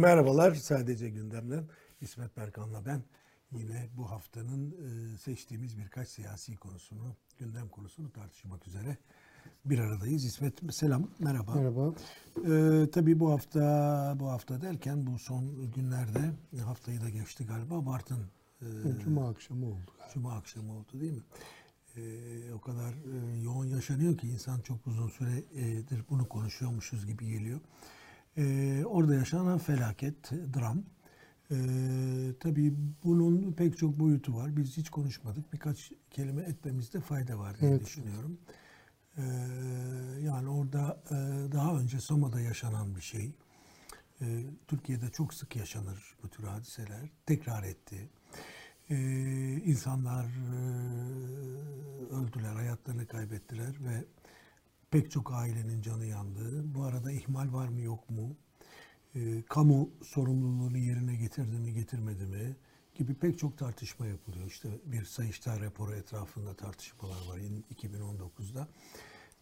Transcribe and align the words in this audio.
Merhabalar. 0.00 0.54
Sadece 0.54 1.10
gündemden 1.10 1.64
İsmet 2.00 2.36
Berkan'la 2.36 2.86
ben 2.86 3.02
yine 3.52 3.88
bu 3.96 4.10
haftanın 4.10 4.70
e, 4.70 5.18
seçtiğimiz 5.18 5.78
birkaç 5.78 6.08
siyasi 6.08 6.56
konusunu, 6.56 7.16
gündem 7.38 7.68
konusunu 7.68 8.12
tartışmak 8.12 8.66
üzere 8.66 8.96
bir 9.64 9.78
aradayız. 9.78 10.24
İsmet 10.24 10.74
selam, 10.74 11.08
merhaba. 11.18 11.54
Merhaba. 11.54 11.94
Ee, 12.46 12.90
tabii 12.90 13.20
bu 13.20 13.30
hafta 13.30 14.16
bu 14.20 14.30
hafta 14.30 14.60
derken 14.60 15.06
bu 15.06 15.18
son 15.18 15.70
günlerde 15.72 16.32
haftayı 16.64 17.00
da 17.00 17.08
geçti 17.08 17.46
galiba 17.46 17.86
Bartın 17.86 18.20
e, 18.62 18.66
Cuma 19.04 19.28
akşamı 19.28 19.66
oldu. 19.66 19.92
Galiba. 19.98 20.12
Cuma 20.14 20.32
akşamı 20.32 20.72
oldu 20.72 21.00
değil 21.00 21.12
mi? 21.12 21.22
Ee, 21.96 22.52
o 22.52 22.60
kadar 22.60 22.92
e, 22.92 23.40
yoğun 23.40 23.64
yaşanıyor 23.64 24.18
ki 24.18 24.28
insan 24.28 24.60
çok 24.60 24.86
uzun 24.86 25.08
süredir 25.08 26.04
bunu 26.10 26.28
konuşuyormuşuz 26.28 27.06
gibi 27.06 27.26
geliyor. 27.26 27.60
Ee, 28.36 28.84
orada 28.84 29.14
yaşanan 29.14 29.58
felaket, 29.58 30.30
dram. 30.30 30.82
Ee, 31.50 31.56
tabii 32.40 32.74
bunun 33.04 33.52
pek 33.52 33.78
çok 33.78 33.98
boyutu 33.98 34.34
var. 34.34 34.56
Biz 34.56 34.76
hiç 34.76 34.90
konuşmadık. 34.90 35.52
Birkaç 35.52 35.92
kelime 36.10 36.42
etmemizde 36.42 37.00
fayda 37.00 37.38
var 37.38 37.60
diye 37.60 37.70
evet. 37.70 37.84
düşünüyorum. 37.86 38.38
Ee, 39.16 39.22
yani 40.20 40.48
orada 40.48 41.02
e, 41.10 41.14
daha 41.52 41.78
önce 41.78 42.00
Soma'da 42.00 42.40
yaşanan 42.40 42.96
bir 42.96 43.00
şey. 43.00 43.32
Ee, 44.20 44.44
Türkiye'de 44.68 45.10
çok 45.10 45.34
sık 45.34 45.56
yaşanır 45.56 46.16
bu 46.22 46.28
tür 46.28 46.44
hadiseler. 46.44 47.10
Tekrar 47.26 47.62
etti. 47.62 48.08
Ee, 48.90 48.96
insanlar 49.64 50.24
e, 50.24 50.58
öldüler, 52.14 52.54
hayatlarını 52.54 53.06
kaybettiler 53.06 53.74
ve 53.80 54.04
pek 54.94 55.10
çok 55.10 55.32
ailenin 55.32 55.82
canı 55.82 56.06
yandı. 56.06 56.74
Bu 56.74 56.82
arada 56.82 57.12
ihmal 57.12 57.52
var 57.52 57.68
mı 57.68 57.80
yok 57.80 58.10
mu? 58.10 58.36
E, 59.14 59.42
kamu 59.48 59.90
sorumluluğunu 60.02 60.78
yerine 60.78 61.14
getirdi 61.16 61.58
mi 61.58 61.72
getirmedi 61.72 62.26
mi? 62.26 62.56
Gibi 62.94 63.14
pek 63.14 63.38
çok 63.38 63.58
tartışma 63.58 64.06
yapılıyor. 64.06 64.46
İşte 64.46 64.68
bir 64.84 65.04
Sayıştay 65.04 65.60
raporu 65.60 65.94
etrafında 65.94 66.54
tartışmalar 66.54 67.26
var 67.28 67.38
2019'da. 67.74 68.68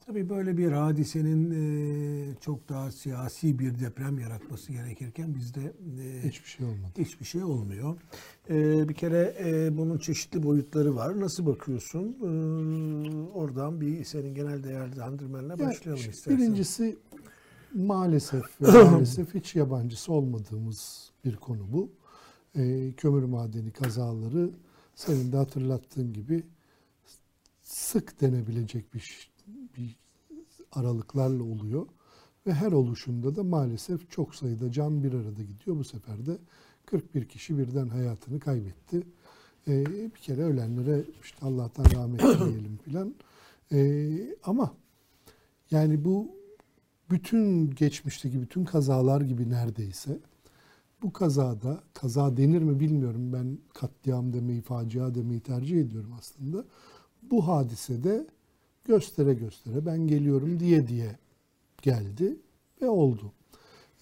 Tabii 0.06 0.28
böyle 0.28 0.56
bir 0.56 0.72
hadisenin 0.72 1.50
e, 1.50 2.34
çok 2.41 2.69
daha 2.69 2.91
siyasi 2.91 3.58
bir 3.58 3.81
deprem 3.81 4.19
yaratması 4.19 4.72
gerekirken 4.72 5.34
bizde 5.34 5.72
e, 6.00 6.28
hiçbir 6.28 6.48
şey 6.48 6.67
olmadı. 6.67 6.92
Hiçbir 6.98 7.25
şey 7.25 7.45
olmuyor. 7.45 8.00
E, 8.50 8.89
bir 8.89 8.95
kere 8.95 9.36
bunun 9.77 9.98
çeşitli 9.98 10.42
boyutları 10.42 10.97
var. 10.97 11.20
Nasıl 11.20 11.47
bakıyorsun? 11.47 12.17
Oradan 13.34 13.80
bir 13.80 14.05
senin 14.05 14.34
genel 14.34 14.64
değerlendirmenle 14.64 15.58
başlayalım 15.58 16.11
istersen. 16.11 16.39
Birincisi 16.39 16.97
maalesef 17.75 18.61
maalesef 18.61 19.34
hiç 19.34 19.56
yabancısı 19.56 20.12
olmadığımız 20.12 21.11
bir 21.25 21.36
konu 21.36 21.73
bu. 21.73 21.91
Kömür 22.97 23.25
madeni 23.25 23.70
kazaları 23.70 24.50
senin 24.95 25.33
de 25.33 25.36
hatırlattığın 25.36 26.12
gibi 26.12 26.42
sık 27.62 28.20
denebilecek 28.20 28.95
bir 28.95 29.31
bir 29.76 29.96
aralıklarla 30.72 31.42
oluyor. 31.42 31.86
Ve 32.46 32.52
her 32.52 32.72
oluşumda 32.72 33.36
da 33.36 33.42
maalesef 33.42 34.10
çok 34.10 34.34
sayıda 34.34 34.72
can 34.72 35.04
bir 35.04 35.12
arada 35.12 35.42
gidiyor. 35.42 35.76
Bu 35.76 35.84
sefer 35.84 36.26
de 36.26 36.38
41 36.86 37.24
kişi 37.28 37.58
birden 37.58 37.88
hayatını 37.88 38.40
kaybetti. 38.40 39.02
Ee, 39.68 39.86
bir 39.86 40.20
kere 40.20 40.42
ölenlere 40.42 41.04
işte 41.22 41.46
Allah'tan 41.46 41.84
rahmet 41.84 42.20
dileyelim 42.40 42.78
filan. 42.84 43.14
Ee, 43.72 44.36
ama 44.44 44.74
yani 45.70 46.04
bu 46.04 46.28
bütün 47.11 47.70
geçmişteki 47.70 48.40
bütün 48.40 48.64
kazalar 48.64 49.20
gibi 49.20 49.50
neredeyse 49.50 50.18
bu 51.02 51.12
kazada, 51.12 51.80
kaza 51.94 52.36
denir 52.36 52.62
mi 52.62 52.80
bilmiyorum 52.80 53.32
ben 53.32 53.58
katliam 53.74 54.32
demeyi, 54.32 54.61
facia 54.61 55.14
demeyi 55.14 55.40
tercih 55.40 55.80
ediyorum 55.80 56.12
aslında. 56.18 56.64
Bu 57.22 57.48
hadisede 57.48 58.27
göstere 58.84 59.34
göstere 59.34 59.86
ben 59.86 60.06
geliyorum 60.06 60.60
diye 60.60 60.88
diye 60.88 61.18
geldi 61.82 62.36
ve 62.82 62.88
oldu. 62.88 63.32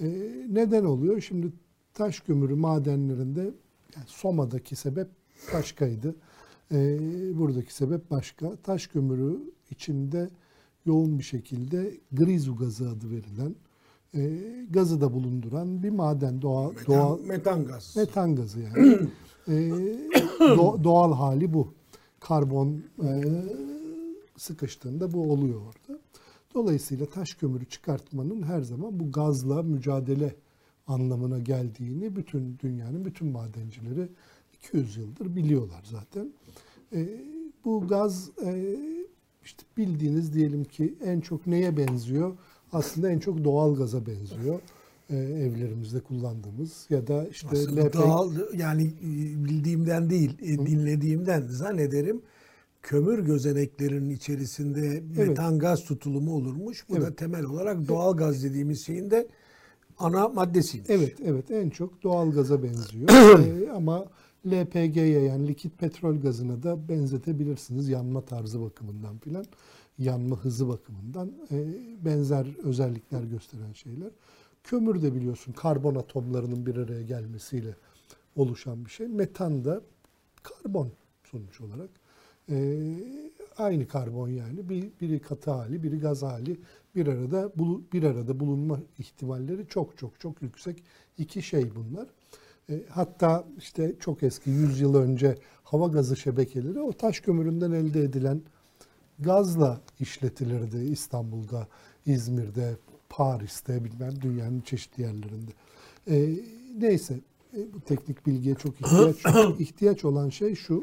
Ee, 0.00 0.06
neden 0.48 0.84
oluyor? 0.84 1.20
Şimdi 1.20 1.52
taş 1.94 2.20
kömürü 2.20 2.54
madenlerinde 2.54 3.41
yani 3.96 4.06
Soma'daki 4.06 4.76
sebep 4.76 5.08
başkaydı. 5.54 6.14
Ee, 6.72 6.98
buradaki 7.38 7.74
sebep 7.74 8.10
başka. 8.10 8.56
Taş 8.56 8.86
kömürü 8.86 9.41
içinde 9.70 10.30
yoğun 10.86 11.18
bir 11.18 11.24
şekilde 11.24 11.94
grizu 12.12 12.56
gazı 12.56 12.88
adı 12.88 13.10
verilen 13.10 13.54
e, 14.14 14.20
gazı 14.70 15.00
da 15.00 15.12
bulunduran 15.12 15.82
bir 15.82 15.91
maden 15.91 16.42
doğal 16.42 16.70
metan, 16.72 16.86
doğal 16.86 17.20
metan 17.20 17.64
gaz. 17.64 17.97
Metan 17.97 18.36
gazı 18.36 18.60
yani. 18.60 18.98
e, 19.48 19.70
do, 20.41 20.84
doğal 20.84 21.12
hali 21.12 21.52
bu. 21.52 21.74
Karbon 22.20 22.82
e, 23.02 23.10
sıkıştığında 24.41 25.12
bu 25.12 25.33
oluyor 25.33 25.61
orada. 25.61 26.01
Dolayısıyla 26.55 27.06
taş 27.06 27.34
kömürü 27.34 27.65
çıkartmanın 27.65 28.43
her 28.43 28.61
zaman 28.62 29.01
bu 29.01 29.12
gazla 29.12 29.62
mücadele 29.62 30.34
anlamına 30.87 31.39
geldiğini 31.39 32.17
bütün 32.17 32.59
dünyanın 32.59 33.05
bütün 33.05 33.28
madencileri 33.28 34.09
200 34.55 34.97
yıldır 34.97 35.37
biliyorlar 35.37 35.84
zaten. 35.91 36.33
E, 36.93 37.09
bu 37.65 37.89
gaz 37.89 38.31
e, 38.45 38.77
işte 39.45 39.62
bildiğiniz 39.77 40.33
diyelim 40.34 40.65
ki 40.65 40.95
en 41.05 41.21
çok 41.21 41.47
neye 41.47 41.77
benziyor? 41.77 42.37
Aslında 42.72 43.11
en 43.11 43.19
çok 43.19 43.45
doğal 43.45 43.75
gaza 43.75 44.07
benziyor. 44.07 44.61
E, 45.11 45.17
evlerimizde 45.17 46.01
kullandığımız 46.01 46.87
ya 46.91 47.07
da 47.07 47.28
işte 47.28 47.57
LPG... 47.57 47.95
doğal 47.95 48.33
yani 48.55 48.87
e, 48.87 49.45
bildiğimden 49.45 50.11
değil, 50.11 50.39
e, 50.43 50.67
dinlediğimden 50.67 51.43
zannederim 51.43 52.22
kömür 52.82 53.18
gözeneklerinin 53.18 54.10
içerisinde 54.10 55.02
metan 55.16 55.52
evet. 55.52 55.60
gaz 55.60 55.84
tutulumu 55.84 56.34
olurmuş. 56.34 56.88
Bu 56.88 56.96
evet. 56.96 57.06
da 57.06 57.16
temel 57.16 57.44
olarak 57.44 57.88
doğal 57.88 58.16
gaz 58.16 58.44
dediğimiz 58.44 58.86
şeyin 58.86 59.10
de 59.10 59.28
ana 59.98 60.28
maddesiymiş. 60.28 60.91
Evet, 60.91 61.16
evet 61.24 61.50
en 61.50 61.70
çok 61.70 62.02
doğal 62.02 62.30
gaza 62.32 62.62
benziyor. 62.62 63.08
ee, 63.38 63.70
ama 63.70 64.06
LPG'ye 64.46 65.20
yani 65.20 65.48
likit 65.48 65.78
petrol 65.78 66.20
gazına 66.20 66.62
da 66.62 66.88
benzetebilirsiniz 66.88 67.88
yanma 67.88 68.20
tarzı 68.20 68.60
bakımından 68.62 69.18
filan. 69.18 69.44
Yanma 69.98 70.36
hızı 70.36 70.68
bakımından 70.68 71.32
e, 71.50 71.56
benzer 72.04 72.47
özellikler 72.64 73.22
gösteren 73.22 73.72
şeyler. 73.72 74.10
Kömür 74.64 75.02
de 75.02 75.14
biliyorsun 75.14 75.52
karbon 75.52 75.94
atomlarının 75.94 76.66
bir 76.66 76.76
araya 76.76 77.02
gelmesiyle 77.02 77.76
oluşan 78.36 78.84
bir 78.84 78.91
şey. 78.91 79.08
Metan 79.08 79.64
da 79.64 79.80
karbon 80.42 80.92
sonuç 81.24 81.60
olarak. 81.60 81.91
Ee, 82.50 82.78
aynı 83.59 83.88
karbon 83.88 84.28
yani 84.28 84.69
bir, 84.69 84.88
biri 85.00 85.21
katı 85.21 85.50
hali, 85.50 85.83
biri 85.83 86.00
gaz 86.00 86.22
hali 86.22 86.61
bir 86.94 87.06
arada 87.06 87.53
bir 87.93 88.03
arada 88.03 88.41
bulunma 88.41 88.81
ihtimalleri 88.99 89.66
çok 89.69 89.99
çok 89.99 90.21
çok 90.21 90.43
yüksek 90.43 90.83
iki 91.19 91.43
şey 91.43 91.75
bunlar. 91.75 92.09
E, 92.71 92.83
hatta 92.89 93.44
işte 93.59 93.94
çok 94.00 94.22
eski 94.22 94.50
100 94.50 94.81
yıl 94.81 94.94
önce 94.94 95.34
hava 95.62 95.87
gazı 95.87 96.16
şebekeleri 96.16 96.81
o 96.81 96.93
taş 96.93 97.21
kömüründen 97.21 97.72
elde 97.72 98.00
edilen 98.03 98.43
gazla 99.19 99.81
işletilirdi 100.00 100.77
İstanbul'da, 100.77 101.69
İzmir'de, 102.06 102.77
Paris'te 103.09 103.84
bilmem 103.84 104.21
dünyanın 104.22 104.60
çeşitli 104.60 105.03
yerlerinde. 105.03 105.50
E, 106.10 106.41
neyse 106.78 107.21
e, 107.56 107.75
bu 107.75 107.81
teknik 107.81 108.27
bilgiye 108.27 108.55
çok 108.55 108.81
ihtiyaç 108.81 109.16
ihtiyaç 109.60 110.05
olan 110.05 110.28
şey 110.28 110.54
şu. 110.54 110.83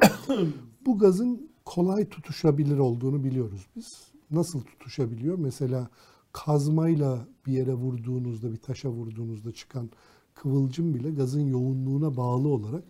Bu 0.86 1.00
gazın 1.00 1.50
kolay 1.68 2.10
tutuşabilir 2.10 2.78
olduğunu 2.78 3.24
biliyoruz 3.24 3.68
biz. 3.76 4.12
Nasıl 4.32 4.62
tutuşabiliyor? 4.62 5.38
Mesela 5.38 5.90
kazmayla 6.34 7.28
bir 7.46 7.52
yere 7.54 7.74
vurduğunuzda, 7.74 8.52
bir 8.52 8.58
taşa 8.58 8.90
vurduğunuzda 8.90 9.52
çıkan 9.52 9.90
kıvılcım 10.36 10.94
bile 10.94 11.12
gazın 11.12 11.42
yoğunluğuna 11.42 12.18
bağlı 12.18 12.48
olarak 12.48 12.84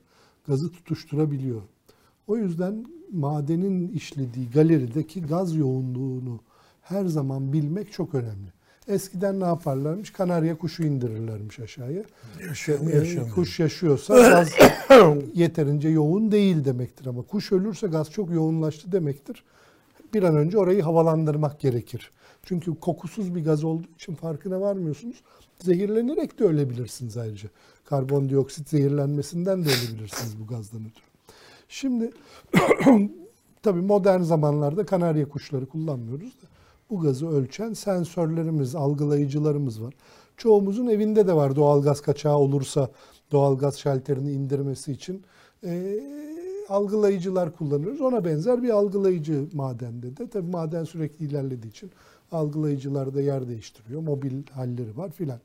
gazı 0.48 0.72
tutuşturabiliyor. 0.72 1.62
O 2.28 2.38
yüzden 2.38 2.86
madenin 3.12 3.88
işlediği 3.88 4.50
galerideki 4.50 5.22
gaz 5.22 5.56
yoğunluğunu 5.56 6.40
her 6.82 7.06
zaman 7.06 7.54
bilmek 7.54 7.92
çok 7.92 8.16
önemli. 8.16 8.54
Eskiden 8.88 9.40
ne 9.40 9.46
yaparlarmış? 9.46 10.12
Kanarya 10.12 10.58
kuşu 10.58 10.84
indirirlermiş 10.84 11.60
aşağıya. 11.60 12.04
Yaşıyor 12.48 12.80
mu 12.80 12.90
yaşamıyor. 12.90 13.36
Kuş 13.36 13.60
yaşıyorsa 13.60 14.30
gaz 14.30 14.50
yeterince 15.34 15.90
yoğun 15.90 16.32
değil 16.32 16.66
demektir 16.66 17.06
ama 17.06 17.22
kuş 17.22 17.52
ölürse 17.52 17.88
gaz 17.88 18.12
çok 18.12 18.32
yoğunlaştı 18.32 18.92
demektir. 18.92 19.44
Bir 20.14 20.24
an 20.24 20.36
önce 20.36 20.58
orayı 20.58 20.82
havalandırmak 20.82 21.60
gerekir. 21.60 22.12
Çünkü 22.44 22.76
kokusuz 22.76 23.36
bir 23.36 23.46
gaz 23.46 23.64
olduğu 23.64 23.88
için 23.96 24.16
farkına 24.16 24.62
varmıyorsunuz. 24.62 25.18
Zehirlenerek 25.60 26.40
de 26.40 26.44
ölebilirsiniz 26.44 27.18
ayrıca. 27.18 27.50
Karbondioksit 27.86 28.70
zehirlenmesinden 28.70 29.66
de 29.66 29.70
ölebilirsiniz 29.70 30.40
bu 30.40 30.48
gazdan 30.48 30.82
ötürü. 30.82 31.06
Şimdi 31.70 32.12
tabii 33.64 33.82
modern 33.82 34.22
zamanlarda 34.22 34.86
kanarya 34.86 35.30
kuşları 35.30 35.66
kullanmıyoruz 35.66 36.30
da 36.30 36.57
bu 36.90 37.00
gazı 37.00 37.28
ölçen 37.28 37.74
sensörlerimiz, 37.74 38.76
algılayıcılarımız 38.76 39.84
var. 39.84 39.94
çoğumuzun 40.38 40.88
evinde 40.88 41.28
de 41.28 41.34
var 41.34 41.56
doğalgaz 41.56 42.02
kaçağı 42.02 42.38
olursa 42.38 42.90
doğalgaz 43.32 43.80
şalterini 43.80 44.32
indirmesi 44.32 44.92
için 44.92 45.24
e, 45.64 46.00
algılayıcılar 46.70 47.56
kullanıyoruz. 47.56 48.02
Ona 48.02 48.26
benzer 48.26 48.64
bir 48.64 48.70
algılayıcı 48.70 49.48
madende 49.54 50.18
de. 50.18 50.30
Tabii 50.30 50.50
maden 50.50 50.84
sürekli 50.84 51.26
ilerlediği 51.26 51.72
için 51.72 51.92
algılayıcılar 52.32 53.14
da 53.14 53.22
yer 53.22 53.48
değiştiriyor. 53.48 54.02
Mobil 54.02 54.44
halleri 54.52 54.98
var 54.98 55.12
filan. 55.12 55.40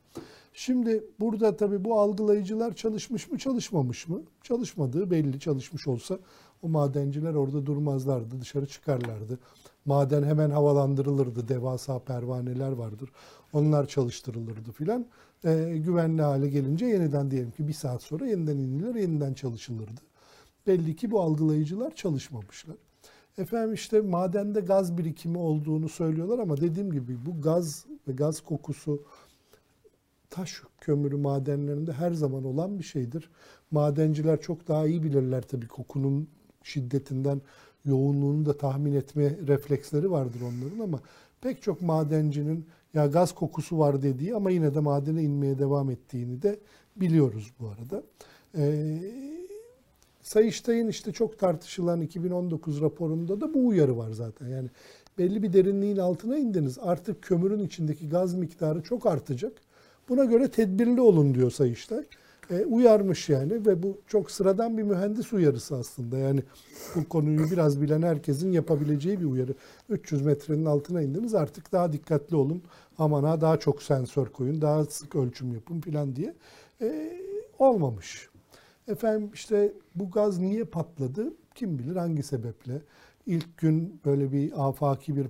Şimdi 0.54 1.04
burada 1.20 1.56
tabii 1.56 1.84
bu 1.84 2.00
algılayıcılar 2.00 2.74
çalışmış 2.74 3.30
mı 3.30 3.38
çalışmamış 3.38 4.08
mı? 4.08 4.22
Çalışmadığı 4.42 5.10
belli 5.10 5.40
çalışmış 5.40 5.88
olsa 5.88 6.18
o 6.62 6.68
madenciler 6.68 7.34
orada 7.34 7.66
durmazlardı, 7.66 8.40
dışarı 8.40 8.66
çıkarlardı. 8.66 9.38
Maden 9.84 10.22
hemen 10.22 10.50
havalandırılırdı, 10.50 11.48
devasa 11.48 11.98
pervaneler 11.98 12.72
vardır. 12.72 13.10
Onlar 13.52 13.86
çalıştırılırdı 13.86 14.72
filan. 14.72 15.06
E, 15.44 15.78
güvenli 15.78 16.22
hale 16.22 16.48
gelince 16.48 16.86
yeniden 16.86 17.30
diyelim 17.30 17.50
ki 17.50 17.68
bir 17.68 17.72
saat 17.72 18.02
sonra 18.02 18.26
yeniden 18.26 18.56
inilir, 18.56 18.94
yeniden 18.94 19.34
çalışılırdı. 19.34 20.00
Belli 20.66 20.96
ki 20.96 21.10
bu 21.10 21.20
algılayıcılar 21.20 21.94
çalışmamışlar. 21.94 22.76
Efendim 23.38 23.74
işte 23.74 24.00
madende 24.00 24.60
gaz 24.60 24.98
birikimi 24.98 25.38
olduğunu 25.38 25.88
söylüyorlar 25.88 26.38
ama 26.38 26.56
dediğim 26.56 26.92
gibi 26.92 27.26
bu 27.26 27.40
gaz 27.40 27.86
ve 28.08 28.12
gaz 28.12 28.40
kokusu 28.40 29.02
taş 30.30 30.62
kömürü 30.80 31.16
madenlerinde 31.16 31.92
her 31.92 32.12
zaman 32.12 32.44
olan 32.44 32.78
bir 32.78 32.84
şeydir. 32.84 33.30
Madenciler 33.70 34.40
çok 34.40 34.68
daha 34.68 34.86
iyi 34.86 35.02
bilirler 35.02 35.42
tabii 35.42 35.68
kokunun 35.68 36.28
şiddetinden, 36.64 37.40
yoğunluğunu 37.84 38.46
da 38.46 38.58
tahmin 38.58 38.94
etme 38.94 39.36
refleksleri 39.46 40.10
vardır 40.10 40.40
onların 40.40 40.78
ama 40.78 41.00
pek 41.40 41.62
çok 41.62 41.82
madencinin 41.82 42.66
ya 42.94 43.06
gaz 43.06 43.34
kokusu 43.34 43.78
var 43.78 44.02
dediği 44.02 44.34
ama 44.34 44.50
yine 44.50 44.74
de 44.74 44.80
madene 44.80 45.22
inmeye 45.22 45.58
devam 45.58 45.90
ettiğini 45.90 46.42
de 46.42 46.58
biliyoruz 46.96 47.52
bu 47.60 47.68
arada. 47.68 48.02
Ee, 48.56 48.98
Sayıştay'ın 50.22 50.88
işte 50.88 51.12
çok 51.12 51.38
tartışılan 51.38 52.00
2019 52.00 52.80
raporunda 52.80 53.40
da 53.40 53.54
bu 53.54 53.66
uyarı 53.66 53.98
var 53.98 54.10
zaten. 54.10 54.48
Yani 54.48 54.68
belli 55.18 55.42
bir 55.42 55.52
derinliğin 55.52 55.96
altına 55.96 56.36
indiniz. 56.36 56.78
Artık 56.78 57.22
kömürün 57.22 57.64
içindeki 57.64 58.08
gaz 58.08 58.34
miktarı 58.34 58.82
çok 58.82 59.06
artacak. 59.06 59.52
Buna 60.08 60.24
göre 60.24 60.48
tedbirli 60.48 61.00
olun 61.00 61.34
diyor 61.34 61.50
Sayıştay. 61.50 62.04
E, 62.52 62.64
uyarmış 62.64 63.28
yani 63.28 63.66
ve 63.66 63.82
bu 63.82 64.00
çok 64.06 64.30
sıradan 64.30 64.78
bir 64.78 64.82
mühendis 64.82 65.32
uyarısı 65.32 65.76
aslında. 65.76 66.18
Yani 66.18 66.42
bu 66.94 67.08
konuyu 67.08 67.50
biraz 67.50 67.82
bilen 67.82 68.02
herkesin 68.02 68.52
yapabileceği 68.52 69.20
bir 69.20 69.24
uyarı. 69.24 69.54
300 69.88 70.22
metrenin 70.22 70.64
altına 70.64 71.02
indiniz 71.02 71.34
artık 71.34 71.72
daha 71.72 71.92
dikkatli 71.92 72.36
olun. 72.36 72.62
Aman 72.98 73.24
ha 73.24 73.40
daha 73.40 73.58
çok 73.58 73.82
sensör 73.82 74.26
koyun, 74.26 74.60
daha 74.62 74.84
sık 74.84 75.16
ölçüm 75.16 75.52
yapın 75.52 75.80
falan 75.80 76.16
diye. 76.16 76.34
E, 76.80 77.18
olmamış. 77.58 78.28
Efendim 78.88 79.30
işte 79.34 79.72
bu 79.94 80.10
gaz 80.10 80.38
niye 80.38 80.64
patladı? 80.64 81.32
Kim 81.54 81.78
bilir 81.78 81.96
hangi 81.96 82.22
sebeple? 82.22 82.82
İlk 83.26 83.58
gün 83.58 84.00
böyle 84.04 84.32
bir 84.32 84.68
afaki 84.68 85.16
bir 85.16 85.26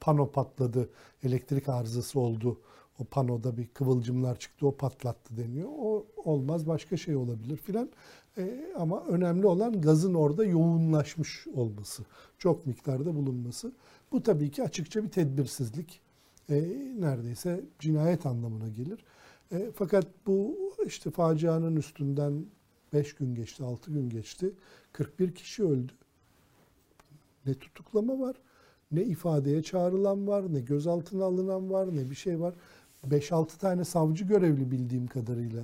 pano 0.00 0.30
patladı, 0.32 0.88
elektrik 1.22 1.68
arızası 1.68 2.20
oldu 2.20 2.58
o 2.98 3.04
panoda 3.04 3.56
bir 3.56 3.66
kıvılcımlar 3.68 4.38
çıktı, 4.38 4.66
o 4.66 4.76
patlattı 4.76 5.36
deniyor. 5.36 5.68
O 5.78 6.06
olmaz, 6.24 6.66
başka 6.66 6.96
şey 6.96 7.16
olabilir 7.16 7.56
filan. 7.56 7.90
E, 8.38 8.72
ama 8.78 9.04
önemli 9.04 9.46
olan 9.46 9.80
gazın 9.80 10.14
orada 10.14 10.44
yoğunlaşmış 10.44 11.46
olması, 11.54 12.02
çok 12.38 12.66
miktarda 12.66 13.14
bulunması. 13.14 13.72
Bu 14.12 14.22
tabii 14.22 14.50
ki 14.50 14.62
açıkça 14.62 15.04
bir 15.04 15.10
tedbirsizlik. 15.10 16.00
E, 16.50 16.54
neredeyse 16.98 17.64
cinayet 17.78 18.26
anlamına 18.26 18.68
gelir. 18.68 19.04
E, 19.52 19.70
fakat 19.74 20.06
bu 20.26 20.56
işte 20.86 21.10
facianın 21.10 21.76
üstünden 21.76 22.46
5 22.92 23.14
gün 23.14 23.34
geçti, 23.34 23.64
6 23.64 23.90
gün 23.90 24.10
geçti. 24.10 24.52
41 24.92 25.34
kişi 25.34 25.64
öldü. 25.64 25.92
Ne 27.46 27.54
tutuklama 27.54 28.20
var, 28.20 28.36
ne 28.92 29.02
ifadeye 29.02 29.62
çağrılan 29.62 30.26
var, 30.26 30.54
ne 30.54 30.60
gözaltına 30.60 31.24
alınan 31.24 31.70
var, 31.70 31.96
ne 31.96 32.10
bir 32.10 32.14
şey 32.14 32.40
var. 32.40 32.54
5-6 33.10 33.58
tane 33.58 33.84
savcı 33.84 34.24
görevli 34.24 34.70
bildiğim 34.70 35.06
kadarıyla 35.06 35.62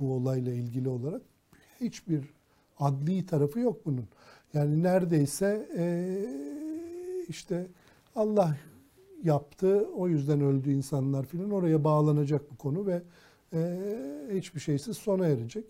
bu 0.00 0.12
olayla 0.14 0.52
ilgili 0.52 0.88
olarak 0.88 1.22
hiçbir 1.80 2.24
adli 2.78 3.26
tarafı 3.26 3.60
yok 3.60 3.86
bunun. 3.86 4.08
Yani 4.54 4.82
neredeyse 4.82 5.68
e, 5.76 5.84
işte 7.28 7.66
Allah 8.16 8.56
yaptı 9.22 9.88
o 9.96 10.08
yüzden 10.08 10.40
öldü 10.40 10.72
insanlar 10.72 11.26
filan 11.26 11.50
oraya 11.50 11.84
bağlanacak 11.84 12.50
bu 12.50 12.56
konu 12.56 12.86
ve 12.86 13.02
e, 13.52 13.78
hiçbir 14.32 14.60
şeysiz 14.60 14.96
sona 14.96 15.26
erecek. 15.26 15.64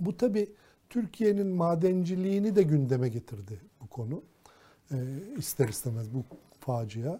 Bu 0.00 0.16
tabi 0.16 0.48
Türkiye'nin 0.88 1.46
madenciliğini 1.46 2.56
de 2.56 2.62
gündeme 2.62 3.08
getirdi 3.08 3.60
bu 3.80 3.86
konu. 3.86 4.22
E, 4.92 4.96
ister 5.38 5.68
istemez 5.68 6.14
bu 6.14 6.24
facia. 6.60 7.18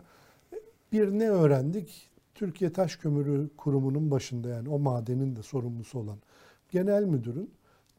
Bir 0.92 1.10
ne 1.10 1.31
öğrendik? 1.31 2.10
Türkiye 2.40 2.72
Taş 2.72 2.96
Kömürü 2.96 3.50
Kurumu'nun 3.56 4.10
başında 4.10 4.48
yani 4.48 4.69
o 4.69 4.78
madenin 4.78 5.37
de 5.37 5.42
sorumlusu 5.42 5.98
olan 5.98 6.16
genel 6.70 7.04
müdürün 7.04 7.50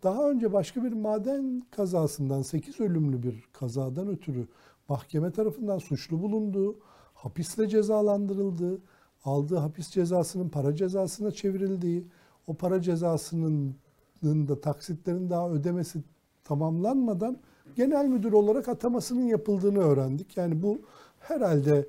daha 0.03 0.29
önce 0.29 0.53
başka 0.53 0.83
bir 0.83 0.91
maden 0.91 1.63
kazasından 1.71 2.41
8 2.41 2.79
ölümlü 2.79 3.23
bir 3.23 3.43
kazadan 3.53 4.07
ötürü 4.07 4.47
mahkeme 4.89 5.31
tarafından 5.31 5.77
suçlu 5.77 6.21
bulunduğu, 6.21 6.75
hapisle 7.13 7.67
cezalandırıldığı, 7.67 8.81
aldığı 9.25 9.57
hapis 9.57 9.89
cezasının 9.89 10.49
para 10.49 10.75
cezasına 10.75 11.31
çevrildiği, 11.31 12.07
o 12.47 12.53
para 12.53 12.81
cezasının 12.81 13.75
da 14.23 14.61
taksitlerin 14.61 15.29
daha 15.29 15.49
ödemesi 15.49 15.99
tamamlanmadan 16.43 17.37
genel 17.75 18.05
müdür 18.05 18.31
olarak 18.33 18.67
atamasının 18.67 19.23
yapıldığını 19.23 19.79
öğrendik. 19.79 20.37
Yani 20.37 20.63
bu 20.63 20.81
herhalde 21.19 21.87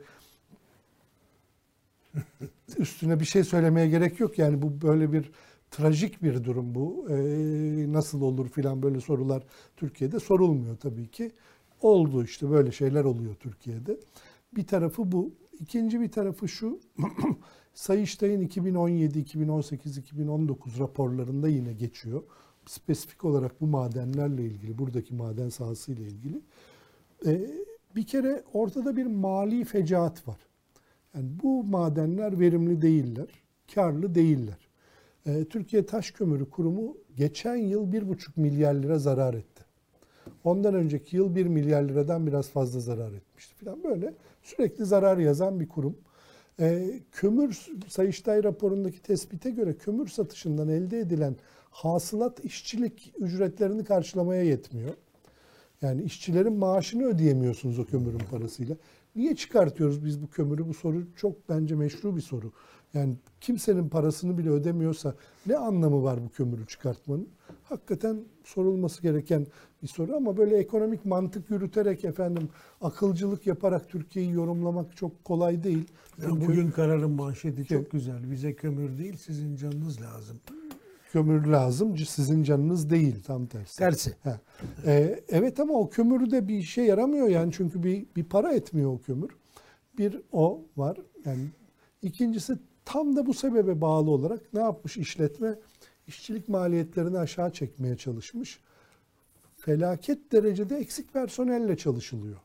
üstüne 2.78 3.20
bir 3.20 3.24
şey 3.24 3.44
söylemeye 3.44 3.88
gerek 3.88 4.20
yok. 4.20 4.38
Yani 4.38 4.62
bu 4.62 4.82
böyle 4.82 5.12
bir 5.12 5.30
trajik 5.70 6.22
bir 6.22 6.44
durum 6.44 6.74
bu. 6.74 7.06
Ee, 7.10 7.92
nasıl 7.92 8.22
olur 8.22 8.48
filan 8.48 8.82
böyle 8.82 9.00
sorular 9.00 9.42
Türkiye'de 9.76 10.20
sorulmuyor 10.20 10.76
tabii 10.76 11.08
ki. 11.08 11.32
Oldu 11.80 12.24
işte 12.24 12.50
böyle 12.50 12.72
şeyler 12.72 13.04
oluyor 13.04 13.34
Türkiye'de. 13.34 14.00
Bir 14.56 14.66
tarafı 14.66 15.12
bu. 15.12 15.32
İkinci 15.60 16.00
bir 16.00 16.10
tarafı 16.10 16.48
şu. 16.48 16.80
Sayıştay'ın 17.74 18.40
2017, 18.40 19.18
2018, 19.18 19.98
2019 19.98 20.78
raporlarında 20.78 21.48
yine 21.48 21.72
geçiyor. 21.72 22.22
Spesifik 22.66 23.24
olarak 23.24 23.60
bu 23.60 23.66
madenlerle 23.66 24.44
ilgili, 24.44 24.78
buradaki 24.78 25.14
maden 25.14 25.48
sahasıyla 25.48 26.06
ilgili. 26.06 26.40
Ee, 27.26 27.50
bir 27.96 28.06
kere 28.06 28.44
ortada 28.52 28.96
bir 28.96 29.06
mali 29.06 29.64
fecaat 29.64 30.28
var. 30.28 30.51
Yani 31.14 31.28
bu 31.42 31.64
madenler 31.64 32.40
verimli 32.40 32.82
değiller, 32.82 33.28
karlı 33.74 34.14
değiller. 34.14 34.68
Ee, 35.26 35.44
Türkiye 35.44 35.86
Taş 35.86 36.10
Kömürü 36.10 36.50
Kurumu 36.50 36.96
geçen 37.16 37.56
yıl 37.56 37.92
1,5 37.92 38.30
milyar 38.36 38.74
lira 38.74 38.98
zarar 38.98 39.34
etti. 39.34 39.64
Ondan 40.44 40.74
önceki 40.74 41.16
yıl 41.16 41.34
1 41.34 41.46
milyar 41.46 41.82
liradan 41.82 42.26
biraz 42.26 42.48
fazla 42.48 42.80
zarar 42.80 43.12
etmişti 43.12 43.54
falan 43.64 43.84
böyle 43.84 44.14
sürekli 44.42 44.84
zarar 44.84 45.18
yazan 45.18 45.60
bir 45.60 45.68
kurum. 45.68 45.96
Ee, 46.60 47.00
kömür 47.12 47.66
Sayıştay 47.88 48.44
raporundaki 48.44 49.02
tespite 49.02 49.50
göre 49.50 49.76
kömür 49.76 50.08
satışından 50.08 50.68
elde 50.68 51.00
edilen 51.00 51.36
hasılat 51.70 52.44
işçilik 52.44 53.14
ücretlerini 53.18 53.84
karşılamaya 53.84 54.42
yetmiyor. 54.42 54.94
Yani 55.82 56.02
işçilerin 56.02 56.52
maaşını 56.52 57.04
ödeyemiyorsunuz 57.04 57.78
o 57.78 57.84
kömürün 57.84 58.22
parasıyla. 58.30 58.76
Niye 59.16 59.36
çıkartıyoruz 59.36 60.04
biz 60.04 60.22
bu 60.22 60.30
kömürü? 60.30 60.68
Bu 60.68 60.74
soru 60.74 61.04
çok 61.16 61.48
bence 61.48 61.74
meşru 61.74 62.16
bir 62.16 62.20
soru. 62.20 62.52
Yani 62.94 63.16
kimsenin 63.40 63.88
parasını 63.88 64.38
bile 64.38 64.50
ödemiyorsa 64.50 65.14
ne 65.46 65.56
anlamı 65.56 66.02
var 66.02 66.24
bu 66.24 66.28
kömürü 66.28 66.66
çıkartmanın? 66.66 67.28
Hakikaten 67.62 68.24
sorulması 68.44 69.02
gereken 69.02 69.46
bir 69.82 69.88
soru 69.88 70.16
ama 70.16 70.36
böyle 70.36 70.56
ekonomik 70.56 71.04
mantık 71.04 71.50
yürüterek 71.50 72.04
efendim 72.04 72.48
akılcılık 72.80 73.46
yaparak 73.46 73.88
Türkiye'yi 73.88 74.32
yorumlamak 74.32 74.96
çok 74.96 75.24
kolay 75.24 75.62
değil. 75.62 75.88
Yani 76.22 76.40
bugün 76.40 76.70
kararın 76.70 77.10
manşeti 77.10 77.66
çok 77.66 77.90
güzel. 77.90 78.30
Bize 78.30 78.54
kömür 78.54 78.98
değil 78.98 79.16
sizin 79.16 79.56
canınız 79.56 80.00
lazım 80.00 80.40
kömür 81.12 81.46
lazım. 81.46 81.96
Sizin 81.96 82.42
canınız 82.42 82.90
değil 82.90 83.22
tam 83.22 83.46
tersi. 83.46 83.78
Tersi. 83.78 84.16
Ee, 84.86 85.20
evet 85.28 85.60
ama 85.60 85.74
o 85.74 85.90
kömür 85.90 86.30
de 86.30 86.48
bir 86.48 86.62
şey 86.62 86.84
yaramıyor 86.84 87.28
yani 87.28 87.52
çünkü 87.52 87.82
bir, 87.82 88.06
bir 88.16 88.24
para 88.24 88.52
etmiyor 88.52 88.92
o 88.92 89.00
kömür. 89.00 89.30
Bir 89.98 90.20
o 90.32 90.62
var. 90.76 90.98
Yani 91.24 91.46
ikincisi 92.02 92.58
tam 92.84 93.16
da 93.16 93.26
bu 93.26 93.34
sebebe 93.34 93.80
bağlı 93.80 94.10
olarak 94.10 94.54
ne 94.54 94.60
yapmış 94.60 94.96
işletme? 94.96 95.58
işçilik 96.06 96.48
maliyetlerini 96.48 97.18
aşağı 97.18 97.52
çekmeye 97.52 97.96
çalışmış. 97.96 98.60
Felaket 99.56 100.32
derecede 100.32 100.76
eksik 100.76 101.12
personelle 101.12 101.76
çalışılıyor. 101.76 102.38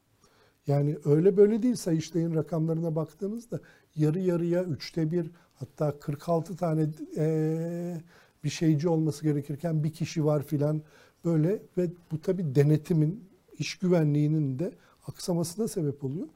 Yani 0.68 0.98
öyle 1.06 1.38
böyle 1.38 1.64
değil 1.64 1.76
Sayıştay'ın 1.76 2.36
rakamlarına 2.36 2.96
baktığınızda 2.96 3.60
yarı 3.96 4.20
yarıya, 4.20 4.64
üçte 4.64 5.12
bir 5.12 5.32
Hatta 5.60 6.00
46 6.00 6.56
tane 6.56 6.90
e, 7.18 7.98
bir 8.44 8.50
şeyci 8.50 8.90
olması 8.90 9.24
gerekirken 9.24 9.84
bir 9.84 9.94
kişi 9.94 10.26
var 10.26 10.44
filan 10.44 10.82
böyle 11.26 11.62
ve 11.78 11.90
bu 12.12 12.22
tabi 12.22 12.56
denetimin, 12.56 13.30
iş 13.60 13.78
güvenliğinin 13.78 14.60
de 14.60 14.72
aksamasına 15.08 15.68
sebep 15.68 16.04
oluyor. 16.04 16.28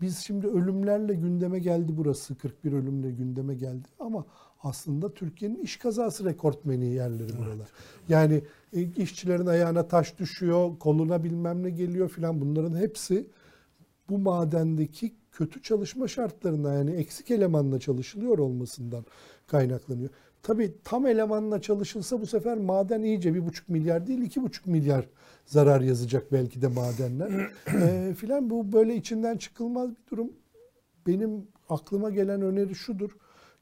Biz 0.00 0.18
şimdi 0.18 0.46
ölümlerle 0.46 1.14
gündeme 1.14 1.58
geldi 1.58 1.92
burası. 1.96 2.34
41 2.34 2.72
ölümle 2.72 3.10
gündeme 3.10 3.54
geldi. 3.54 3.88
Ama 3.98 4.26
aslında 4.62 5.14
Türkiye'nin 5.14 5.62
iş 5.62 5.76
kazası 5.76 6.24
rekortmeni 6.24 6.86
yerleri 6.86 7.38
buralar. 7.38 7.56
Evet. 7.56 7.68
Yani 8.08 8.42
e, 8.72 8.82
işçilerin 8.82 9.46
ayağına 9.46 9.88
taş 9.88 10.18
düşüyor, 10.18 10.78
koluna 10.78 11.24
bilmem 11.24 11.62
ne 11.62 11.70
geliyor 11.70 12.08
filan 12.08 12.40
bunların 12.40 12.76
hepsi 12.76 13.26
bu 14.08 14.18
madendeki 14.18 15.12
kötü 15.32 15.62
çalışma 15.62 16.08
şartlarına 16.08 16.74
yani 16.74 16.90
eksik 16.90 17.30
elemanla 17.30 17.80
çalışılıyor 17.80 18.38
olmasından 18.38 19.04
kaynaklanıyor. 19.46 20.10
Tabii 20.42 20.74
tam 20.84 21.06
elemanla 21.06 21.60
çalışılsa 21.60 22.20
bu 22.20 22.26
sefer 22.26 22.58
maden 22.58 23.02
iyice 23.02 23.34
bir 23.34 23.46
buçuk 23.46 23.68
milyar 23.68 24.06
değil 24.06 24.22
iki 24.22 24.42
buçuk 24.42 24.66
milyar 24.66 25.08
zarar 25.46 25.80
yazacak 25.80 26.32
belki 26.32 26.62
de 26.62 26.68
madenler 26.68 27.50
e, 27.82 28.14
filan. 28.14 28.50
Bu 28.50 28.72
böyle 28.72 28.96
içinden 28.96 29.36
çıkılmaz 29.36 29.90
bir 29.90 30.10
durum. 30.10 30.32
Benim 31.06 31.48
aklıma 31.68 32.10
gelen 32.10 32.42
öneri 32.42 32.74
şudur. 32.74 33.10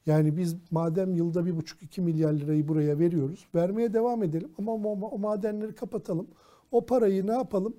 Yani 0.05 0.37
biz 0.37 0.55
madem 0.71 1.15
yılda 1.15 1.45
bir 1.45 1.55
buçuk 1.57 1.83
iki 1.83 2.01
milyar 2.01 2.33
lirayı 2.33 2.67
buraya 2.67 2.99
veriyoruz. 2.99 3.47
Vermeye 3.55 3.93
devam 3.93 4.23
edelim 4.23 4.51
ama 4.57 4.71
o, 4.71 5.17
madenleri 5.17 5.75
kapatalım. 5.75 6.27
O 6.71 6.85
parayı 6.85 7.27
ne 7.27 7.31
yapalım? 7.31 7.75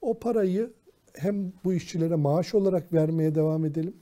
O 0.00 0.18
parayı 0.18 0.72
hem 1.14 1.52
bu 1.64 1.72
işçilere 1.72 2.14
maaş 2.14 2.54
olarak 2.54 2.92
vermeye 2.92 3.34
devam 3.34 3.64
edelim. 3.64 3.96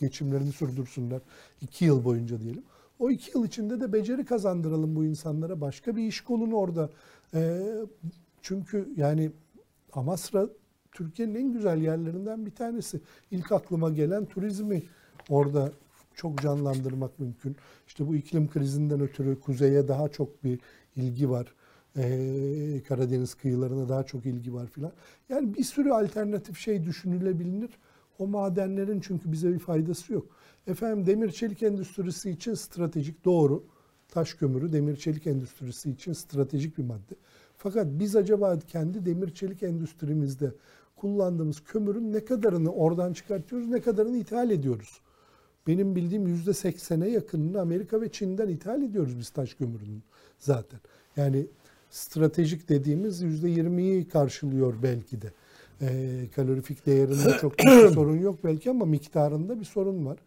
Geçimlerini 0.00 0.52
sürdürsünler. 0.52 1.20
iki 1.60 1.84
yıl 1.84 2.04
boyunca 2.04 2.40
diyelim. 2.40 2.62
O 3.00 3.10
iki 3.10 3.38
yıl 3.38 3.46
içinde 3.46 3.80
de 3.80 3.92
beceri 3.92 4.24
kazandıralım 4.24 4.96
bu 4.96 5.04
insanlara. 5.04 5.60
Başka 5.60 5.96
bir 5.96 6.02
iş 6.02 6.20
kolunu 6.20 6.54
orada. 6.54 6.90
E, 7.34 7.60
çünkü 8.42 8.88
yani 8.96 9.30
Amasra 9.92 10.48
Türkiye'nin 10.92 11.34
en 11.34 11.52
güzel 11.52 11.82
yerlerinden 11.82 12.46
bir 12.46 12.50
tanesi. 12.50 13.00
İlk 13.30 13.52
aklıma 13.52 13.90
gelen 13.90 14.24
turizmi 14.24 14.82
orada 15.28 15.72
çok 16.14 16.42
canlandırmak 16.42 17.18
mümkün. 17.18 17.56
İşte 17.86 18.08
bu 18.08 18.16
iklim 18.16 18.50
krizinden 18.50 19.00
ötürü 19.00 19.40
kuzeye 19.40 19.88
daha 19.88 20.08
çok 20.08 20.44
bir 20.44 20.58
ilgi 20.96 21.30
var. 21.30 21.54
Ee, 21.96 22.82
Karadeniz 22.88 23.34
kıyılarına 23.34 23.88
daha 23.88 24.02
çok 24.02 24.26
ilgi 24.26 24.54
var 24.54 24.66
filan. 24.66 24.92
Yani 25.28 25.54
bir 25.54 25.64
sürü 25.64 25.90
alternatif 25.90 26.58
şey 26.58 26.84
düşünülebilir. 26.84 27.70
O 28.18 28.26
madenlerin 28.26 29.00
çünkü 29.00 29.32
bize 29.32 29.52
bir 29.52 29.58
faydası 29.58 30.12
yok. 30.12 30.26
Efendim 30.70 31.06
demir 31.06 31.30
çelik 31.30 31.62
endüstrisi 31.62 32.30
için 32.30 32.54
stratejik 32.54 33.24
doğru. 33.24 33.64
Taş 34.08 34.34
kömürü 34.34 34.72
demir 34.72 34.96
çelik 34.96 35.26
endüstrisi 35.26 35.90
için 35.90 36.12
stratejik 36.12 36.78
bir 36.78 36.84
madde. 36.84 37.14
Fakat 37.56 37.86
biz 37.90 38.16
acaba 38.16 38.58
kendi 38.58 39.06
demir 39.06 39.34
çelik 39.34 39.62
endüstrimizde 39.62 40.52
kullandığımız 40.96 41.60
kömürün 41.64 42.12
ne 42.12 42.24
kadarını 42.24 42.72
oradan 42.72 43.12
çıkartıyoruz, 43.12 43.68
ne 43.68 43.80
kadarını 43.80 44.16
ithal 44.16 44.50
ediyoruz? 44.50 45.00
Benim 45.66 45.96
bildiğim 45.96 46.26
yüzde 46.26 46.54
seksene 46.54 47.08
yakınını 47.08 47.60
Amerika 47.60 48.00
ve 48.00 48.12
Çin'den 48.12 48.48
ithal 48.48 48.82
ediyoruz 48.82 49.18
biz 49.18 49.30
taş 49.30 49.54
kömürünün 49.54 50.02
zaten. 50.38 50.80
Yani 51.16 51.46
stratejik 51.90 52.68
dediğimiz 52.68 53.20
yüzde 53.20 53.48
yirmiyi 53.48 54.08
karşılıyor 54.08 54.74
belki 54.82 55.22
de. 55.22 55.32
E, 55.80 56.20
kalorifik 56.36 56.86
değerinde 56.86 57.38
çok 57.40 57.58
bir 57.58 57.88
sorun 57.94 58.18
yok 58.18 58.44
belki 58.44 58.70
ama 58.70 58.84
miktarında 58.84 59.60
bir 59.60 59.64
sorun 59.64 60.06
var. 60.06 60.18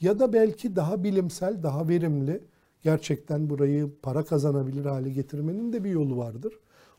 Ya 0.00 0.18
da 0.18 0.32
belki 0.32 0.76
daha 0.76 1.04
bilimsel, 1.04 1.62
daha 1.62 1.88
verimli, 1.88 2.40
gerçekten 2.82 3.50
burayı 3.50 3.90
para 4.02 4.24
kazanabilir 4.24 4.84
hale 4.84 5.10
getirmenin 5.10 5.72
de 5.72 5.84
bir 5.84 5.90
yolu 5.90 6.16
vardır. 6.16 6.52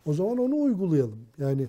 O 0.06 0.14
zaman 0.14 0.38
onu 0.38 0.62
uygulayalım. 0.62 1.20
Yani 1.38 1.68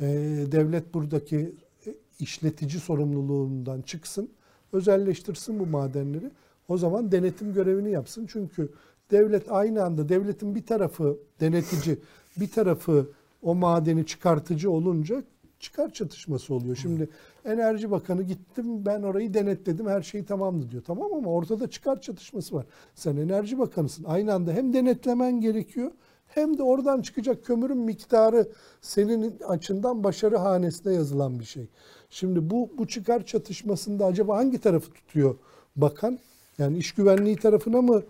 e, 0.00 0.06
devlet 0.52 0.94
buradaki 0.94 1.54
e, 1.86 1.94
işletici 2.20 2.80
sorumluluğundan 2.80 3.82
çıksın, 3.82 4.30
özelleştirsin 4.72 5.58
bu 5.58 5.66
madenleri. 5.66 6.30
O 6.68 6.78
zaman 6.78 7.12
denetim 7.12 7.54
görevini 7.54 7.90
yapsın. 7.90 8.26
Çünkü 8.32 8.68
devlet 9.10 9.52
aynı 9.52 9.84
anda 9.84 10.08
devletin 10.08 10.54
bir 10.54 10.66
tarafı 10.66 11.18
denetici, 11.40 11.98
bir 12.36 12.50
tarafı 12.50 13.10
o 13.42 13.54
madeni 13.54 14.06
çıkartıcı 14.06 14.70
olunca 14.70 15.22
çıkar 15.60 15.92
çatışması 15.92 16.54
oluyor. 16.54 16.76
Şimdi 16.76 17.08
Enerji 17.44 17.90
Bakanı 17.90 18.22
gittim 18.22 18.86
ben 18.86 19.02
orayı 19.02 19.34
denetledim 19.34 19.88
her 19.88 20.02
şey 20.02 20.24
tamamdı 20.24 20.70
diyor. 20.70 20.82
Tamam 20.86 21.12
ama 21.12 21.30
ortada 21.30 21.70
çıkar 21.70 22.00
çatışması 22.00 22.54
var. 22.54 22.66
Sen 22.94 23.16
Enerji 23.16 23.58
Bakanısın. 23.58 24.04
Aynı 24.04 24.34
anda 24.34 24.52
hem 24.52 24.72
denetlemen 24.72 25.40
gerekiyor 25.40 25.90
hem 26.26 26.58
de 26.58 26.62
oradan 26.62 27.02
çıkacak 27.02 27.44
kömürün 27.44 27.78
miktarı 27.78 28.48
senin 28.80 29.40
açından 29.48 30.04
başarı 30.04 30.36
hanesine 30.36 30.94
yazılan 30.94 31.40
bir 31.40 31.44
şey. 31.44 31.66
Şimdi 32.10 32.50
bu 32.50 32.70
bu 32.78 32.86
çıkar 32.86 33.26
çatışmasında 33.26 34.06
acaba 34.06 34.36
hangi 34.36 34.58
tarafı 34.58 34.90
tutuyor 34.90 35.36
bakan? 35.76 36.18
Yani 36.58 36.78
iş 36.78 36.92
güvenliği 36.92 37.36
tarafına 37.36 37.82
mı 37.82 38.02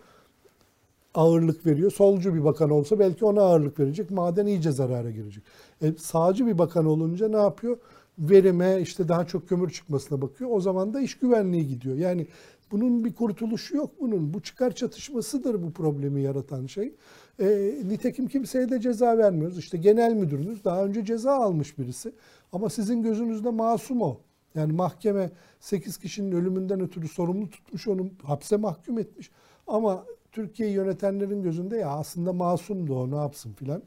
ağırlık 1.14 1.66
veriyor? 1.66 1.92
Solcu 1.92 2.34
bir 2.34 2.44
bakan 2.44 2.70
olsa 2.70 2.98
belki 2.98 3.24
ona 3.24 3.40
ağırlık 3.40 3.80
verecek. 3.80 4.10
Maden 4.10 4.46
iyice 4.46 4.70
zarara 4.70 5.10
girecek. 5.10 5.44
E, 5.82 5.92
sağcı 5.98 6.46
bir 6.46 6.58
bakan 6.58 6.86
olunca 6.86 7.28
ne 7.28 7.36
yapıyor? 7.36 7.78
Verime 8.18 8.80
işte 8.80 9.08
daha 9.08 9.26
çok 9.26 9.48
kömür 9.48 9.70
çıkmasına 9.70 10.22
bakıyor. 10.22 10.50
O 10.52 10.60
zaman 10.60 10.94
da 10.94 11.00
iş 11.00 11.18
güvenliği 11.18 11.68
gidiyor. 11.68 11.96
Yani 11.96 12.26
bunun 12.70 13.04
bir 13.04 13.14
kurtuluşu 13.14 13.76
yok 13.76 13.90
bunun. 14.00 14.34
Bu 14.34 14.42
çıkar 14.42 14.74
çatışmasıdır 14.74 15.62
bu 15.62 15.72
problemi 15.72 16.22
yaratan 16.22 16.66
şey. 16.66 16.94
E, 17.38 17.74
nitekim 17.84 18.26
kimseye 18.26 18.70
de 18.70 18.80
ceza 18.80 19.18
vermiyoruz. 19.18 19.58
İşte 19.58 19.78
genel 19.78 20.14
müdürünüz 20.14 20.64
daha 20.64 20.84
önce 20.84 21.04
ceza 21.04 21.32
almış 21.32 21.78
birisi. 21.78 22.12
Ama 22.52 22.70
sizin 22.70 23.02
gözünüzde 23.02 23.50
masum 23.50 24.02
o. 24.02 24.18
Yani 24.54 24.72
mahkeme 24.72 25.30
8 25.60 25.98
kişinin 25.98 26.32
ölümünden 26.32 26.80
ötürü 26.80 27.08
sorumlu 27.08 27.50
tutmuş 27.50 27.88
onu 27.88 28.10
hapse 28.22 28.56
mahkum 28.56 28.98
etmiş. 28.98 29.30
Ama 29.66 30.04
Türkiye'yi 30.32 30.74
yönetenlerin 30.74 31.42
gözünde 31.42 31.76
ya 31.76 31.88
aslında 31.88 32.32
masumdu 32.32 32.94
o 32.98 33.10
ne 33.10 33.16
yapsın 33.16 33.52
filan. 33.52 33.82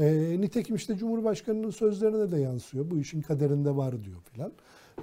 E, 0.00 0.36
nitekim 0.40 0.76
işte 0.76 0.96
Cumhurbaşkanı'nın 0.96 1.70
sözlerine 1.70 2.30
de 2.30 2.38
yansıyor. 2.38 2.90
Bu 2.90 2.98
işin 2.98 3.20
kaderinde 3.22 3.76
var 3.76 4.04
diyor 4.04 4.16
filan. 4.32 4.52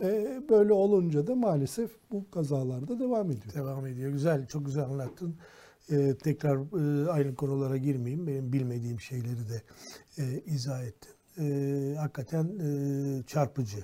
E, 0.02 0.42
böyle 0.50 0.74
olunca 0.74 1.28
da 1.28 1.36
maalesef 1.36 1.92
bu 2.12 2.32
kazalarda 2.32 3.00
devam 3.00 3.32
ediyor. 3.32 3.54
Devam 3.56 3.86
ediyor. 3.88 4.12
Güzel, 4.12 4.48
çok 4.48 4.66
güzel 4.66 4.84
anlattın. 4.84 5.36
E, 5.92 6.16
tekrar 6.16 6.56
e, 6.58 7.10
aynı 7.12 7.36
konulara 7.36 7.78
girmeyeyim. 7.78 8.28
Benim 8.28 8.54
bilmediğim 8.54 9.00
şeyleri 9.00 9.50
de 9.50 9.62
e, 10.18 10.42
izah 10.46 10.84
ettin. 10.84 11.12
E, 11.40 11.96
hakikaten 11.98 12.44
e, 12.46 13.24
çarpıcı 13.28 13.84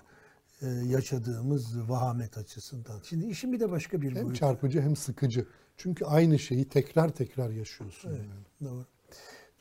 e, 0.62 0.68
yaşadığımız 0.68 1.90
vahamet 1.90 2.38
açısından. 2.38 3.00
Şimdi 3.04 3.26
işin 3.28 3.54
bir 3.54 3.60
de 3.60 3.72
başka 3.72 4.02
bir 4.02 4.16
Hem 4.16 4.24
boyutu. 4.24 4.40
çarpıcı 4.40 4.82
hem 4.82 4.96
sıkıcı. 4.96 5.46
Çünkü 5.80 6.06
aynı 6.06 6.40
şeyi 6.40 6.70
tekrar 6.70 7.10
tekrar 7.10 7.50
yaşıyorsun. 7.50 8.10
Evet, 8.10 8.20
yani. 8.20 8.72
Doğru. 8.72 8.86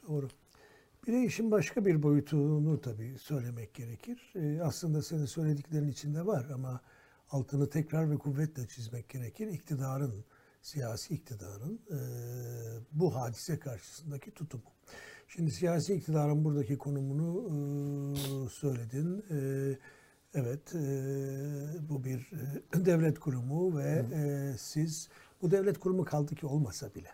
Doğru. 0.09 0.29
Bir 1.07 1.13
de 1.13 1.25
işin 1.25 1.51
başka 1.51 1.87
bir 1.87 2.03
boyutunu 2.03 2.81
tabii 2.81 3.19
söylemek 3.19 3.75
gerekir. 3.75 4.33
Ee, 4.35 4.61
aslında 4.63 5.03
senin 5.03 5.27
söylediklerin 5.27 5.89
içinde 5.89 6.27
var 6.27 6.47
ama 6.55 6.81
altını 7.31 7.71
tekrar 7.71 8.11
ve 8.11 8.17
kuvvetle 8.17 8.67
çizmek 8.67 9.09
gerekir. 9.09 9.47
İktidarın, 9.47 10.25
siyasi 10.63 11.15
iktidarın 11.15 11.81
e, 11.91 11.99
bu 12.93 13.15
hadise 13.15 13.59
karşısındaki 13.59 14.31
tutumu. 14.31 14.73
Şimdi 15.29 15.51
siyasi 15.51 15.95
iktidarın 15.95 16.45
buradaki 16.45 16.79
konumunu 16.79 17.49
e, 17.49 18.49
söyledin. 18.49 19.25
E, 19.31 19.79
evet, 20.35 20.75
e, 20.75 20.79
bu 21.89 22.05
bir 22.05 22.31
e, 22.75 22.85
devlet 22.85 23.19
kurumu 23.19 23.79
ve 23.79 24.05
e, 24.15 24.53
siz 24.59 25.09
bu 25.43 25.51
devlet 25.51 25.79
kurumu 25.79 26.05
kaldı 26.05 26.35
ki 26.35 26.47
olmasa 26.47 26.95
bile, 26.95 27.11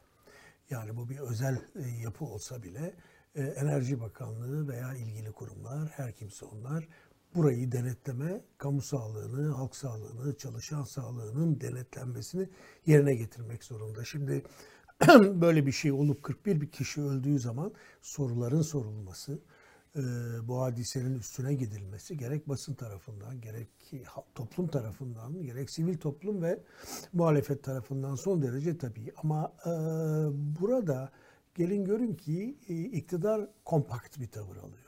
yani 0.71 0.97
bu 0.97 1.09
bir 1.09 1.19
özel 1.19 1.59
e, 1.77 1.89
yapı 2.03 2.25
olsa 2.25 2.63
bile 2.63 2.95
e, 3.35 3.43
Enerji 3.43 4.01
Bakanlığı 4.01 4.69
veya 4.69 4.95
ilgili 4.95 5.33
kurumlar, 5.33 5.89
her 5.89 6.13
kimse 6.13 6.47
onlar 6.47 6.89
burayı 7.35 7.73
denetleme, 7.73 8.41
kamu 8.59 8.83
sağlığını, 8.83 9.49
halk 9.49 9.77
sağlığını, 9.77 10.37
çalışan 10.37 10.83
sağlığının 10.83 11.61
denetlenmesini 11.61 12.49
yerine 12.87 13.15
getirmek 13.15 13.65
zorunda. 13.65 14.05
Şimdi 14.05 14.43
böyle 15.41 15.67
bir 15.67 15.73
şey 15.73 15.93
olup 15.93 16.23
41 16.23 16.61
bir 16.61 16.71
kişi 16.71 17.03
öldüğü 17.03 17.39
zaman 17.39 17.73
soruların 18.03 18.63
sorulması, 18.63 19.39
e, 19.97 20.03
bu 20.49 20.61
hadisenin 20.61 21.19
üstüne 21.19 21.55
gidilmesi 21.55 22.17
gerek 22.17 22.49
basın 22.49 22.75
tarafından, 22.75 23.41
gerek 23.41 23.69
toplum 24.35 24.69
tarafından, 24.69 25.43
gerek 25.43 25.71
sivil 25.71 25.99
toplum 25.99 26.43
ve 26.43 26.61
muhalefet 27.13 27.65
tarafından 27.65 28.15
son 28.15 28.43
derece 28.43 28.79
tabii. 28.79 29.13
Ama 29.17 29.53
e, 29.67 29.71
burada 30.61 31.11
gelin 31.55 31.85
görün 31.85 32.15
ki 32.15 32.59
e, 32.69 32.75
iktidar 32.75 33.49
kompakt 33.65 34.21
bir 34.21 34.29
tavır 34.29 34.57
alıyor. 34.57 34.85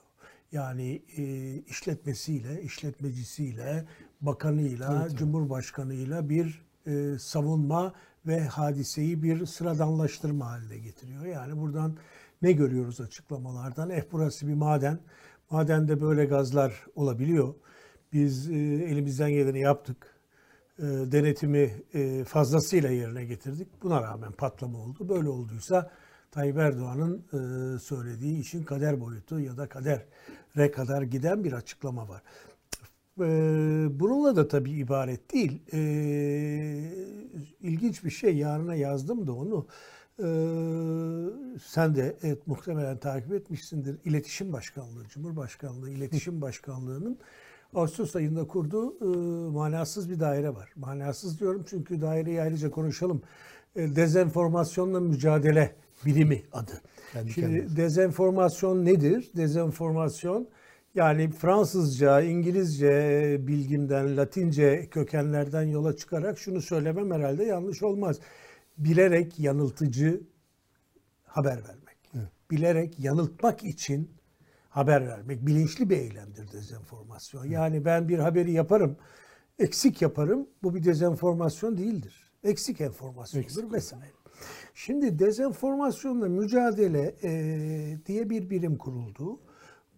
Yani 0.53 1.03
e, 1.17 1.55
işletmesiyle, 1.55 2.63
işletmecisiyle, 2.63 3.85
bakanıyla, 4.21 5.03
evet, 5.03 5.19
cumhurbaşkanıyla 5.19 6.29
bir 6.29 6.67
e, 6.87 7.19
savunma 7.19 7.95
ve 8.27 8.45
hadiseyi 8.45 9.23
bir 9.23 9.47
sıradanlaştırma 9.47 10.47
haline 10.51 10.79
getiriyor. 10.79 11.25
Yani 11.25 11.61
buradan 11.61 11.97
ne 12.43 12.53
görüyoruz 12.53 13.01
açıklamalardan? 13.01 13.91
Eh 13.91 14.03
burası 14.13 14.49
bir 14.49 14.55
maden. 14.55 14.99
Madende 15.51 16.01
böyle 16.01 16.25
gazlar 16.25 16.87
olabiliyor. 16.95 17.55
Biz 18.13 18.51
e, 18.51 18.55
elimizden 18.55 19.31
geleni 19.31 19.61
yaptık. 19.61 20.17
E, 20.79 20.83
denetimi 20.83 21.75
e, 21.95 22.25
fazlasıyla 22.25 22.91
yerine 22.91 23.25
getirdik. 23.25 23.83
Buna 23.83 24.03
rağmen 24.03 24.33
patlama 24.33 24.79
oldu. 24.79 25.09
Böyle 25.09 25.29
olduysa 25.29 25.91
Tayyip 26.31 26.57
Erdoğan'ın 26.57 27.25
e, 27.33 27.79
söylediği 27.79 28.41
işin 28.41 28.63
kader 28.63 29.01
boyutu 29.01 29.41
ya 29.41 29.57
da 29.57 29.69
kadere 29.69 30.71
kadar 30.71 31.03
giden 31.03 31.45
bir 31.45 31.53
açıklama 31.53 32.09
var. 32.09 32.23
E, 33.21 33.29
bununla 34.01 34.37
da 34.37 34.49
tabii 34.49 34.71
ibaret 34.71 35.33
değil. 35.33 35.63
E, 35.73 35.79
ilginç 37.61 38.05
bir 38.05 38.11
şey 38.11 38.37
yarına 38.37 38.75
yazdım 38.75 39.27
da 39.27 39.33
onu. 39.33 39.67
E, 40.19 40.27
sen 41.65 41.97
de 41.97 42.17
evet, 42.23 42.47
muhtemelen 42.47 42.97
takip 42.97 43.33
etmişsindir. 43.33 43.97
İletişim 44.05 44.53
Başkanlığı, 44.53 45.09
Cumhurbaşkanlığı 45.09 45.91
İletişim 45.91 46.41
Başkanlığı'nın 46.41 47.19
Ağustos 47.75 48.17
ayında 48.17 48.47
kurduğu 48.47 48.95
e, 49.01 49.07
manasız 49.51 50.11
bir 50.11 50.21
daire 50.21 50.55
var. 50.55 50.73
Manasız 50.77 51.41
diyorum 51.41 51.65
çünkü 51.71 52.01
daireyi 52.01 52.43
ayrıca 52.43 52.71
konuşalım. 52.71 53.23
E, 53.77 53.97
dezenformasyonla 53.97 55.01
mücadele 55.01 55.75
birimi 56.05 56.43
adı. 56.53 56.81
Kendi 57.13 57.33
Şimdi 57.33 57.47
kendine. 57.47 57.77
dezenformasyon 57.77 58.85
nedir? 58.85 59.31
Dezenformasyon 59.37 60.49
yani 60.95 61.31
Fransızca, 61.31 62.21
İngilizce 62.21 63.37
bilgimden, 63.41 64.17
Latince 64.17 64.87
kökenlerden 64.91 65.63
yola 65.63 65.97
çıkarak 65.97 66.39
şunu 66.39 66.63
söylemem 66.63 67.11
herhalde 67.11 67.45
yanlış 67.45 67.83
olmaz. 67.83 68.17
Bilerek 68.79 69.39
yanıltıcı 69.39 70.23
haber 71.25 71.57
vermek. 71.57 71.99
Evet. 72.15 72.29
Bilerek 72.51 72.99
yanıltmak 73.01 73.65
için 73.65 74.11
haber 74.69 75.09
vermek 75.09 75.47
bilinçli 75.47 75.91
bir 75.91 75.97
eylemdir 75.97 76.53
dezenformasyon. 76.53 77.45
Yani 77.45 77.85
ben 77.85 78.09
bir 78.09 78.19
haberi 78.19 78.53
yaparım, 78.53 78.97
eksik 79.59 80.03
yaparım. 80.03 80.47
Bu 80.63 80.75
bir 80.75 80.85
dezenformasyon 80.85 81.79
değildir. 81.79 82.33
Eksik 82.45 82.81
enformasyondur 82.81 83.47
Eksik. 83.47 83.73
vesaire. 83.73 84.13
Şimdi 84.75 85.19
dezenformasyonla 85.19 86.29
mücadele 86.29 87.15
e, 87.23 87.99
diye 88.07 88.31
bir 88.31 88.51
birim 88.51 88.79
kuruldu. 88.79 89.41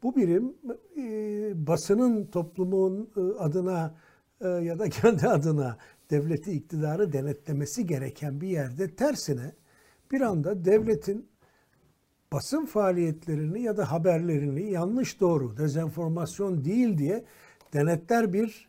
Bu 0.03 0.17
birim 0.17 0.55
e, 0.97 1.67
basının 1.67 2.27
toplumun 2.27 3.11
e, 3.17 3.21
adına 3.21 3.95
e, 4.41 4.49
ya 4.49 4.79
da 4.79 4.89
kendi 4.89 5.29
adına 5.29 5.79
devleti 6.11 6.53
iktidarı 6.53 7.13
denetlemesi 7.13 7.87
gereken 7.87 8.41
bir 8.41 8.49
yerde 8.49 8.95
tersine 8.95 9.53
bir 10.13 10.21
anda 10.21 10.65
devletin 10.65 11.29
basın 12.33 12.67
faaliyetlerini 12.67 13.63
ya 13.63 13.77
da 13.77 13.93
haberlerini 13.93 14.71
yanlış 14.71 15.21
doğru, 15.21 15.57
dezenformasyon 15.57 16.65
değil 16.65 16.99
diye 16.99 17.25
denetler 17.73 18.33
bir 18.33 18.69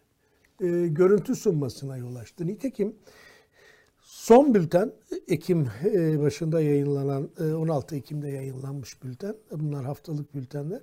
e, 0.61 0.87
görüntü 0.87 1.35
sunmasına 1.35 1.97
yol 1.97 2.15
açtı. 2.15 2.47
Nitekim 2.47 2.95
son 4.01 4.55
bülten 4.55 4.91
Ekim 5.27 5.67
e, 5.83 6.19
başında 6.19 6.61
yayınlanan, 6.61 7.29
e, 7.39 7.43
16 7.43 7.95
Ekim'de 7.95 8.29
yayınlanmış 8.29 9.03
bülten, 9.03 9.35
bunlar 9.51 9.85
haftalık 9.85 10.35
bültenler. 10.35 10.81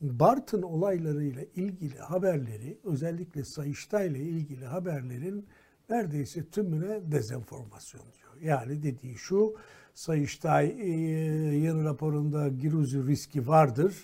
Bartın 0.00 0.62
olaylarıyla 0.62 1.42
ilgili 1.56 1.98
haberleri, 1.98 2.78
özellikle 2.84 3.44
Sayıştay 3.44 4.08
ile 4.08 4.18
ilgili 4.18 4.64
haberlerin 4.64 5.46
neredeyse 5.90 6.44
tümüne 6.44 7.12
dezenformasyon 7.12 8.02
diyor. 8.02 8.52
Yani 8.52 8.82
dediği 8.82 9.14
şu, 9.14 9.54
Sayıştay 9.94 10.66
e, 10.66 11.74
raporunda 11.84 12.48
Giruzi 12.48 13.06
riski 13.06 13.48
vardır. 13.48 13.94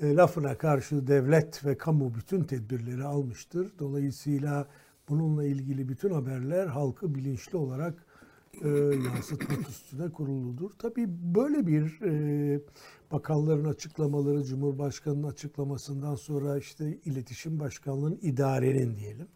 E, 0.00 0.14
lafına 0.14 0.58
karşı 0.58 1.06
devlet 1.06 1.64
ve 1.66 1.78
kamu 1.78 2.14
bütün 2.14 2.44
tedbirleri 2.44 3.04
almıştır. 3.04 3.72
Dolayısıyla 3.78 4.66
bununla 5.08 5.44
ilgili 5.44 5.88
bütün 5.88 6.10
haberler 6.10 6.66
halkı 6.66 7.14
bilinçli 7.14 7.58
olarak 7.58 7.94
e, 8.64 8.68
yansıtmak 9.14 9.68
üstüne 9.68 10.12
kuruludur. 10.12 10.70
Tabii 10.78 11.06
böyle 11.08 11.66
bir 11.66 12.00
e, 12.02 12.60
bakanların 13.12 13.64
açıklamaları, 13.64 14.44
Cumhurbaşkanı'nın 14.44 15.28
açıklamasından 15.28 16.14
sonra 16.14 16.58
işte 16.58 16.98
iletişim 17.04 17.60
başkanlığının 17.60 18.18
idarenin 18.22 18.96
diyelim. 18.96 19.26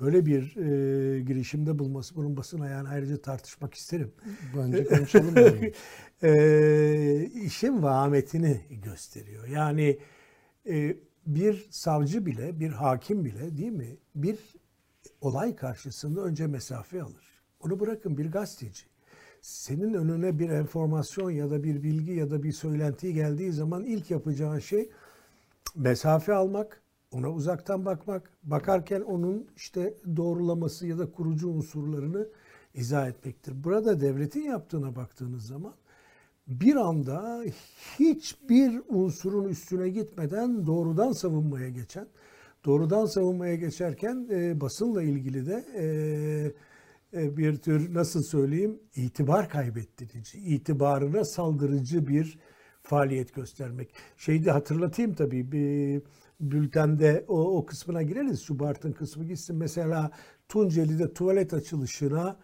Böyle 0.00 0.26
bir 0.26 0.56
e, 0.56 1.20
girişimde 1.20 1.78
bulması, 1.78 2.16
bunun 2.16 2.36
basın 2.36 2.60
ayağını 2.60 2.88
ayrıca 2.88 3.22
tartışmak 3.22 3.74
isterim. 3.74 4.12
Bence 4.56 4.84
konuşalım. 4.88 5.36
yani. 5.36 5.72
e, 6.22 7.30
işin 7.44 7.82
vahametini 7.82 8.60
gösteriyor. 8.84 9.46
Yani 9.46 9.98
e, 10.68 10.96
bir 11.26 11.68
savcı 11.70 12.26
bile, 12.26 12.60
bir 12.60 12.70
hakim 12.70 13.24
bile 13.24 13.56
değil 13.56 13.72
mi? 13.72 13.96
Bir 14.14 14.38
olay 15.20 15.56
karşısında 15.56 16.20
önce 16.20 16.46
mesafe 16.46 17.02
alır. 17.02 17.42
Onu 17.60 17.80
bırakın 17.80 18.18
bir 18.18 18.32
gazeteci. 18.32 18.84
Senin 19.40 19.94
önüne 19.94 20.38
bir 20.38 20.50
enformasyon 20.50 21.30
ya 21.30 21.50
da 21.50 21.64
bir 21.64 21.82
bilgi 21.82 22.12
ya 22.12 22.30
da 22.30 22.42
bir 22.42 22.52
söylenti 22.52 23.14
geldiği 23.14 23.52
zaman 23.52 23.84
ilk 23.84 24.10
yapacağın 24.10 24.58
şey 24.58 24.90
mesafe 25.76 26.34
almak, 26.34 26.82
ona 27.12 27.30
uzaktan 27.30 27.84
bakmak, 27.84 28.30
bakarken 28.42 29.00
onun 29.00 29.46
işte 29.56 29.94
doğrulaması 30.16 30.86
ya 30.86 30.98
da 30.98 31.12
kurucu 31.12 31.48
unsurlarını 31.48 32.28
izah 32.74 33.08
etmektir. 33.08 33.64
Burada 33.64 34.00
devletin 34.00 34.42
yaptığına 34.42 34.96
baktığınız 34.96 35.46
zaman 35.46 35.74
bir 36.46 36.76
anda 36.76 37.44
hiçbir 37.98 38.82
unsurun 38.88 39.48
üstüne 39.48 39.88
gitmeden 39.88 40.66
doğrudan 40.66 41.12
savunmaya 41.12 41.68
geçen, 41.68 42.06
doğrudan 42.64 43.06
savunmaya 43.06 43.54
geçerken 43.54 44.28
e, 44.30 44.60
basınla 44.60 45.02
ilgili 45.02 45.46
de 45.46 45.64
e, 45.74 47.20
e, 47.22 47.36
bir 47.36 47.56
tür 47.56 47.94
nasıl 47.94 48.22
söyleyeyim 48.22 48.80
itibar 48.96 49.48
kaybettirici, 49.48 50.38
itibarına 50.38 51.24
saldırıcı 51.24 52.06
bir 52.08 52.38
faaliyet 52.82 53.34
göstermek. 53.34 53.94
Şeyde 54.16 54.50
hatırlatayım 54.50 55.14
tabii 55.14 55.52
bir 55.52 56.02
bültende 56.40 57.24
o, 57.28 57.58
o 57.58 57.66
kısmına 57.66 58.02
gireriz. 58.02 58.42
Şu 58.42 58.58
Bartın 58.58 58.92
kısmı 58.92 59.24
gitsin. 59.24 59.56
Mesela 59.56 60.10
Tunceli'de 60.48 61.12
tuvalet 61.14 61.54
açılışına 61.54 62.36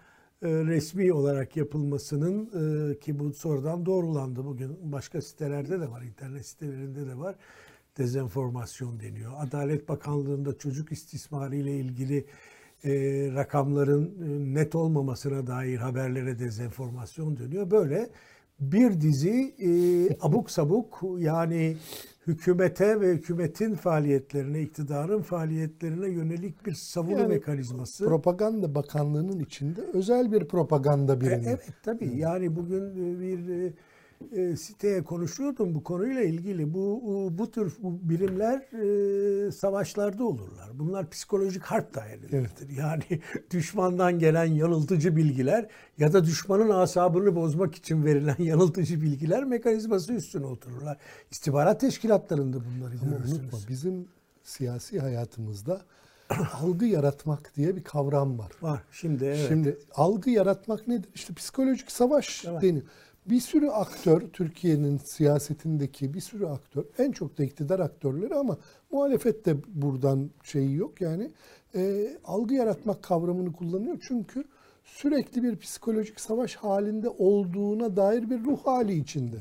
e, 0.43 0.49
resmi 0.49 1.13
olarak 1.13 1.57
yapılmasının 1.57 2.51
e, 2.93 2.99
ki 2.99 3.19
bu 3.19 3.33
sonradan 3.33 3.87
doğrulandı 3.87 4.45
bugün. 4.45 4.93
Başka 4.93 5.23
sitelerde 5.23 5.81
de 5.81 5.91
var, 5.91 6.03
internet 6.03 6.47
sitelerinde 6.47 7.07
de 7.07 7.19
var. 7.19 7.37
Dezenformasyon 7.99 9.01
deniyor. 9.01 9.33
Adalet 9.37 9.89
Bakanlığı'nda 9.89 10.59
çocuk 10.59 10.93
istismarı 10.93 11.57
ile 11.57 11.77
ilgili 11.77 12.27
e, 12.85 12.91
rakamların 13.35 14.05
e, 14.05 14.55
net 14.55 14.75
olmamasına 14.75 15.47
dair 15.47 15.77
haberlere 15.77 16.39
dezenformasyon 16.39 17.37
dönüyor. 17.37 17.71
Böyle 17.71 18.11
bir 18.61 19.01
dizi 19.01 19.55
e, 19.59 19.71
abuk 20.21 20.51
sabuk 20.51 21.03
yani 21.19 21.77
hükümete 22.27 23.01
ve 23.01 23.13
hükümetin 23.13 23.75
faaliyetlerine, 23.75 24.63
iktidarın 24.63 25.23
faaliyetlerine 25.23 26.09
yönelik 26.09 26.67
bir 26.67 26.73
savunma 26.73 27.19
Yani 27.19 27.29
mekanizması. 27.29 28.05
Propaganda 28.05 28.75
Bakanlığı'nın 28.75 29.41
içinde 29.41 29.81
özel 29.93 30.33
bir 30.33 30.49
propaganda 30.49 31.13
E, 31.13 31.21
birimi. 31.21 31.47
Evet 31.47 31.69
tabii. 31.83 32.17
Yani 32.17 32.57
bugün 32.57 32.91
e, 32.91 33.21
bir 33.21 33.73
e, 34.33 34.57
siteye 34.57 35.05
konuşuyordum 35.05 35.75
bu 35.75 35.85
konuyla 35.85 36.23
ilgili. 36.23 36.75
Bu 36.75 37.03
bu- 37.39 37.51
tür 37.51 37.75
bu 37.83 37.99
birimler 38.11 38.59
e, 39.49 39.53
savaşlarda 39.53 40.25
olurlar. 40.25 40.69
Bunlar 40.75 41.11
psikolojik 41.11 41.63
harp 41.63 41.95
daireleridir. 41.95 42.77
Yani 42.77 43.03
düşmandan 43.51 44.19
gelen 44.19 44.45
yanıltıcı 44.45 45.17
bilgiler 45.17 45.69
ya 45.99 46.13
da 46.13 46.25
düşmanın 46.25 46.71
asabını 46.71 47.37
bozmak 47.37 47.75
için 47.75 48.05
verilen 48.05 48.37
yanıltıcı 48.43 49.03
bilgiler 49.03 49.45
mekanizması 49.45 50.13
üstüne 50.13 50.47
otururlar. 50.47 50.97
İstihbarat 51.31 51.81
teşkilatlarında 51.81 52.57
bunları 52.57 52.95
Ama 53.03 53.11
görürsünüz. 53.17 53.41
unutma 53.43 53.59
bizim 53.69 54.09
siyasi 54.43 55.01
hayatımızda 55.01 55.81
algı 56.63 56.85
yaratmak 56.87 57.53
diye 57.57 57.77
bir 57.77 57.85
kavram 57.85 58.39
var. 58.39 58.53
Var. 58.63 58.83
Şimdi 58.93 59.25
evet. 59.25 59.47
Şimdi 59.49 59.79
algı 59.95 60.31
yaratmak 60.31 60.89
nedir? 60.89 61.11
İşte 61.15 61.35
psikolojik 61.35 61.93
savaş 61.93 62.45
Evet. 62.49 62.63
deniyor. 62.63 62.85
Bir 63.27 63.41
sürü 63.41 63.69
aktör, 63.69 64.21
Türkiye'nin 64.21 64.99
siyasetindeki 64.99 66.15
bir 66.15 66.21
sürü 66.21 66.47
aktör, 66.47 66.85
en 66.99 67.13
çok 67.13 67.39
da 67.39 67.45
iktidar 67.45 67.81
aktörleri 67.81 68.35
ama 68.35 68.59
muhalefet 68.93 69.47
de 69.47 69.57
buradan 69.69 70.31
şeyi 70.43 70.75
yok 70.75 71.01
yani. 71.01 71.31
e, 71.75 72.09
algı 72.25 72.55
yaratmak 72.55 73.03
kavramını 73.03 73.53
kullanıyor 73.53 73.97
çünkü 74.09 74.45
sürekli 74.85 75.43
bir 75.43 75.57
psikolojik 75.57 76.21
savaş 76.21 76.57
halinde 76.57 77.09
olduğuna 77.09 77.97
dair 77.97 78.31
bir 78.31 78.45
ruh 78.45 78.59
hali 78.65 78.95
içinde. 78.95 79.37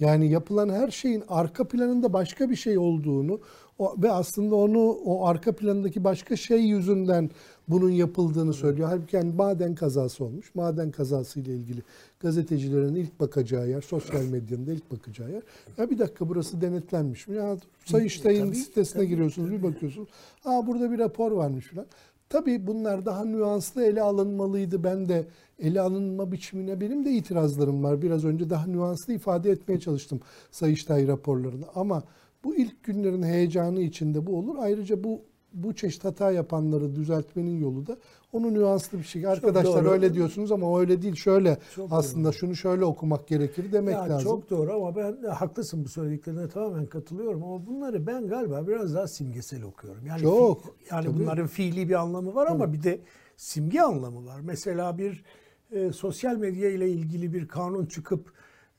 Yani 0.00 0.30
yapılan 0.30 0.68
her 0.68 0.90
şeyin 0.90 1.24
arka 1.28 1.68
planında 1.68 2.12
başka 2.12 2.50
bir 2.50 2.56
şey 2.56 2.78
olduğunu 2.78 3.40
ve 3.80 4.10
aslında 4.10 4.54
onu 4.54 4.90
o 4.90 5.26
arka 5.26 5.52
planındaki 5.56 6.04
başka 6.04 6.36
şey 6.36 6.60
yüzünden 6.60 7.30
bunun 7.68 7.90
yapıldığını 7.90 8.52
söylüyor. 8.52 8.88
Halbuki 8.88 9.16
yani 9.16 9.32
maden 9.32 9.74
kazası 9.74 10.24
olmuş. 10.24 10.54
Maden 10.54 10.90
kazası 10.90 11.40
ile 11.40 11.54
ilgili 11.54 11.82
gazetecilerin 12.20 12.94
ilk 12.94 13.20
bakacağı 13.20 13.68
yer, 13.68 13.80
sosyal 13.80 14.24
medyanın 14.24 14.66
da 14.66 14.72
ilk 14.72 14.90
bakacağı 14.90 15.30
yer. 15.30 15.42
Ya 15.78 15.90
bir 15.90 15.98
dakika 15.98 16.28
burası 16.28 16.60
denetlenmiş 16.60 17.28
mi? 17.28 17.36
Ya 17.36 17.56
Sayıştay'ın 17.84 18.46
Tabii, 18.46 18.56
sitesine 18.56 18.98
tabii, 18.98 19.08
giriyorsunuz, 19.08 19.50
bir 19.50 19.62
bakıyorsunuz. 19.62 20.08
Aa 20.44 20.66
burada 20.66 20.90
bir 20.90 20.98
rapor 20.98 21.32
varmış 21.32 21.66
falan. 21.66 21.86
Tabii 22.28 22.66
bunlar 22.66 23.06
daha 23.06 23.24
nüanslı 23.24 23.84
ele 23.84 24.02
alınmalıydı. 24.02 24.84
Ben 24.84 25.08
de 25.08 25.26
ele 25.58 25.80
alınma 25.80 26.32
biçimine 26.32 26.80
benim 26.80 27.04
de 27.04 27.10
itirazlarım 27.10 27.84
var. 27.84 28.02
Biraz 28.02 28.24
önce 28.24 28.50
daha 28.50 28.66
nüanslı 28.66 29.12
ifade 29.12 29.50
etmeye 29.50 29.80
çalıştım 29.80 30.20
Sayıştay 30.50 31.08
raporlarını. 31.08 31.64
Ama 31.74 32.02
bu 32.44 32.56
ilk 32.56 32.84
günlerin 32.84 33.22
heyecanı 33.22 33.80
içinde 33.80 34.26
bu 34.26 34.38
olur. 34.38 34.56
Ayrıca 34.58 35.04
bu 35.04 35.20
bu 35.56 35.74
çeşit 35.74 36.04
hata 36.04 36.30
yapanları 36.30 36.94
düzeltmenin 36.96 37.60
yolu 37.60 37.86
da 37.86 37.96
onu 38.32 38.54
nüanslı 38.54 38.98
bir 38.98 39.04
şey. 39.04 39.26
Arkadaşlar 39.26 39.84
doğru. 39.84 39.92
öyle 39.92 40.14
diyorsunuz 40.14 40.52
ama 40.52 40.80
öyle 40.80 41.02
değil. 41.02 41.14
Şöyle 41.14 41.58
Çok 41.74 41.92
aslında 41.92 42.32
şunu 42.32 42.56
şöyle 42.56 42.84
okumak 42.84 43.28
gerekir 43.28 43.72
demek 43.72 43.94
Ya 43.94 44.08
lazım. 44.08 44.24
Çok 44.24 44.50
doğru 44.50 44.72
ama 44.72 44.96
ben 44.96 45.28
haklısın 45.28 45.84
bu 45.84 45.88
söylediklerine 45.88 46.48
tamamen 46.48 46.86
katılıyorum 46.86 47.42
ama 47.44 47.66
bunları 47.66 48.06
ben 48.06 48.28
galiba 48.28 48.66
biraz 48.66 48.94
daha 48.94 49.08
simgesel 49.08 49.62
okuyorum. 49.62 50.06
Yani 50.06 50.20
Çok, 50.20 50.62
fi- 50.62 50.70
yani 50.90 51.04
tabii. 51.04 51.18
bunların 51.18 51.46
fiili 51.46 51.88
bir 51.88 51.94
anlamı 51.94 52.34
var 52.34 52.46
ama 52.46 52.72
bir 52.72 52.82
de 52.82 53.00
simge 53.36 53.80
anlamı 53.80 54.26
var. 54.26 54.40
Mesela 54.40 54.98
bir 54.98 55.24
e, 55.72 55.92
sosyal 55.92 56.36
medya 56.36 56.70
ile 56.70 56.90
ilgili 56.90 57.32
bir 57.32 57.48
kanun 57.48 57.86
çıkıp 57.86 58.32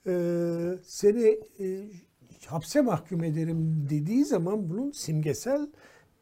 e, 0.08 0.14
seni 0.84 1.40
e, 1.60 1.84
hapse 2.46 2.82
mahkum 2.82 3.24
ederim 3.24 3.88
dediği 3.90 4.26
zaman 4.26 4.70
bunun 4.70 4.92
simgesel 4.92 5.68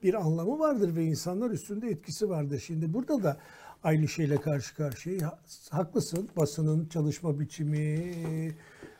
bir 0.04 0.14
anlamı 0.14 0.60
vardır 0.60 0.96
ve 0.96 1.04
insanlar 1.06 1.50
üstünde 1.52 1.88
etkisi 1.88 2.30
vardır. 2.30 2.60
Şimdi 2.60 2.94
burada 2.94 3.24
da 3.24 3.38
aynı 3.84 4.08
şeyle 4.08 4.38
karşı 4.38 4.76
karşıyayız. 4.76 5.24
Ha- 5.24 5.40
Haklısın. 5.70 6.30
Basının 6.38 6.86
çalışma 6.86 7.40
biçimi, 7.40 8.14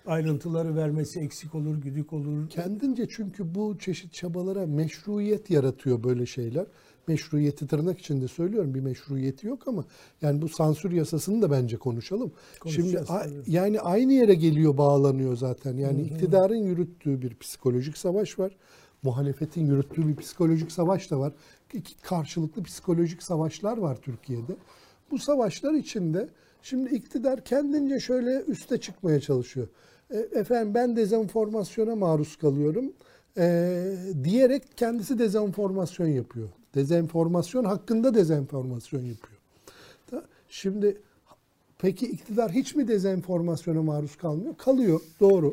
ayrıntıları 0.06 0.76
vermesi 0.76 1.20
eksik 1.20 1.56
olur, 1.56 1.78
güdük 1.82 2.14
olur. 2.14 2.50
Kendince 2.50 3.08
çünkü 3.10 3.56
bu 3.56 3.78
çeşit 3.80 4.14
çabalara 4.14 4.66
meşruiyet 4.68 5.50
yaratıyor 5.50 6.04
böyle 6.04 6.26
şeyler. 6.26 6.66
Meşruiyeti 7.08 7.68
tırnak 7.68 8.00
içinde 8.00 8.28
söylüyorum 8.28 8.74
bir 8.74 8.80
meşruiyeti 8.80 9.48
yok 9.48 9.68
ama 9.68 9.86
yani 10.22 10.42
bu 10.42 10.50
sansür 10.50 10.92
yasasını 10.92 11.42
da 11.42 11.52
bence 11.52 11.78
konuşalım. 11.78 12.32
Şimdi 12.68 13.04
tabii. 13.06 13.34
yani 13.48 13.80
aynı 13.80 14.14
yere 14.14 14.34
geliyor 14.34 14.78
bağlanıyor 14.78 15.36
zaten. 15.38 15.78
Yani 15.78 16.02
iktidarın 16.02 16.56
yürüttüğü 16.56 17.22
bir 17.22 17.36
psikolojik 17.36 17.98
savaş 17.98 18.40
var. 18.40 18.52
Muhalefetin 19.06 19.66
yürüttüğü 19.66 20.08
bir 20.08 20.16
psikolojik 20.16 20.72
savaş 20.72 21.12
da 21.12 21.20
var. 21.20 21.34
İki 21.74 22.02
karşılıklı 22.02 22.64
psikolojik 22.64 23.24
savaşlar 23.24 23.78
var 23.78 23.98
Türkiye'de. 24.02 24.56
Bu 25.12 25.18
savaşlar 25.18 25.74
içinde 25.74 26.30
şimdi 26.62 26.96
iktidar 26.96 27.44
kendince 27.44 28.00
şöyle 28.00 28.42
üste 28.42 28.78
çıkmaya 28.78 29.20
çalışıyor. 29.20 29.68
E, 30.12 30.18
efendim 30.18 30.74
ben 30.74 30.96
dezenformasyona 30.96 31.96
maruz 31.96 32.36
kalıyorum 32.36 32.94
e, 33.38 33.96
diyerek 34.24 34.78
kendisi 34.78 35.20
dezenformasyon 35.20 36.08
yapıyor. 36.08 36.50
Dezenformasyon 36.76 37.64
hakkında 37.64 38.14
dezenformasyon 38.14 39.02
yapıyor. 39.02 39.36
Şimdi 40.50 40.98
peki 41.80 42.06
iktidar 42.06 42.52
hiç 42.52 42.76
mi 42.76 42.88
dezenformasyona 42.88 43.82
maruz 43.82 44.16
kalmıyor? 44.16 44.58
Kalıyor 44.58 45.02
doğru 45.20 45.52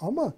ama 0.00 0.34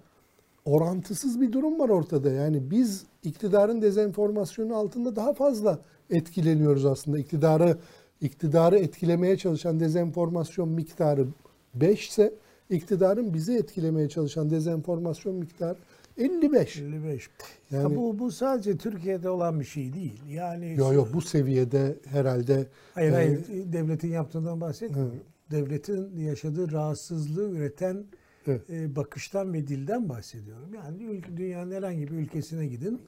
orantısız 0.67 1.41
bir 1.41 1.51
durum 1.51 1.79
var 1.79 1.89
ortada. 1.89 2.31
Yani 2.31 2.71
biz 2.71 3.03
iktidarın 3.23 3.81
dezenformasyonu 3.81 4.75
altında 4.75 5.15
daha 5.15 5.33
fazla 5.33 5.79
etkileniyoruz 6.09 6.85
aslında. 6.85 7.19
İktidarı 7.19 7.77
iktidarı 8.21 8.79
etkilemeye 8.79 9.37
çalışan 9.37 9.79
dezenformasyon 9.79 10.69
miktarı 10.69 11.27
5 11.75 12.07
ise 12.09 12.33
iktidarın 12.69 13.33
bizi 13.33 13.53
etkilemeye 13.57 14.09
çalışan 14.09 14.49
dezenformasyon 14.49 15.35
miktarı 15.35 15.77
55. 16.17 16.77
55. 16.77 17.29
Yani- 17.71 17.83
Ha, 17.83 17.95
bu, 17.95 18.19
bu 18.19 18.31
sadece 18.31 18.77
Türkiye'de 18.77 19.29
olan 19.29 19.59
bir 19.59 19.65
şey 19.65 19.93
değil. 19.93 20.21
Yani 20.29 20.75
Yok 20.77 20.93
yok 20.93 21.07
bu 21.13 21.21
seviyede 21.21 21.95
herhalde 22.05 22.67
Hayır 22.93 23.11
e, 23.11 23.15
hayır 23.15 23.39
devletin 23.73 24.11
yaptığından 24.11 24.61
bahsetmiyorum. 24.61 25.15
Devletin 25.51 26.17
yaşadığı 26.17 26.71
rahatsızlığı 26.71 27.49
üreten 27.49 28.05
Evet. 28.47 28.69
e, 28.69 28.95
bakıştan 28.95 29.53
ve 29.53 29.67
dilden 29.67 30.09
bahsediyorum. 30.09 30.73
Yani 30.73 31.03
ülke, 31.03 31.37
dünyanın 31.37 31.71
herhangi 31.71 32.07
bir 32.07 32.17
ülkesine 32.17 32.67
gidin. 32.67 33.01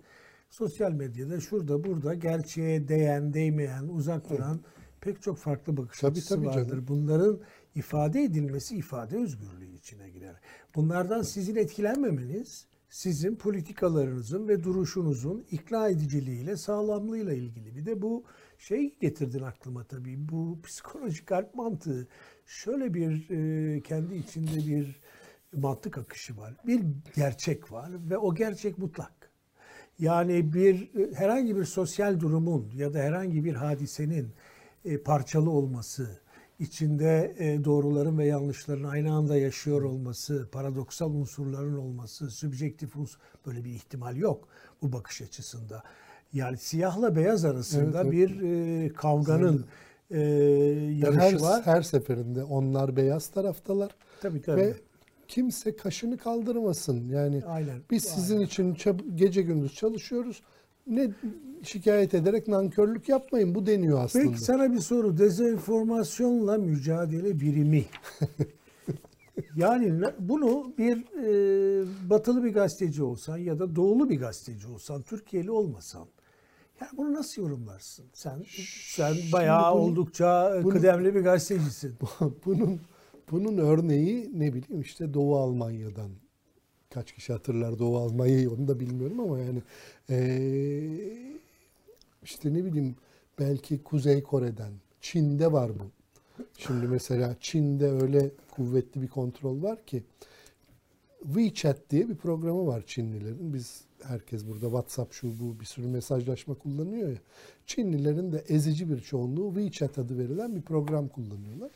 Sosyal 0.49 0.91
medyada 0.91 1.39
şurada 1.39 1.83
burada 1.83 2.13
gerçeğe 2.13 2.87
değen, 2.87 3.33
değmeyen, 3.33 3.87
uzak 3.87 4.29
duran 4.29 4.59
pek 5.01 5.21
çok 5.21 5.37
farklı 5.37 5.77
bakış 5.77 5.99
Tabii, 5.99 6.11
açısı 6.11 6.35
tabii 6.35 6.47
vardır. 6.47 6.69
canım. 6.69 6.85
Bunların 6.87 7.39
ifade 7.75 8.23
edilmesi 8.23 8.75
ifade 8.75 9.17
özgürlüğü 9.17 9.75
içine 9.75 10.09
girer. 10.09 10.35
Bunlardan 10.75 11.21
sizin 11.21 11.55
etkilenmemeniz 11.55 12.67
sizin 12.89 13.35
politikalarınızın 13.35 14.47
ve 14.47 14.63
duruşunuzun 14.63 15.45
ikna 15.51 15.89
ediciliğiyle, 15.89 16.57
sağlamlığıyla 16.57 17.33
ilgili. 17.33 17.75
Bir 17.75 17.85
de 17.85 18.01
bu 18.01 18.23
şey 18.57 18.95
getirdin 18.99 19.41
aklıma 19.41 19.83
tabii. 19.83 20.29
Bu 20.29 20.59
psikolojik 20.63 21.31
harp 21.31 21.55
mantığı 21.55 22.07
şöyle 22.45 22.93
bir 22.93 23.29
e, 23.29 23.81
kendi 23.81 24.15
içinde 24.15 24.67
bir 24.67 25.01
mantık 25.53 25.97
akışı 25.97 26.37
var. 26.37 26.53
Bir 26.67 26.81
gerçek 27.15 27.71
var 27.71 27.89
ve 28.09 28.17
o 28.17 28.35
gerçek 28.35 28.77
mutlak. 28.77 29.29
Yani 29.99 30.53
bir 30.53 30.89
herhangi 31.13 31.55
bir 31.55 31.65
sosyal 31.65 32.19
durumun 32.19 32.71
ya 32.75 32.93
da 32.93 32.99
herhangi 32.99 33.45
bir 33.45 33.53
hadisenin 33.53 34.33
e, 34.85 34.97
parçalı 34.97 35.49
olması, 35.49 36.19
içinde 36.59 37.35
e, 37.37 37.63
doğruların 37.63 38.17
ve 38.17 38.25
yanlışların 38.25 38.83
aynı 38.83 39.13
anda 39.13 39.37
yaşıyor 39.37 39.81
olması, 39.81 40.49
paradoksal 40.51 41.13
unsurların 41.13 41.77
olması, 41.77 42.29
sübjektif 42.29 42.95
unsur 42.95 43.19
böyle 43.45 43.63
bir 43.63 43.69
ihtimal 43.69 44.15
yok 44.15 44.47
bu 44.81 44.93
bakış 44.93 45.21
açısında. 45.21 45.83
Yani 46.33 46.57
siyahla 46.57 47.15
beyaz 47.15 47.45
arasında 47.45 48.01
Evet, 48.01 48.13
evet. 48.19 48.29
bir 48.29 48.41
e, 48.41 48.93
kavganın 48.93 49.65
e, 50.11 50.17
her, 50.17 50.91
yarışı 50.91 51.41
var. 51.41 51.65
her 51.65 51.81
seferinde 51.81 52.43
onlar 52.43 52.95
beyaz 52.95 53.27
taraftalar 53.27 53.91
Tabii 54.21 54.41
tabii. 54.41 54.61
ve 54.61 54.75
kimse 55.33 55.75
kaşını 55.75 56.17
kaldırmasın. 56.17 57.07
Yani 57.09 57.43
Aynen. 57.45 57.81
biz 57.91 58.03
sizin 58.03 58.39
için 58.39 58.75
çab- 58.75 59.15
gece 59.15 59.41
gündüz 59.41 59.73
çalışıyoruz. 59.73 60.41
Ne 60.87 61.11
şikayet 61.63 62.13
ederek 62.13 62.47
nankörlük 62.47 63.09
yapmayın. 63.09 63.55
Bu 63.55 63.65
deniyor 63.65 64.03
aslında. 64.03 64.25
Peki 64.25 64.39
sana 64.41 64.73
bir 64.73 64.79
soru. 64.79 65.17
Dezenformasyonla 65.17 66.57
mücadele 66.57 67.39
birimi. 67.39 67.85
yani 69.55 70.03
bunu 70.19 70.73
bir 70.77 70.97
e, 70.97 71.85
batılı 72.09 72.43
bir 72.43 72.53
gazeteci 72.53 73.03
olsan 73.03 73.37
ya 73.37 73.59
da 73.59 73.75
doğulu 73.75 74.09
bir 74.09 74.19
gazeteci 74.19 74.67
olsan, 74.67 75.01
Türkiye'li 75.01 75.51
olmasan 75.51 76.05
yani 76.81 76.91
bunu 76.97 77.13
nasıl 77.13 77.41
yorumlarsın? 77.41 78.05
Sen 78.13 78.43
sen 78.95 79.15
bayağı 79.33 79.73
bunu- 79.73 79.81
oldukça 79.81 80.59
bunu- 80.63 80.73
kıdemli 80.73 81.15
bir 81.15 81.21
gazetecisin. 81.21 81.95
bunun 82.45 82.79
bunun 83.31 83.57
örneği 83.57 84.31
ne 84.33 84.53
bileyim 84.53 84.81
işte 84.81 85.13
Doğu 85.13 85.37
Almanya'dan 85.37 86.09
kaç 86.89 87.11
kişi 87.11 87.33
hatırlar 87.33 87.79
Doğu 87.79 87.97
Almanya'yı 87.97 88.51
onu 88.51 88.67
da 88.67 88.79
bilmiyorum 88.79 89.19
ama 89.19 89.39
yani 89.39 89.61
eee, 90.09 91.39
işte 92.23 92.53
ne 92.53 92.65
bileyim 92.65 92.95
belki 93.39 93.83
Kuzey 93.83 94.23
Kore'den 94.23 94.71
Çin'de 95.01 95.51
var 95.51 95.71
bu. 95.79 95.83
Şimdi 96.57 96.87
mesela 96.87 97.35
Çin'de 97.39 97.91
öyle 97.91 98.31
kuvvetli 98.51 99.01
bir 99.01 99.07
kontrol 99.07 99.63
var 99.63 99.85
ki 99.85 100.03
WeChat 101.23 101.89
diye 101.89 102.09
bir 102.09 102.15
programı 102.15 102.67
var 102.67 102.83
Çinlilerin. 102.87 103.53
Biz 103.53 103.81
herkes 104.03 104.47
burada 104.47 104.65
WhatsApp 104.65 105.13
şu 105.13 105.39
bu 105.39 105.59
bir 105.59 105.65
sürü 105.65 105.87
mesajlaşma 105.87 106.55
kullanıyor 106.55 107.09
ya. 107.09 107.17
Çinlilerin 107.65 108.31
de 108.31 108.43
ezici 108.47 108.89
bir 108.89 108.99
çoğunluğu 108.99 109.53
WeChat 109.55 109.97
adı 109.97 110.17
verilen 110.17 110.55
bir 110.55 110.61
program 110.61 111.07
kullanıyorlar. 111.07 111.71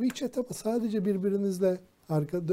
WeChat 0.00 0.38
ama 0.38 0.48
sadece 0.52 1.04
birbirinizle 1.04 1.80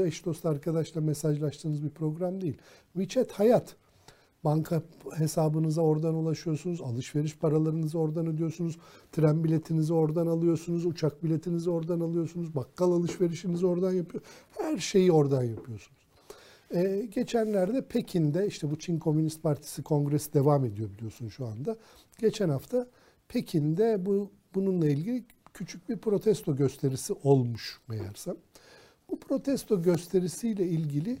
eş 0.06 0.24
dost 0.24 0.46
arkadaşla 0.46 1.00
mesajlaştığınız 1.00 1.84
bir 1.84 1.90
program 1.90 2.40
değil. 2.40 2.58
WeChat 2.92 3.32
hayat. 3.32 3.76
Banka 4.44 4.82
hesabınıza 5.14 5.82
oradan 5.82 6.14
ulaşıyorsunuz. 6.14 6.80
Alışveriş 6.80 7.38
paralarınızı 7.38 7.98
oradan 7.98 8.26
ödüyorsunuz. 8.26 8.78
Tren 9.12 9.44
biletinizi 9.44 9.92
oradan 9.94 10.26
alıyorsunuz. 10.26 10.86
Uçak 10.86 11.24
biletinizi 11.24 11.70
oradan 11.70 12.00
alıyorsunuz. 12.00 12.54
Bakkal 12.54 12.92
alışverişinizi 12.92 13.66
oradan 13.66 13.92
yapıyor. 13.92 14.22
Her 14.58 14.78
şeyi 14.78 15.12
oradan 15.12 15.42
yapıyorsunuz. 15.42 15.98
Ee, 16.74 17.08
geçenlerde 17.14 17.82
Pekin'de 17.82 18.46
işte 18.46 18.70
bu 18.70 18.78
Çin 18.78 18.98
Komünist 18.98 19.42
Partisi 19.42 19.82
kongresi 19.82 20.34
devam 20.34 20.64
ediyor 20.64 20.90
biliyorsun 20.90 21.28
şu 21.28 21.46
anda. 21.46 21.76
Geçen 22.18 22.48
hafta 22.48 22.86
Pekin'de 23.28 24.06
bu 24.06 24.30
bununla 24.54 24.88
ilgili 24.88 25.24
küçük 25.56 25.88
bir 25.88 25.96
protesto 25.96 26.56
gösterisi 26.56 27.12
olmuş 27.12 27.80
meğersem. 27.88 28.36
Bu 29.10 29.20
protesto 29.20 29.82
gösterisiyle 29.82 30.66
ilgili 30.66 31.18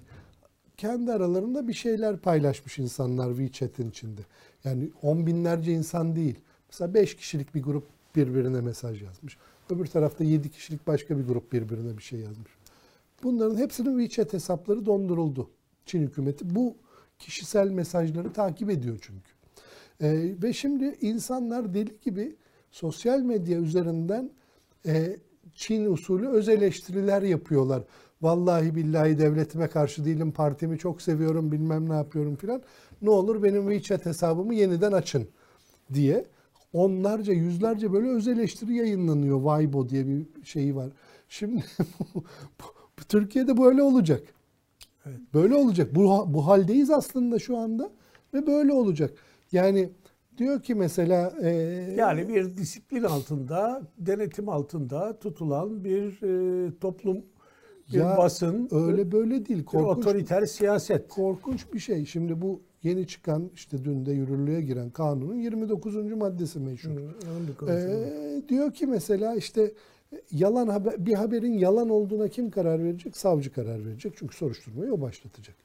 kendi 0.76 1.12
aralarında 1.12 1.68
bir 1.68 1.72
şeyler 1.72 2.16
paylaşmış 2.16 2.78
insanlar 2.78 3.28
WeChat'in 3.36 3.90
içinde. 3.90 4.20
Yani 4.64 4.90
on 5.02 5.26
binlerce 5.26 5.72
insan 5.72 6.16
değil. 6.16 6.38
Mesela 6.68 6.94
5 6.94 7.16
kişilik 7.16 7.54
bir 7.54 7.62
grup 7.62 7.84
birbirine 8.16 8.60
mesaj 8.60 9.02
yazmış. 9.02 9.36
Öbür 9.70 9.86
tarafta 9.86 10.24
7 10.24 10.50
kişilik 10.50 10.86
başka 10.86 11.18
bir 11.18 11.24
grup 11.24 11.52
birbirine 11.52 11.98
bir 11.98 12.02
şey 12.02 12.20
yazmış. 12.20 12.50
Bunların 13.22 13.56
hepsinin 13.56 13.98
WeChat 13.98 14.32
hesapları 14.32 14.86
donduruldu. 14.86 15.50
Çin 15.86 16.02
hükümeti 16.02 16.54
bu 16.54 16.76
kişisel 17.18 17.70
mesajları 17.70 18.32
takip 18.32 18.70
ediyor 18.70 18.98
çünkü. 19.00 19.30
Ee, 20.00 20.34
ve 20.42 20.52
şimdi 20.52 20.96
insanlar 21.00 21.74
deli 21.74 22.00
gibi 22.04 22.36
sosyal 22.76 23.20
medya 23.20 23.58
üzerinden 23.58 24.30
e, 24.86 25.16
Çin 25.54 25.84
usulü 25.84 26.28
öz 26.28 26.48
eleştiriler 26.48 27.22
yapıyorlar. 27.22 27.82
Vallahi 28.22 28.74
billahi 28.74 29.18
devletime 29.18 29.68
karşı 29.68 30.04
değilim, 30.04 30.32
partimi 30.32 30.78
çok 30.78 31.02
seviyorum, 31.02 31.52
bilmem 31.52 31.88
ne 31.88 31.94
yapıyorum 31.94 32.36
filan. 32.36 32.62
Ne 33.02 33.10
olur 33.10 33.42
benim 33.42 33.70
WeChat 33.70 34.06
hesabımı 34.06 34.54
yeniden 34.54 34.92
açın 34.92 35.28
diye 35.94 36.24
onlarca, 36.72 37.32
yüzlerce 37.32 37.92
böyle 37.92 38.08
öz 38.08 38.28
eleştiri 38.28 38.74
yayınlanıyor. 38.74 39.38
Weibo 39.38 39.88
diye 39.88 40.06
bir 40.06 40.26
şeyi 40.44 40.76
var. 40.76 40.88
Şimdi 41.28 41.64
Türkiye'de 43.08 43.58
böyle 43.58 43.82
olacak. 43.82 44.22
Evet. 45.06 45.20
Böyle 45.34 45.54
olacak. 45.54 45.94
Bu, 45.94 46.24
bu 46.34 46.46
haldeyiz 46.46 46.90
aslında 46.90 47.38
şu 47.38 47.56
anda 47.56 47.90
ve 48.34 48.46
böyle 48.46 48.72
olacak. 48.72 49.10
Yani 49.52 49.90
diyor 50.38 50.62
ki 50.62 50.74
mesela 50.74 51.32
e, 51.42 51.48
Yani 51.96 52.28
bir 52.28 52.56
disiplin 52.56 53.02
altında, 53.02 53.82
denetim 53.98 54.48
altında 54.48 55.18
tutulan 55.18 55.84
bir 55.84 56.22
e, 56.22 56.78
toplum, 56.80 57.16
bir 57.92 57.98
Ya 57.98 58.16
basın, 58.18 58.68
öyle 58.70 59.12
böyle 59.12 59.46
değil. 59.46 59.58
bir 59.60 59.64
Korkunç, 59.64 60.06
otoriter 60.06 60.46
siyaset. 60.46 61.08
korkunç 61.08 61.72
bir 61.74 61.78
şey. 61.78 62.06
Şimdi 62.06 62.42
bu 62.42 62.60
yeni 62.82 63.06
çıkan 63.06 63.50
işte 63.54 63.84
dün 63.84 64.06
de 64.06 64.12
yürürlüğe 64.12 64.60
giren 64.60 64.90
kanunun 64.90 65.34
29. 65.34 65.96
maddesi 65.96 66.60
meşhur. 66.60 66.90
Hı, 66.90 66.96
bir. 67.60 67.68
Ee, 67.72 68.48
diyor 68.48 68.72
ki 68.74 68.86
mesela 68.86 69.34
işte 69.34 69.72
yalan 70.30 70.66
haber, 70.68 71.06
bir 71.06 71.14
haberin 71.14 71.52
yalan 71.58 71.88
olduğuna 71.88 72.28
kim 72.28 72.50
karar 72.50 72.84
verecek? 72.84 73.16
Savcı 73.16 73.52
karar 73.52 73.86
verecek. 73.86 74.12
Çünkü 74.16 74.36
soruşturmayı 74.36 74.92
o 74.92 75.00
başlatacak. 75.00 75.56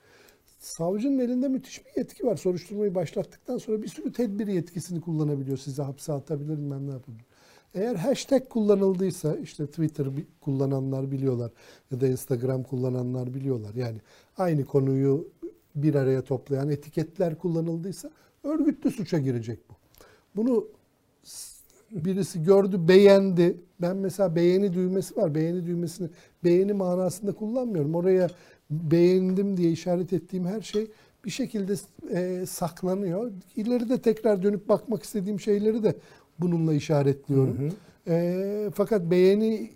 Savcının 0.62 1.19
elinde 1.19 1.47
müthiş 1.47 1.86
bir 1.86 2.00
yetki 2.00 2.26
var. 2.26 2.36
Soruşturmayı 2.36 2.95
başlattıktan 2.95 3.58
sonra 3.58 3.82
bir 3.82 3.88
sürü 3.88 4.13
tedbir 4.13 4.47
yetkisini 4.47 5.02
kullanabiliyor. 5.02 5.58
Sizi 5.58 5.82
hapse 5.82 6.13
atabilir, 6.13 6.58
bilmem 6.58 6.88
ne 6.88 6.91
yapabilir. 6.91 7.26
Eğer 7.74 7.95
hashtag 7.95 8.50
kullanıldıysa 8.50 9.36
işte 9.36 9.67
Twitter 9.67 10.08
kullananlar 10.41 11.12
biliyorlar 11.12 11.52
ya 11.91 12.02
da 12.02 12.08
Instagram 12.08 12.63
kullananlar 12.63 13.34
biliyorlar. 13.34 13.74
Yani 13.76 13.97
aynı 14.38 14.65
konuyu 14.65 15.28
bir 15.76 15.95
araya 15.95 16.24
toplayan 16.24 16.69
etiketler 16.69 17.38
kullanıldıysa 17.38 18.12
örgütlü 18.43 18.91
suça 18.91 19.19
girecek 19.19 19.60
bu. 19.69 19.74
Bunu 20.36 20.67
birisi 21.91 22.43
gördü, 22.43 22.88
beğendi. 22.88 23.58
Ben 23.82 23.97
mesela 23.97 24.36
beğeni 24.36 24.74
düğmesi 24.74 25.15
var. 25.15 25.36
Beğeni 25.36 25.65
düğmesini 25.65 26.10
beğeni 26.43 26.74
manasında 26.74 27.32
kullanmıyorum. 27.32 27.95
Oraya 27.95 28.30
beğendim 28.71 29.57
diye 29.57 29.71
işaret 29.71 30.13
ettiğim 30.13 30.45
her 30.45 30.62
şey 30.62 30.88
bir 31.25 31.29
şekilde 31.31 31.73
e, 32.12 32.45
saklanıyor. 32.45 33.31
İleride 33.55 34.01
tekrar 34.01 34.43
dönüp 34.43 34.69
bakmak 34.69 35.03
istediğim 35.03 35.39
şeyleri 35.39 35.84
de 35.84 35.95
bununla 36.39 36.73
işaretliyorum. 36.73 37.73
E, 38.07 38.69
fakat 38.75 39.12
beğeni 39.12 39.71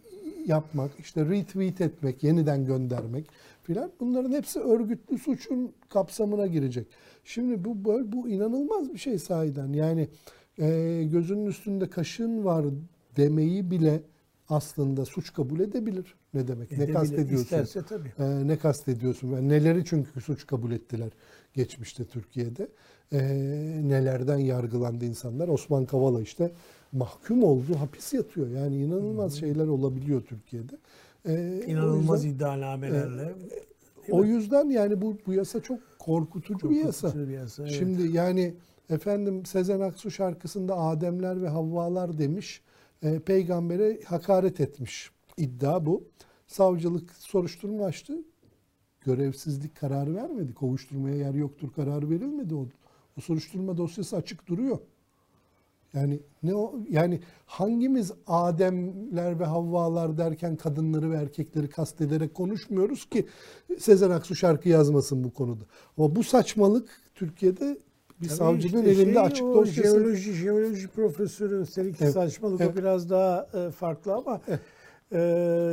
yapmak, 0.45 0.91
işte 0.99 1.25
retweet 1.25 1.81
etmek, 1.81 2.23
yeniden 2.23 2.65
göndermek 2.65 3.25
filan 3.63 3.91
bunların 3.99 4.31
hepsi 4.31 4.59
örgütlü 4.59 5.17
suçun 5.17 5.71
kapsamına 5.89 6.47
girecek. 6.47 6.87
Şimdi 7.23 7.65
bu 7.65 7.85
böyle 7.85 8.11
bu 8.11 8.29
inanılmaz 8.29 8.93
bir 8.93 8.99
şey 8.99 9.19
sahiden. 9.19 9.73
Yani 9.73 10.07
e, 10.59 11.03
gözünün 11.11 11.45
üstünde 11.45 11.89
kaşın 11.89 12.45
var 12.45 12.65
demeyi 13.17 13.71
bile 13.71 14.01
aslında 14.49 15.05
suç 15.05 15.33
kabul 15.33 15.59
edebilir. 15.59 16.15
Ne 16.33 16.47
demek? 16.47 16.71
Ne 16.71 16.77
Edebilir, 16.77 16.93
kastediyorsun? 16.93 17.43
isterse 17.43 17.81
tabii. 17.89 18.13
Ee, 18.19 18.47
ne 18.47 18.57
kastediyorsun? 18.57 19.27
Yani 19.31 19.49
neleri 19.49 19.85
çünkü 19.85 20.21
suç 20.21 20.47
kabul 20.47 20.71
ettiler 20.71 21.09
geçmişte 21.53 22.05
Türkiye'de. 22.05 22.67
Ee, 23.13 23.17
nelerden 23.83 24.37
yargılandı 24.37 25.05
insanlar. 25.05 25.47
Osman 25.47 25.85
Kavala 25.85 26.21
işte 26.21 26.51
mahkum 26.91 27.43
oldu, 27.43 27.75
hapis 27.79 28.13
yatıyor. 28.13 28.47
Yani 28.47 28.77
inanılmaz 28.83 29.39
şeyler 29.39 29.67
olabiliyor 29.67 30.21
Türkiye'de. 30.21 30.75
O 31.27 31.31
İnanılmaz 31.71 32.25
yüzden- 32.25 32.35
iddianamelerle. 32.37 33.33
o 34.09 34.23
yüzden 34.25 34.69
yani 34.69 35.01
bu 35.01 35.17
bu 35.25 35.33
yasa 35.33 35.59
çok 35.59 35.79
korkutucu 35.99 36.69
bir 36.69 36.75
yasa. 36.75 37.07
korkutucu 37.07 37.29
bir 37.29 37.33
yasa, 37.33 37.63
evet. 37.63 37.71
Şimdi 37.73 38.07
yani 38.17 38.53
efendim 38.89 39.45
Sezen 39.45 39.79
Aksu 39.79 40.11
şarkısında 40.11 40.77
Ademler 40.77 41.41
ve 41.41 41.47
Havvalar 41.49 42.17
demiş. 42.17 42.61
E, 43.03 43.19
peygambere 43.19 43.99
hakaret 44.05 44.59
etmiş. 44.59 45.11
İddia 45.37 45.85
bu. 45.85 46.03
Savcılık 46.47 47.11
soruşturma 47.11 47.85
açtı. 47.85 48.17
Görevsizlik 49.01 49.75
kararı 49.75 50.15
vermedi. 50.15 50.53
Kovuşturmaya 50.53 51.15
yer 51.15 51.33
yoktur 51.33 51.73
kararı 51.73 52.09
verilmedi. 52.09 52.55
O, 52.55 52.67
o 53.17 53.21
soruşturma 53.21 53.77
dosyası 53.77 54.15
açık 54.15 54.47
duruyor. 54.47 54.79
Yani 55.93 56.19
ne 56.43 56.55
o 56.55 56.75
yani 56.89 57.19
hangimiz 57.45 58.11
Ademler 58.27 59.39
ve 59.39 59.45
Havvalar 59.45 60.17
derken 60.17 60.55
kadınları 60.55 61.11
ve 61.11 61.15
erkekleri 61.15 61.69
kastederek 61.69 62.33
konuşmuyoruz 62.33 63.09
ki 63.09 63.27
Sezen 63.79 64.09
Aksu 64.09 64.35
şarkı 64.35 64.69
yazmasın 64.69 65.23
bu 65.23 65.33
konuda. 65.33 65.63
Ama 65.97 66.15
bu 66.15 66.23
saçmalık 66.23 67.01
Türkiye'de 67.15 67.77
bir 68.21 68.27
Tabii 68.27 68.37
savcının 68.37 68.85
işte 68.85 68.91
elinde 69.01 69.13
şey, 69.13 69.21
açık 69.21 69.45
o 69.45 69.53
dosyası. 69.55 69.99
Jeoloji, 69.99 70.33
jeoloji 70.33 70.87
profesörü 70.87 71.61
üstelik 71.61 72.01
Evet, 72.01 72.13
saçmalık 72.13 72.61
evet. 72.61 72.71
o 72.73 72.77
biraz 72.77 73.09
daha 73.09 73.47
e, 73.53 73.71
farklı 73.71 74.13
ama 74.13 74.41
Evet. 74.47 74.59
e, 75.11 75.19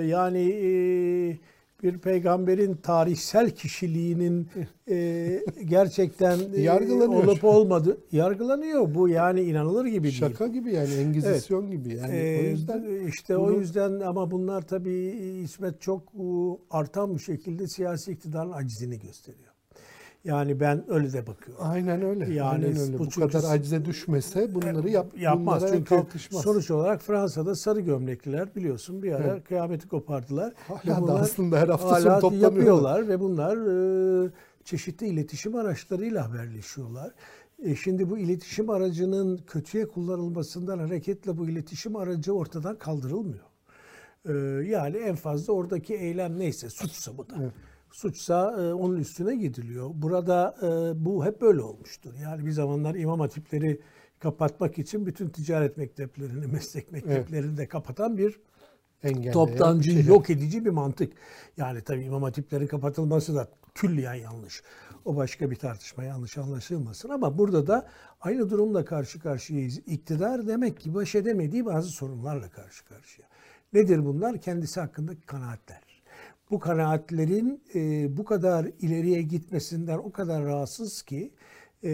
yani 0.06 0.38
e, 0.50 1.38
bir 1.82 1.98
peygamberin 1.98 2.74
tarihsel 2.74 3.50
kişiliğinin 3.50 4.48
e, 4.90 5.40
gerçekten 5.64 6.38
e, 6.54 6.60
Yargılanıyor. 6.60 7.24
olup 7.24 7.44
olmadı 7.44 7.98
yargılanıyor. 8.12 8.94
Bu 8.94 9.08
yani 9.08 9.40
inanılır 9.40 9.86
gibi 9.86 10.02
değil. 10.02 10.14
Şaka 10.14 10.46
gibi 10.46 10.74
yani 10.74 10.94
Engizisyon 10.94 11.70
gibi 11.70 11.94
yani. 11.94 12.08
o 12.12 12.12
Ee, 12.16 12.48
yüzden 12.50 13.06
işte 13.08 13.36
o 13.36 13.48
bunu- 13.48 13.58
yüzden 13.58 14.00
ama 14.00 14.30
bunlar 14.30 14.62
tabii 14.62 14.94
İsmet 15.44 15.80
çok 15.80 16.02
e, 16.14 16.22
artan 16.70 17.14
bir 17.14 17.20
şekilde 17.20 17.66
siyasi 17.68 18.12
iktidarın 18.12 18.52
acizini 18.52 18.98
gösteriyor. 19.00 19.51
Yani 20.24 20.60
ben 20.60 20.84
öyle 20.88 21.12
de 21.12 21.26
bakıyorum. 21.26 21.64
aynen 21.66 22.02
öyle. 22.02 22.34
Yani 22.34 22.48
aynen 22.66 22.80
öyle. 22.80 22.94
bu 22.94 22.98
Bu, 22.98 23.10
çünkü- 23.10 23.28
kadar 23.32 23.54
acize 23.54 23.84
düşmese 23.84 24.54
bunları 24.54 24.88
yap, 24.90 25.06
Yapmaz 25.18 25.64
çünkü 25.72 25.84
kalkışmaz. 25.84 26.42
sonuç 26.42 26.70
olarak 26.70 27.02
Fransa'da 27.02 27.54
sarı 27.54 27.80
gömlekliler 27.80 28.54
biliyorsun 28.54 29.02
bir 29.02 29.12
ara 29.12 29.24
Evet. 29.26 29.44
kıyameti 29.44 29.88
kopardılar. 29.88 30.52
Hala 30.68 31.06
da 31.08 31.20
aslında 31.20 31.58
her 31.60 31.68
hafta 31.68 31.90
hala 31.90 32.00
sonu 32.00 32.20
toplanıyorlar. 32.20 32.56
yapıyorlar 32.56 33.08
ve 33.08 33.20
bunlar 33.20 33.56
e, 34.26 34.30
çeşitli 34.64 35.06
iletişim 35.06 35.54
araçlarıyla 35.54 36.28
haberleşiyorlar. 36.30 37.10
E, 37.62 37.76
şimdi 37.76 38.10
bu 38.10 38.18
iletişim 38.18 38.70
aracının 38.70 39.40
kötüye 39.46 39.88
kullanılmasından 39.88 40.78
hareketle 40.78 41.38
bu 41.38 41.48
iletişim 41.48 41.96
aracı 41.96 42.32
ortadan 42.32 42.76
kaldırılmıyor. 42.78 43.44
E, 44.28 44.32
yani 44.70 44.96
en 44.96 45.14
fazla 45.14 45.52
oradaki 45.52 45.94
eylem 45.94 46.38
neyse 46.38 46.70
suçsa 46.70 47.18
bu 47.18 47.28
da. 47.30 47.34
Evet. 47.42 47.52
Suçsa 47.92 48.56
e, 48.60 48.72
onun 48.72 48.96
üstüne 48.96 49.36
gidiliyor. 49.36 49.90
Burada 49.94 50.54
e, 50.62 51.04
bu 51.04 51.24
hep 51.24 51.40
böyle 51.40 51.60
olmuştur. 51.60 52.14
Yani 52.22 52.46
bir 52.46 52.50
zamanlar 52.50 52.94
imam 52.94 53.20
hatipleri 53.20 53.80
kapatmak 54.18 54.78
için 54.78 55.06
bütün 55.06 55.28
ticaret 55.28 55.76
mekteplerini, 55.76 56.46
meslek 56.46 56.92
mekteplerini 56.92 57.56
de 57.56 57.68
kapatan 57.68 58.18
bir 58.18 58.40
Engelleyen 59.02 59.32
toptancı, 59.32 59.90
şey. 59.90 60.04
yok 60.04 60.30
edici 60.30 60.64
bir 60.64 60.70
mantık. 60.70 61.12
Yani 61.56 61.80
tabii 61.80 62.02
imam 62.04 62.22
hatiplerin 62.22 62.66
kapatılması 62.66 63.34
da 63.34 63.48
külliyen 63.74 64.14
yanlış. 64.14 64.62
O 65.04 65.16
başka 65.16 65.50
bir 65.50 65.56
tartışma 65.56 66.04
yanlış 66.04 66.38
anlaşılmasın 66.38 67.08
ama 67.08 67.38
burada 67.38 67.66
da 67.66 67.88
aynı 68.20 68.50
durumla 68.50 68.84
karşı 68.84 69.20
karşıyayız. 69.20 69.78
İktidar 69.78 70.46
demek 70.46 70.80
ki 70.80 70.94
baş 70.94 71.14
edemediği 71.14 71.66
bazı 71.66 71.88
sorunlarla 71.88 72.50
karşı 72.50 72.84
karşıya. 72.84 73.28
Nedir 73.72 74.04
bunlar? 74.04 74.40
Kendisi 74.40 74.80
hakkındaki 74.80 75.26
kanaatler. 75.26 75.91
Bu 76.52 76.58
kanaatlerin 76.58 77.62
e, 77.74 78.16
bu 78.16 78.24
kadar 78.24 78.66
ileriye 78.80 79.22
gitmesinden 79.22 79.98
o 79.98 80.12
kadar 80.12 80.44
rahatsız 80.44 81.02
ki 81.02 81.32
e, 81.82 81.90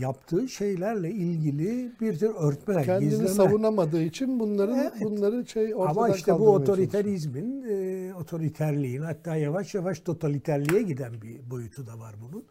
yaptığı 0.00 0.48
şeylerle 0.48 1.10
ilgili 1.10 1.92
bir 2.00 2.18
tür 2.18 2.34
örtme, 2.38 2.82
Kendini 2.82 3.10
gizleme. 3.10 3.28
savunamadığı 3.28 4.02
için 4.02 4.40
bunların 4.40 4.78
Evet. 4.78 4.92
bunları 5.00 5.46
şey 5.46 5.74
ortadan 5.74 5.90
Ama 5.90 6.08
işte 6.08 6.32
bu 6.38 6.48
otoriterizmin, 6.50 7.62
e, 7.62 8.14
otoriterliğin 8.14 9.02
hatta 9.02 9.36
yavaş 9.36 9.74
yavaş 9.74 10.00
totaliterliğe 10.00 10.82
giden 10.82 11.22
bir 11.22 11.50
boyutu 11.50 11.86
da 11.86 11.98
var 11.98 12.14
bunun. 12.22 12.44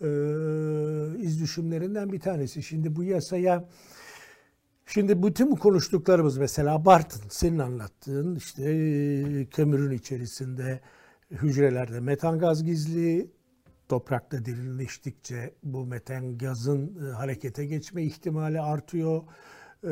E, 0.00 0.08
iz 1.22 1.40
düşümlerinden 1.40 2.12
bir 2.12 2.20
tanesi. 2.20 2.62
Şimdi 2.62 2.96
bu 2.96 3.04
yasaya 3.04 3.64
Şimdi 4.88 5.22
bütün 5.22 5.54
konuştuklarımız 5.54 6.38
mesela 6.38 6.84
Bartın 6.84 7.22
senin 7.28 7.58
anlattığın 7.58 8.36
işte 8.36 8.62
e, 8.70 9.46
kömürün 9.46 9.90
içerisinde 9.90 10.80
hücrelerde 11.30 12.00
metan 12.00 12.38
gaz 12.38 12.64
gizli 12.64 13.30
toprakta 13.88 14.44
derinleştikçe 14.44 15.54
bu 15.62 15.86
meten 15.86 16.38
gazın 16.38 17.08
e, 17.08 17.12
harekete 17.12 17.66
geçme 17.66 18.02
ihtimali 18.02 18.60
artıyor 18.60 19.22
e, 19.84 19.90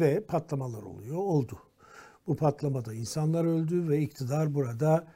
ve 0.00 0.24
patlamalar 0.28 0.82
oluyor. 0.82 1.16
Oldu. 1.16 1.58
Bu 2.26 2.36
patlamada 2.36 2.94
insanlar 2.94 3.44
öldü 3.44 3.88
ve 3.88 4.00
iktidar 4.00 4.54
burada 4.54 5.06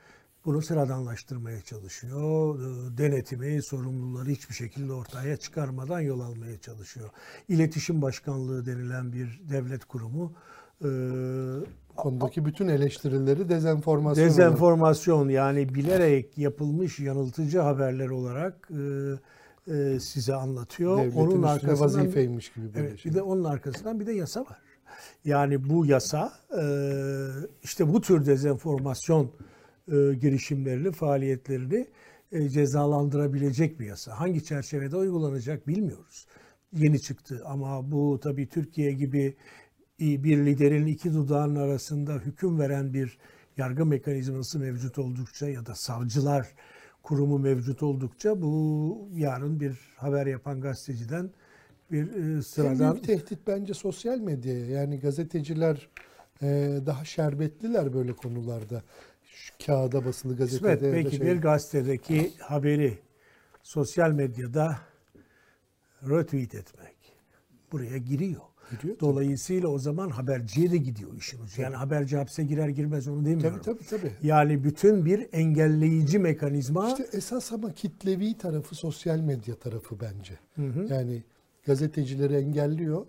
bunu 0.46 0.62
sıradanlaştırmaya 0.62 1.60
çalışıyor. 1.60 2.58
E, 2.58 2.98
Denetimi, 2.98 3.62
sorumluları 3.62 4.28
hiçbir 4.30 4.54
şekilde 4.54 4.92
ortaya 4.92 5.36
çıkarmadan 5.36 6.00
yol 6.00 6.20
almaya 6.20 6.58
çalışıyor. 6.58 7.10
İletişim 7.48 8.02
Başkanlığı 8.02 8.66
denilen 8.66 9.12
bir 9.12 9.40
devlet 9.50 9.84
kurumu 9.84 10.32
e, 10.84 10.88
konudaki 11.96 12.44
bütün 12.44 12.68
eleştirileri 12.68 13.48
dezenformasyon 13.48 14.24
olarak- 14.24 14.38
Dezenformasyon 14.38 15.28
yani 15.28 15.74
bilerek 15.74 16.38
yapılmış 16.38 16.98
yanıltıcı 16.98 17.60
haberler 17.60 18.08
olarak 18.08 18.68
e, 18.70 19.72
e, 19.74 20.00
size 20.00 20.34
anlatıyor. 20.34 20.98
devletin 20.98 21.18
onun 21.18 21.42
arkasından 21.42 21.80
vazifeymiş 21.80 22.52
gibi 22.52 22.74
böyle 22.74 22.88
evet, 22.88 22.98
şey. 22.98 23.12
bir 23.12 23.16
de 23.16 23.22
onun 23.22 23.44
arkasından 23.44 24.00
bir 24.00 24.06
de 24.06 24.12
yasa 24.12 24.40
var. 24.40 24.58
Yani 25.24 25.68
bu 25.68 25.86
yasa 25.86 26.32
e, 26.58 26.64
işte 27.62 27.92
bu 27.92 28.00
tür 28.00 28.26
dezenformasyon 28.26 29.30
e, 29.88 30.14
girişimlerini, 30.14 30.92
faaliyetlerini 30.92 31.86
e, 32.32 32.48
cezalandırabilecek 32.48 33.80
bir 33.80 33.86
yasa. 33.86 34.20
Hangi 34.20 34.44
çerçevede 34.44 34.96
uygulanacak 34.96 35.68
bilmiyoruz. 35.68 36.26
Yeni 36.72 37.00
çıktı 37.00 37.42
ama 37.44 37.92
bu 37.92 38.20
tabii 38.22 38.48
Türkiye 38.48 38.92
gibi 38.92 39.36
bir 40.00 40.46
liderin 40.46 40.86
iki 40.86 41.14
dudağının 41.14 41.56
arasında 41.56 42.14
hüküm 42.14 42.58
veren 42.58 42.94
bir 42.94 43.18
yargı 43.56 43.86
mekanizması 43.86 44.58
mevcut 44.58 44.98
oldukça 44.98 45.48
ya 45.48 45.66
da 45.66 45.74
savcılar 45.74 46.46
kurumu 47.02 47.38
mevcut 47.38 47.82
oldukça 47.82 48.42
bu 48.42 49.08
yarın 49.14 49.60
bir 49.60 49.78
haber 49.96 50.26
yapan 50.26 50.60
gazeteciden 50.60 51.30
bir 51.92 52.12
e, 52.12 52.36
En 52.36 52.40
sıradan 52.40 52.92
büyük 52.92 53.06
tehdit 53.06 53.38
bence 53.46 53.74
sosyal 53.74 54.18
medyaya. 54.18 54.66
Yani 54.66 55.00
gazeteciler 55.00 55.88
e, 56.42 56.46
daha 56.86 57.04
şerbetliler 57.04 57.92
böyle 57.92 58.12
konularda. 58.12 58.82
Şu 59.36 59.54
kağıda 59.66 60.04
basılı 60.04 60.36
gazetede. 60.36 60.74
İsmet 60.74 60.94
belki 60.94 61.16
şey- 61.16 61.26
bir 61.26 61.40
gazetedeki 61.40 62.32
haberi 62.38 62.98
sosyal 63.62 64.10
medyada 64.10 64.78
retweet 66.02 66.54
etmek 66.54 66.96
buraya 67.72 67.98
giriyor. 67.98 68.40
Tabii. 68.70 69.00
Dolayısıyla 69.00 69.68
o 69.68 69.78
zaman 69.78 70.10
haberciye 70.10 70.70
de 70.70 70.76
gidiyor 70.76 71.10
ucu. 71.12 71.62
Yani 71.62 71.76
haberci 71.76 72.16
hapse 72.16 72.44
girer 72.44 72.68
girmez 72.68 73.08
onu 73.08 73.24
demiyorum. 73.24 73.60
Tabii 73.64 73.78
tabii 73.78 74.00
tabii. 74.00 74.12
Yani 74.22 74.64
bütün 74.64 75.04
bir 75.04 75.28
engelleyici 75.32 76.18
mekanizma 76.18 76.88
İşte 76.88 77.06
esas 77.12 77.52
ama 77.52 77.72
kitlevi 77.72 78.38
tarafı 78.38 78.74
sosyal 78.74 79.18
medya 79.18 79.54
tarafı 79.54 79.96
bence. 80.00 80.38
Yani 80.88 81.22
gazetecileri 81.66 82.34
engelliyor. 82.34 83.06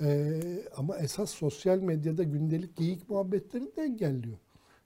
Ee, 0.00 0.40
ama 0.76 0.98
esas 0.98 1.30
sosyal 1.30 1.78
medyada 1.78 2.22
gündelik 2.22 2.76
geyik 2.76 3.08
muhabbetlerini 3.10 3.76
de 3.76 3.82
engelliyor. 3.82 4.38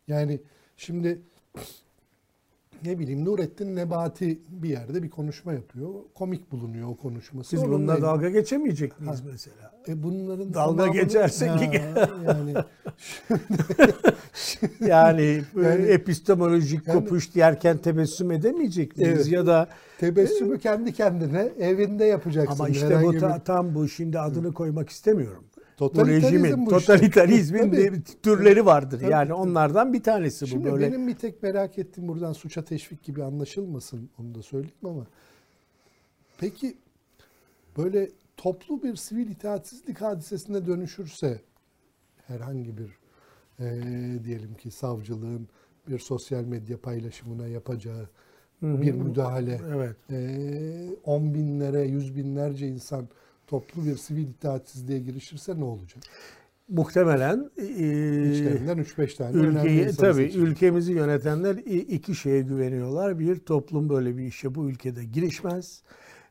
Yani 0.09 0.41
şimdi 0.87 1.23
ne 2.85 2.99
bileyim 2.99 3.25
Nurettin 3.25 3.77
Nebati 3.77 4.39
bir 4.49 4.69
yerde 4.69 5.03
bir 5.03 5.11
konuşma 5.11 5.53
yapıyor. 5.53 5.89
Komik 6.15 6.53
bulunuyor 6.53 6.89
o 6.89 6.97
konuşması. 6.97 7.61
Onunla 7.61 7.73
bununla 7.73 8.03
dalga 8.03 8.31
geçemeyecek 8.31 9.01
miyiz 9.01 9.21
mesela? 9.33 9.73
E 9.89 10.03
bunların 10.03 10.55
Dalga 10.55 10.87
geçersek- 10.87 11.49
Ha, 11.49 12.09
yani 12.27 12.55
Yani, 14.87 15.43
Yani- 15.63 15.87
epistemolojik 15.87 16.89
Yani- 16.89 16.99
kopuş 16.99 17.37
yerken 17.37 17.79
tebessüm 17.79 18.31
edemeyecek 18.31 18.97
miyiz? 18.97 19.13
Evet. 19.15 19.29
Ya 19.29 19.47
da 19.47 19.69
tebessümü 19.99 20.59
kendi 20.59 20.93
kendine 20.93 21.49
evinde 21.61 22.05
yapacaksın. 22.05 22.53
ama 22.55 22.69
işte 22.69 23.03
bu 23.03 23.19
ta- 23.19 23.39
tam 23.39 23.75
bu 23.75 23.89
şimdi 23.89 24.19
adını 24.19 24.55
koymak 24.55 24.91
istemiyorum. 24.91 25.45
Bu 25.83 25.89
Totalitarizm 25.93 26.27
rejimin, 26.45 26.67
bu 26.67 26.77
işte. 26.79 26.93
totalitarizmin 26.93 27.59
Tabii. 27.71 27.93
bir 27.93 28.03
türleri 28.23 28.67
vardır. 28.67 29.01
Tabii, 29.01 29.11
yani 29.11 29.33
onlardan 29.35 29.93
bir 29.93 30.03
tanesi 30.03 30.45
bu 30.45 30.49
Şimdi 30.49 30.73
böyle. 30.73 30.87
benim 30.89 31.09
bir 31.09 31.15
tek 31.15 31.43
merak 31.43 31.79
ettiğim 31.79 32.09
buradan 32.09 32.33
suça 32.33 32.65
teşvik 32.65 33.03
gibi 33.03 33.25
anlaşılmasın 33.25 34.11
onu 34.19 34.35
da 34.35 34.43
söyleyeyim 34.43 34.75
ama 34.85 35.07
peki 36.39 36.77
böyle 37.79 38.09
toplu 38.37 38.83
bir 38.83 38.97
sivil 38.97 39.31
itaatsizlik 39.31 40.01
hadisesine 40.01 40.67
dönüşürse 40.67 41.41
herhangi 42.27 42.79
bir 42.79 42.91
eee, 43.61 44.25
diyelim 44.25 44.55
ki 44.55 44.71
savcılığın 44.71 45.49
bir 45.89 45.99
sosyal 45.99 46.45
medya 46.45 46.81
paylaşımına 46.81 47.47
yapacağı 47.47 48.09
bir 48.63 48.93
müdahale 48.93 49.61
Evet. 49.75 49.97
eee, 50.11 50.97
on 51.05 51.35
binlere 51.35 51.83
yüz 51.83 52.17
binlerce 52.17 52.69
insan 52.69 53.09
toplu 53.53 53.85
bir 53.87 53.97
sivil 53.97 54.29
itaatsizliğe 54.29 54.99
girişirse 54.99 55.61
ne 55.61 55.65
olacak? 55.65 56.03
Muhtemelen 56.69 57.51
e, 57.59 57.63
İçlerinden 58.33 58.79
3-5 58.79 59.17
tane 59.17 59.37
ülkeyi 59.37 59.87
tabii 59.97 60.15
seçilir. 60.25 60.43
ülkemizi 60.47 60.93
yönetenler 60.93 61.57
iki 61.97 62.15
şeye 62.15 62.41
güveniyorlar. 62.43 63.19
Bir 63.19 63.37
toplum 63.37 63.89
böyle 63.89 64.17
bir 64.17 64.23
işe 64.25 64.55
bu 64.55 64.69
ülkede 64.71 65.05
girişmez. 65.05 65.83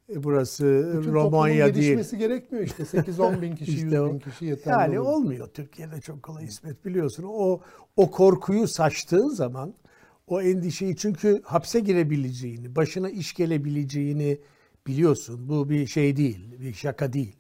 E, 0.10 0.24
Burası 0.24 0.94
Bütün 1.00 1.14
Romanya 1.14 1.66
değil. 1.66 1.86
gelişmesi 1.86 2.18
gerekmiyor 2.18 2.66
işte. 2.66 2.84
8-10 2.84 3.42
bin 3.42 3.56
kişi, 3.56 3.72
100 3.72 3.84
İşte 3.84 4.02
o- 4.02 4.14
bin 4.14 4.20
kişi 4.20 4.46
yeterli 4.46 4.74
Yani 4.96 5.00
olur. 5.00 5.10
olmuyor 5.10 5.48
Türkiye'de 5.48 6.02
çok 6.02 6.24
kolay 6.24 6.46
İsmet 6.46 6.86
biliyorsun. 6.86 7.24
O 7.28 7.60
o 7.98 8.12
korkuyu 8.12 8.68
saçtığın 8.68 9.30
zaman 9.30 9.74
o 10.28 10.42
endişeyi 10.42 10.96
çünkü 10.96 11.42
hapse 11.44 11.80
girebileceğini, 11.80 12.76
başına 12.76 13.10
iş 13.10 13.34
gelebileceğini 13.34 14.40
biliyorsun. 14.88 15.50
Bu 15.50 15.70
bir 15.70 15.88
şey 15.88 16.18
değil, 16.18 16.60
bir 16.60 16.74
şaka 16.74 17.14
değil. 17.14 17.36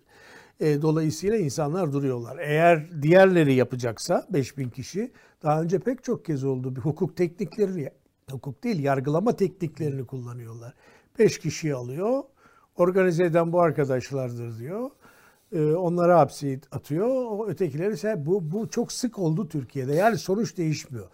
E, 0.59 0.81
dolayısıyla 0.81 1.37
insanlar 1.37 1.93
duruyorlar. 1.93 2.37
Eğer 2.39 3.01
diğerleri 3.01 3.53
yapacaksa 3.53 4.27
5000 4.29 4.69
kişi 4.69 5.11
daha 5.43 5.61
önce 5.61 5.79
pek 5.79 6.03
çok 6.03 6.25
kez 6.25 6.43
oldu. 6.43 6.75
Bir 6.75 6.81
hukuk 6.81 7.17
tekniklerini, 7.17 7.89
hukuk 8.31 8.63
değil 8.63 8.83
yargılama 8.83 9.35
tekniklerini 9.35 10.05
kullanıyorlar. 10.05 10.73
5 11.19 11.39
kişiyi 11.39 11.75
alıyor. 11.75 12.23
Organize 12.75 13.23
eden 13.23 13.53
bu 13.53 13.61
arkadaşlardır 13.61 14.59
diyor. 14.59 14.89
E, 15.51 15.61
onları 15.61 16.11
hapse 16.11 16.59
atıyor. 16.71 17.07
O 17.07 17.47
ötekileri 17.47 17.93
ise 17.93 18.25
bu 18.25 18.51
bu 18.51 18.69
çok 18.69 18.91
sık 18.91 19.19
oldu 19.19 19.47
Türkiye'de. 19.47 19.93
Yani 19.93 20.17
sonuç 20.17 20.57
değişmiyor. 20.57 21.07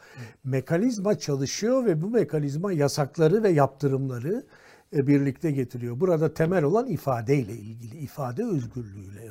Mekanizma 0.43 1.17
çalışıyor 1.17 1.85
ve 1.85 2.01
bu 2.01 2.09
mekanizma 2.09 2.73
yasakları 2.73 3.43
ve 3.43 3.49
yaptırımları 3.49 4.45
birlikte 4.93 5.51
getiriyor. 5.51 5.99
Burada 5.99 6.33
temel 6.33 6.63
olan 6.63 6.87
ifadeyle 6.87 7.53
ilgili, 7.53 7.97
ifade 7.97 8.45
özgürlüğüyle 8.45 9.29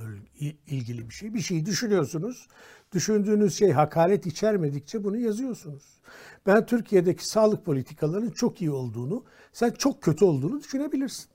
ilgili 0.66 1.08
bir 1.08 1.14
şey. 1.14 1.34
Bir 1.34 1.40
şey 1.40 1.66
düşünüyorsunuz. 1.66 2.48
Düşündüğünüz 2.92 3.58
şey 3.58 3.72
hakaret 3.72 4.26
içermedikçe 4.26 5.04
bunu 5.04 5.16
yazıyorsunuz. 5.16 6.00
Ben 6.46 6.66
Türkiye'deki 6.66 7.28
sağlık 7.28 7.64
politikalarının 7.64 8.30
çok 8.30 8.62
iyi 8.62 8.70
olduğunu, 8.70 9.24
sen 9.52 9.70
çok 9.70 10.02
kötü 10.02 10.24
olduğunu 10.24 10.60
düşünebilirsin. 10.60 11.26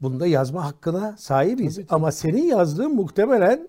Bunda 0.00 0.26
yazma 0.26 0.64
hakkına 0.64 1.16
sahibiz. 1.18 1.74
Tabii, 1.74 1.86
tabii. 1.86 1.96
Ama 1.96 2.12
senin 2.12 2.42
yazdığın 2.42 2.94
muhtemelen 2.94 3.68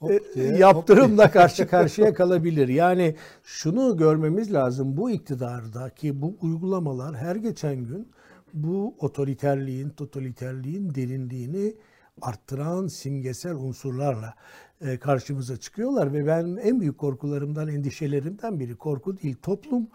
Hop 0.00 0.10
e, 0.10 0.20
diye, 0.34 0.50
hop 0.50 0.60
yaptırımla 0.60 1.30
karşı 1.30 1.68
karşıya 1.68 2.14
kalabilir. 2.14 2.68
Yani 2.68 3.16
şunu 3.42 3.96
görmemiz 3.96 4.52
lazım. 4.52 4.96
Bu 4.96 5.10
iktidardaki 5.10 6.22
bu 6.22 6.36
uygulamalar 6.40 7.16
her 7.16 7.36
geçen 7.36 7.76
gün 7.76 8.08
bu 8.56 8.94
otoriterliğin, 8.98 9.90
totaliterliğin 9.90 10.94
derinliğini 10.94 11.74
arttıran 12.22 12.86
simgesel 12.86 13.54
unsurlarla 13.54 14.34
e, 14.80 14.98
karşımıza 14.98 15.56
çıkıyorlar 15.56 16.12
ve 16.12 16.26
ben 16.26 16.56
en 16.56 16.80
büyük 16.80 16.98
korkularımdan, 16.98 17.68
endişelerimden 17.68 18.60
biri 18.60 18.76
korku 18.76 19.22
değil. 19.22 19.36
Toplum 19.42 19.88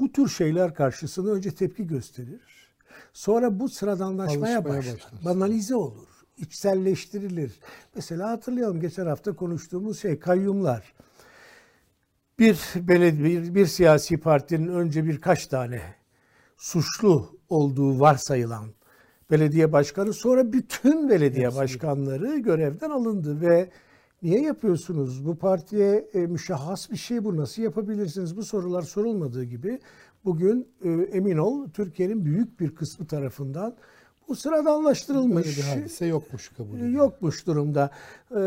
bu 0.00 0.12
tür 0.12 0.28
şeyler 0.28 0.74
karşısında 0.74 1.30
önce 1.30 1.50
tepki 1.50 1.86
gösterir. 1.86 2.40
Sonra 3.12 3.60
bu 3.60 3.68
sıradanlaşmaya 3.68 4.58
Alışmaya 4.58 4.78
başlar. 4.78 4.94
başlar. 4.94 5.24
Banalize 5.24 5.76
olur. 5.76 6.08
içselleştirilir. 6.36 7.60
Mesela 7.94 8.30
hatırlayalım 8.30 8.80
geçen 8.80 9.06
hafta 9.06 9.36
konuştuğumuz 9.36 10.00
şey 10.00 10.18
kayyumlar. 10.18 10.94
Bir 12.38 12.60
belediye, 12.76 13.42
bir, 13.42 13.54
bir 13.54 13.66
siyasi 13.66 14.16
partinin 14.16 14.68
önce 14.68 15.04
birkaç 15.04 15.46
tane 15.46 15.82
suçlu 16.56 17.35
olduğu 17.48 18.00
varsayılan 18.00 18.66
belediye 19.30 19.72
başkanı 19.72 20.12
sonra 20.12 20.52
bütün 20.52 21.08
belediye 21.08 21.46
Hepsi. 21.46 21.58
başkanları 21.58 22.38
görevden 22.38 22.90
alındı 22.90 23.40
ve 23.40 23.70
niye 24.22 24.42
yapıyorsunuz? 24.42 25.26
Bu 25.26 25.36
partiye 25.36 26.08
e, 26.14 26.18
müşahhas 26.18 26.90
bir 26.90 26.96
şey 26.96 27.24
bu. 27.24 27.36
Nasıl 27.36 27.62
yapabilirsiniz? 27.62 28.36
Bu 28.36 28.42
sorular 28.42 28.82
sorulmadığı 28.82 29.44
gibi 29.44 29.80
bugün 30.24 30.68
e, 30.84 30.90
emin 30.90 31.36
ol 31.36 31.68
Türkiye'nin 31.68 32.24
büyük 32.24 32.60
bir 32.60 32.74
kısmı 32.74 33.06
tarafından 33.06 33.76
Bu 34.28 34.36
sıradanlaştırılmış. 34.36 35.46
Böyle 35.46 35.56
bir 35.56 35.80
hadise 35.80 36.06
yokmuş 36.06 36.48
kabul 36.48 36.78
ediliyor. 36.78 37.04
yokmuş 37.04 37.46
durumda. 37.46 37.90
Ee, 38.30 38.38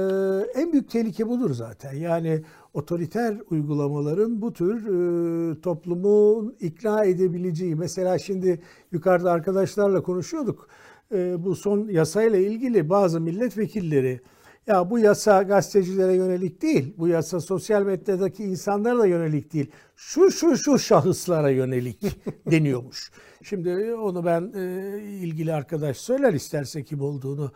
en 0.61 0.71
büyük 0.71 0.89
tehlike 0.89 1.27
budur 1.27 1.53
zaten. 1.53 1.93
Yani 1.93 2.43
otoriter 2.73 3.38
uygulamaların 3.49 4.41
bu 4.41 4.53
tür 4.53 4.86
e, 4.86 5.61
toplumu 5.61 6.53
ikna 6.59 7.05
edebileceği. 7.05 7.75
Mesela 7.75 8.19
şimdi 8.19 8.61
yukarıda 8.91 9.32
arkadaşlarla 9.32 10.03
konuşuyorduk. 10.03 10.67
Ee, 11.11 11.36
bu 11.45 11.55
son 11.55 11.88
yasayla 11.88 12.39
ilgili 12.39 12.89
bazı 12.89 13.21
milletvekilleri 13.21 14.21
ya 14.70 14.89
bu 14.89 14.99
yasa 14.99 15.43
gazetecilere 15.43 16.13
yönelik 16.13 16.61
değil, 16.61 16.93
bu 16.97 17.07
yasa 17.07 17.39
sosyal 17.39 17.84
medyadaki 17.84 18.43
insanlara 18.43 18.99
da 18.99 19.05
yönelik 19.05 19.53
değil. 19.53 19.72
Şu 19.95 20.32
şu 20.32 20.57
şu 20.57 20.80
şahıslara 20.80 21.49
yönelik 21.49 22.01
deniyormuş. 22.51 23.11
Şimdi 23.43 23.93
onu 23.93 24.26
ben 24.26 24.51
e, 24.55 24.99
ilgili 25.01 25.53
arkadaş 25.53 25.97
söyler 25.97 26.34
isterse 26.34 26.84
kim 26.84 27.01
olduğunu. 27.01 27.51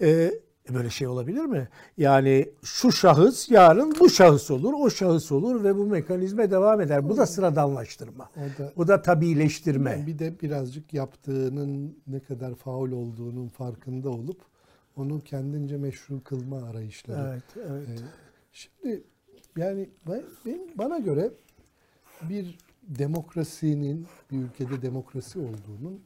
E, 0.00 0.30
böyle 0.74 0.90
şey 0.90 1.06
olabilir 1.08 1.44
mi? 1.44 1.68
Yani 1.96 2.48
şu 2.62 2.92
şahıs 2.92 3.50
yarın 3.50 3.94
bu 4.00 4.10
şahıs 4.10 4.50
olur, 4.50 4.72
o 4.80 4.90
şahıs 4.90 5.32
olur 5.32 5.64
ve 5.64 5.76
bu 5.76 5.86
mekanizma 5.86 6.50
devam 6.50 6.80
eder. 6.80 7.08
Bu 7.08 7.16
da 7.16 7.26
sıradanlaştırma. 7.26 8.30
O 8.36 8.58
da- 8.62 8.72
Bu 8.76 8.88
da 8.88 9.02
tabiileştirme. 9.02 10.04
Bir 10.06 10.18
de 10.18 10.40
birazcık 10.40 10.94
yaptığının 10.94 11.96
ne 12.06 12.20
kadar 12.20 12.54
faul 12.54 12.90
olduğunun 12.92 13.48
farkında 13.48 14.10
olup 14.10 14.40
onu 14.98 15.24
kendince 15.24 15.76
meşru 15.76 16.22
kılma 16.24 16.62
arayışları. 16.62 17.28
Evet, 17.32 17.66
evet. 17.70 17.88
Ee, 17.88 18.04
Şimdi 18.52 19.02
yani 19.56 19.88
ben, 20.08 20.22
benim- 20.46 20.78
bana 20.78 20.98
göre 20.98 21.30
bir 22.30 22.58
demokrasinin 22.82 24.06
bir 24.30 24.36
ülkede 24.38 24.82
demokrasi 24.82 25.38
olduğunun 25.38 26.00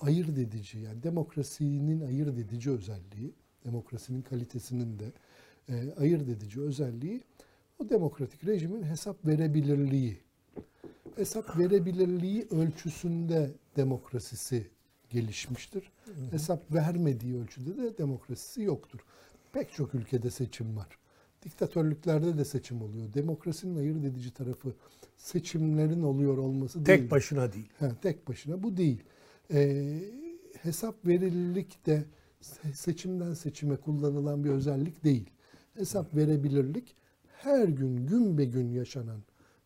ayırt 0.00 0.38
edici 0.38 0.78
yani 0.78 1.02
demokrasinin 1.02 2.00
ayırt 2.00 2.38
edici 2.38 2.70
özelliği, 2.70 3.32
demokrasinin 3.64 4.22
kalitesinin 4.22 4.98
de 4.98 5.12
e, 5.68 5.94
ayırt 6.00 6.28
edici 6.28 6.60
özelliği 6.60 7.20
o 7.78 7.88
demokratik 7.90 8.46
rejimin 8.46 8.82
hesap 8.82 9.26
verebilirliği. 9.26 10.18
Hesap 11.16 11.58
verebilirliği 11.58 12.46
ölçüsünde 12.50 13.50
demokrasisi 13.76 14.66
gelişmiştir. 15.12 15.92
Hesap 16.30 16.74
vermediği 16.74 17.36
ölçüde 17.36 17.76
de 17.76 17.98
demokrasisi 17.98 18.62
yoktur. 18.62 19.00
Pek 19.52 19.72
çok 19.72 19.94
ülkede 19.94 20.30
seçim 20.30 20.76
var. 20.76 20.98
Diktatörlüklerde 21.42 22.38
de 22.38 22.44
seçim 22.44 22.82
oluyor. 22.82 23.14
Demokrasinin 23.14 23.78
ayırt 23.78 24.04
edici 24.04 24.34
tarafı 24.34 24.74
seçimlerin 25.16 26.02
oluyor 26.02 26.38
olması 26.38 26.86
değil. 26.86 26.98
Tek 27.00 27.10
başına 27.10 27.52
değil. 27.52 27.68
Ha, 27.78 27.90
tek 28.02 28.28
başına 28.28 28.62
bu 28.62 28.76
değil. 28.76 29.02
Ee, 29.52 29.98
hesap 30.62 31.06
verilirlik 31.06 31.86
de 31.86 32.04
se- 32.42 32.74
seçimden 32.74 33.34
seçime 33.34 33.76
kullanılan 33.76 34.44
bir 34.44 34.50
özellik 34.50 35.04
değil. 35.04 35.30
Hesap 35.74 36.16
verebilirlik 36.16 36.96
her 37.26 37.68
gün 37.68 38.06
gün 38.06 38.38
be 38.38 38.44
gün 38.44 38.70
yaşanan 38.70 39.22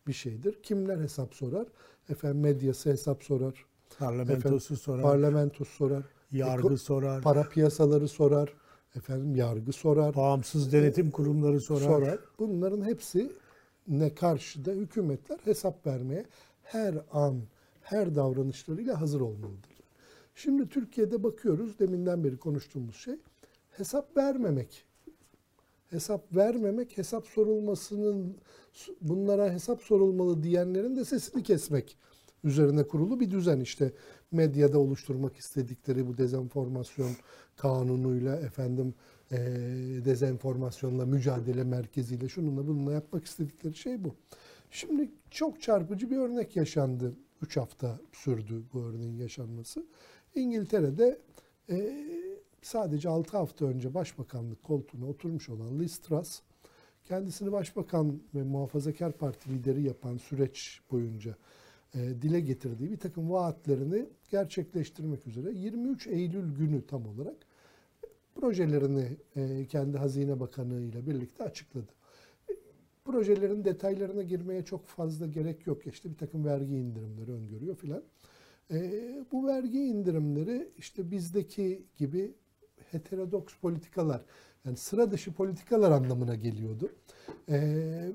bir 0.06 0.12
şeydir. 0.12 0.62
Kimler 0.62 0.98
hesap 1.00 1.34
sorar? 1.34 1.66
Efendim 2.08 2.40
medyası 2.40 2.90
hesap 2.90 3.22
sorar. 3.24 3.65
Parlamentosu 3.98 4.56
Efendim, 4.74 4.76
sorar, 4.84 5.02
Parlamentosu 5.02 5.72
sorar. 5.72 6.02
yargı 6.32 6.68
Eko- 6.68 6.76
sorar, 6.78 7.22
Para 7.22 7.48
piyasaları 7.48 8.08
sorar. 8.08 8.52
Efendim 8.96 9.36
yargı 9.36 9.72
sorar. 9.72 10.14
bağımsız 10.16 10.72
denetim 10.72 11.10
kurumları 11.10 11.60
sorar. 11.60 11.80
sorar. 11.86 12.18
Bunların 12.38 12.84
hepsi 12.84 13.32
ne 13.88 14.14
karşıda 14.14 14.70
hükümetler 14.70 15.38
hesap 15.44 15.86
vermeye 15.86 16.26
her 16.62 16.94
an, 17.12 17.40
her 17.82 18.14
davranışlarıyla 18.14 19.00
hazır 19.00 19.20
olmalıdır. 19.20 19.70
Şimdi 20.34 20.68
Türkiye'de 20.68 21.22
bakıyoruz, 21.22 21.78
deminden 21.78 22.24
beri 22.24 22.36
konuştuğumuz 22.36 22.96
şey, 22.96 23.14
hesap 23.70 24.16
vermemek. 24.16 24.84
Hesap 25.90 26.36
vermemek, 26.36 26.98
hesap 26.98 27.26
sorulmasının, 27.26 28.36
bunlara 29.00 29.52
hesap 29.52 29.82
sorulmalı 29.82 30.42
diyenlerin 30.42 30.96
de 30.96 31.04
sesini 31.04 31.42
kesmek 31.42 31.96
üzerine 32.46 32.82
kurulu 32.82 33.20
bir 33.20 33.30
düzen. 33.30 33.60
işte 33.60 33.92
medyada 34.32 34.78
oluşturmak 34.78 35.36
istedikleri 35.36 36.06
bu 36.06 36.18
dezenformasyon 36.18 37.10
kanunuyla 37.56 38.36
efendim 38.36 38.94
eee 39.32 39.38
dezenformasyonla 40.04 41.06
mücadele 41.06 41.64
merkeziyle 41.64 42.28
şununla 42.28 42.66
bununla 42.66 42.92
yapmak 42.92 43.24
istedikleri 43.24 43.74
şey 43.74 44.04
bu. 44.04 44.14
Şimdi 44.70 45.10
çok 45.30 45.62
çarpıcı 45.62 46.10
bir 46.10 46.16
örnek 46.16 46.56
yaşandı. 46.56 47.12
3 47.42 47.56
hafta 47.56 48.00
sürdü 48.12 48.62
bu 48.72 48.82
örneğin 48.84 49.16
yaşanması. 49.16 49.86
İngiltere'de 50.34 51.18
eee, 51.68 52.06
sadece 52.62 53.08
6 53.08 53.36
hafta 53.36 53.64
önce 53.66 53.94
başbakanlık 53.94 54.62
koltuğuna 54.62 55.06
oturmuş 55.06 55.48
olan 55.48 55.78
Liz 55.78 55.98
Truss, 55.98 56.40
kendisini 57.04 57.52
başbakan 57.52 58.20
ve 58.34 58.42
muhafazakar 58.42 59.12
parti 59.12 59.50
lideri 59.50 59.82
yapan 59.82 60.16
süreç 60.16 60.80
boyunca 60.90 61.30
e, 61.30 61.36
dile 61.96 62.40
getirdiği 62.40 62.90
bir 62.90 62.96
takım 62.96 63.30
vaatlerini 63.30 64.06
gerçekleştirmek 64.30 65.26
üzere 65.26 65.52
23 65.52 66.06
Eylül 66.06 66.56
günü 66.56 66.86
tam 66.86 67.06
olarak 67.06 67.36
projelerini 68.40 69.16
e, 69.36 69.66
kendi 69.66 69.98
Hazine 69.98 70.40
Bakanı 70.40 70.80
ile 70.80 71.06
birlikte 71.06 71.44
açıkladı. 71.44 71.92
E, 72.50 72.52
Projelerin 73.04 73.64
detaylarına 73.64 74.22
girmeye 74.22 74.64
çok 74.64 74.86
fazla 74.86 75.26
gerek 75.26 75.66
yok. 75.66 75.86
İşte 75.86 76.10
bir 76.10 76.16
takım 76.16 76.44
vergi 76.44 76.76
indirimleri 76.76 77.32
öngörüyor 77.32 77.76
filan. 77.76 78.02
E, 78.70 78.78
bu 79.32 79.46
vergi 79.46 79.78
indirimleri 79.78 80.68
işte 80.78 81.10
bizdeki 81.10 81.82
gibi 81.96 82.34
heterodoks 82.90 83.54
politikalar, 83.56 84.24
yani 84.64 84.76
sıra 84.76 85.10
dışı 85.10 85.32
politikalar 85.32 85.90
anlamına 85.90 86.34
geliyordu. 86.34 86.92
E, 87.48 87.58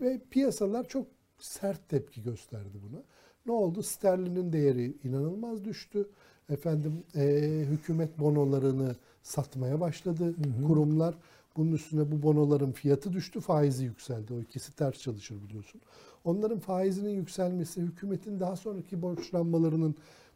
ve 0.02 0.22
piyasalar 0.30 0.88
çok 0.88 1.08
sert 1.40 1.90
tepki 1.90 2.24
gösterdi 2.24 2.78
buna. 2.90 3.04
Ne 3.46 3.52
oldu? 3.52 3.84
Sterlinin 3.84 4.54
değeri 4.54 4.94
inanılmaz 5.04 5.66
düştü. 5.66 6.10
Efendim 6.50 7.04
e, 7.16 7.22
hükümet 7.70 8.20
bonolarını 8.20 8.96
satmaya 9.24 9.80
başladı 9.80 10.36
kurumlar. 10.68 11.16
Bunun 11.58 11.72
üstüne 11.72 12.12
bu 12.12 12.24
bonoların 12.24 12.72
fiyatı 12.72 13.14
düştü, 13.14 13.40
faizi 13.40 13.86
yükseldi. 13.86 14.34
O 14.34 14.40
ikisi 14.40 14.76
ters 14.76 15.02
çalışır 15.02 15.44
biliyorsun. 15.44 15.82
Onların 16.24 16.60
faizinin 16.60 17.10
yükselmesi 17.10 17.82
hükümetin 17.82 18.40
daha 18.40 18.56
sonraki 18.56 19.02
borçlanmalarının 19.02 19.96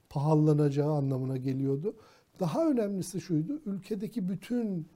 pahalanacağı 0.09 0.93
anlamına 0.93 1.37
geliyordu. 1.37 1.95
Daha 2.39 2.69
önemlisi 2.69 3.21
şuydu, 3.21 3.61
ülkedeki 3.65 4.29
bütün 4.29 4.87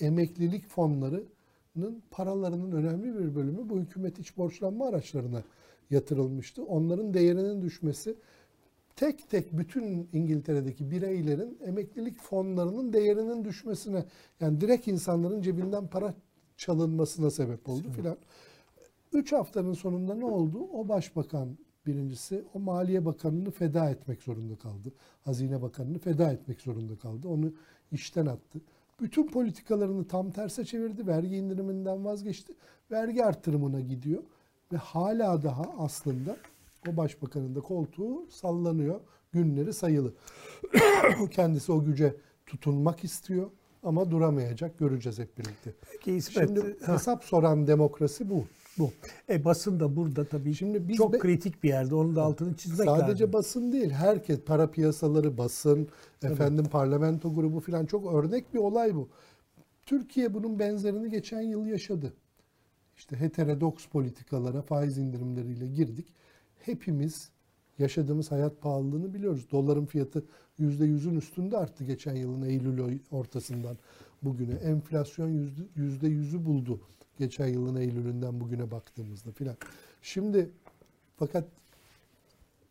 emeklilik 0.00 0.68
fonlarının 0.68 2.02
paralarının 2.10 2.72
önemli 2.72 3.18
bir 3.18 3.34
bölümü 3.34 3.68
bu 3.68 3.78
hükümet 3.78 4.18
iç 4.18 4.36
borçlanma 4.36 4.88
araçlarına 4.88 5.42
yatırılmıştı. 5.90 6.64
Onların 6.64 7.14
değerinin 7.14 7.62
düşmesi 7.62 8.16
tek 8.96 9.30
tek 9.30 9.58
bütün 9.58 10.08
İngiltere'deki 10.12 10.90
bireylerin 10.90 11.58
emeklilik 11.64 12.18
fonlarının 12.18 12.92
değerinin 12.92 13.44
düşmesine 13.44 14.04
yani 14.40 14.60
direkt 14.60 14.88
insanların 14.88 15.42
cebinden 15.42 15.86
para 15.86 16.14
çalınmasına 16.56 17.30
sebep 17.30 17.68
oldu 17.68 17.92
filan. 17.96 18.16
Üç 19.12 19.32
haftanın 19.32 19.72
sonunda 19.72 20.14
ne 20.14 20.24
oldu? 20.24 20.58
O 20.72 20.88
başbakan 20.88 21.58
birincisi 21.86 22.44
o 22.54 22.58
Maliye 22.58 23.04
Bakanı'nı 23.04 23.50
feda 23.50 23.90
etmek 23.90 24.22
zorunda 24.22 24.56
kaldı. 24.56 24.92
Hazine 25.24 25.62
Bakanı'nı 25.62 25.98
feda 25.98 26.32
etmek 26.32 26.60
zorunda 26.60 26.96
kaldı. 26.96 27.28
Onu 27.28 27.52
işten 27.92 28.26
attı. 28.26 28.60
Bütün 29.00 29.26
politikalarını 29.26 30.08
tam 30.08 30.30
terse 30.30 30.64
çevirdi. 30.64 31.06
Vergi 31.06 31.36
indiriminden 31.36 32.04
vazgeçti. 32.04 32.52
Vergi 32.90 33.24
artırımına 33.24 33.80
gidiyor. 33.80 34.22
Ve 34.72 34.76
hala 34.76 35.42
daha 35.42 35.62
aslında 35.78 36.36
o 36.92 36.96
başbakanın 36.96 37.54
da 37.54 37.60
koltuğu 37.60 38.26
sallanıyor. 38.30 39.00
Günleri 39.32 39.72
sayılı. 39.72 40.12
Kendisi 41.30 41.72
o 41.72 41.84
güce 41.84 42.16
tutunmak 42.46 43.04
istiyor 43.04 43.50
ama 43.82 44.10
duramayacak. 44.10 44.78
Göreceğiz 44.78 45.18
hep 45.18 45.38
birlikte. 45.38 45.70
Peki 45.92 46.12
İsmet, 46.12 46.48
Şimdi 46.48 46.76
ha, 46.84 46.92
hesap 46.94 47.24
soran 47.24 47.66
demokrasi 47.66 48.30
bu. 48.30 48.44
Bu. 48.78 48.90
e, 49.28 49.44
basın 49.44 49.80
da 49.80 49.96
burada 49.96 50.24
tabii 50.24 50.54
Şimdi 50.54 50.88
biz 50.88 50.96
çok 50.96 51.12
be- 51.12 51.18
kritik 51.18 51.62
bir 51.62 51.68
yerde. 51.68 51.94
Onun 51.94 52.16
da 52.16 52.22
altını 52.22 52.56
çizmek 52.56 52.88
Sadece 52.88 53.10
lazım. 53.24 53.32
basın 53.32 53.72
değil, 53.72 53.90
herkes 53.90 54.40
para 54.40 54.70
piyasaları, 54.70 55.38
basın, 55.38 55.88
efendim 56.22 56.64
parlamento 56.64 57.34
grubu 57.34 57.60
falan 57.60 57.86
çok 57.86 58.14
örnek 58.14 58.54
bir 58.54 58.58
olay 58.58 58.94
bu. 58.94 59.08
Türkiye 59.86 60.34
bunun 60.34 60.58
benzerini 60.58 61.10
geçen 61.10 61.40
yıl 61.40 61.66
yaşadı. 61.66 62.12
İşte 63.00 63.20
heterodoks 63.20 63.86
politikalara, 63.86 64.62
faiz 64.62 64.98
indirimleriyle 64.98 65.66
girdik. 65.66 66.06
Hepimiz 66.58 67.30
yaşadığımız 67.78 68.30
hayat 68.30 68.60
pahalılığını 68.62 69.14
biliyoruz. 69.14 69.46
Doların 69.52 69.86
fiyatı 69.86 70.24
%100'ün 70.58 71.16
üstünde 71.16 71.56
arttı 71.56 71.84
geçen 71.84 72.14
yılın 72.14 72.42
Eylül 72.42 72.98
ortasından 73.10 73.78
bugüne. 74.22 74.54
Enflasyon 74.54 75.28
yüzde- 75.28 75.66
%100'ü 75.76 76.44
buldu 76.44 76.80
geçen 77.18 77.46
yılın 77.46 77.76
Eylül'ünden 77.76 78.40
bugüne 78.40 78.70
baktığımızda 78.70 79.32
filan. 79.32 79.56
Şimdi 80.02 80.50
fakat 81.16 81.44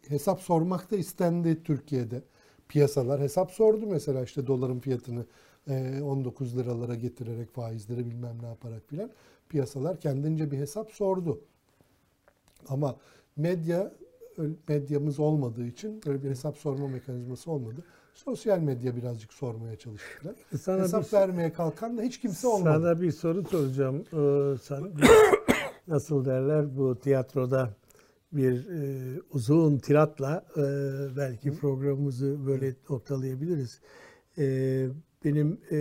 hesap 0.07 0.41
sormak 0.41 0.91
da 0.91 0.95
istendi 0.95 1.63
Türkiye'de. 1.63 2.21
piyasalar 2.67 3.21
hesap 3.21 3.51
sordu 3.51 3.87
mesela 3.87 4.23
işte 4.23 4.47
doların 4.47 4.79
fiyatını 4.79 5.25
e, 5.67 6.01
19 6.01 6.57
liralara 6.57 6.95
getirerek 6.95 7.51
faizleri 7.53 8.05
bilmem 8.05 8.37
ne 8.41 8.47
yaparak 8.47 8.89
filan 8.89 9.11
piyasalar 9.49 9.99
kendince 9.99 10.51
bir 10.51 10.57
hesap 10.57 10.91
sordu. 10.91 11.41
Ama 12.67 12.95
medya 13.37 13.91
medyamız 14.67 15.19
olmadığı 15.19 15.65
için 15.65 16.01
böyle 16.05 16.23
bir 16.23 16.29
hesap 16.29 16.57
sorma 16.57 16.87
mekanizması 16.87 17.51
olmadı. 17.51 17.83
Sosyal 18.13 18.59
medya 18.59 18.95
birazcık 18.95 19.33
sormaya 19.33 19.75
çalıştılar. 19.75 20.35
Sana 20.61 20.81
hesap 20.83 21.07
bir- 21.07 21.13
vermeye 21.13 21.53
kalkan 21.53 21.97
da 21.97 22.01
hiç 22.01 22.19
kimse 22.19 22.47
olmadı. 22.47 22.79
Sana 22.83 23.01
bir 23.01 23.11
soru 23.11 23.43
soracağım. 23.43 23.95
Ee, 24.13 24.57
sen 24.57 24.91
nasıl 25.87 26.25
derler 26.25 26.77
bu 26.77 26.99
tiyatroda 26.99 27.69
bir 28.31 28.69
e, 28.69 29.21
uzun 29.33 29.77
tiratla 29.77 30.45
e, 30.57 30.61
belki 31.17 31.53
programımızı 31.57 32.47
böyle 32.47 32.75
noktalayabiliriz. 32.89 33.79
E, 34.37 34.87
benim 35.25 35.61
e, 35.71 35.77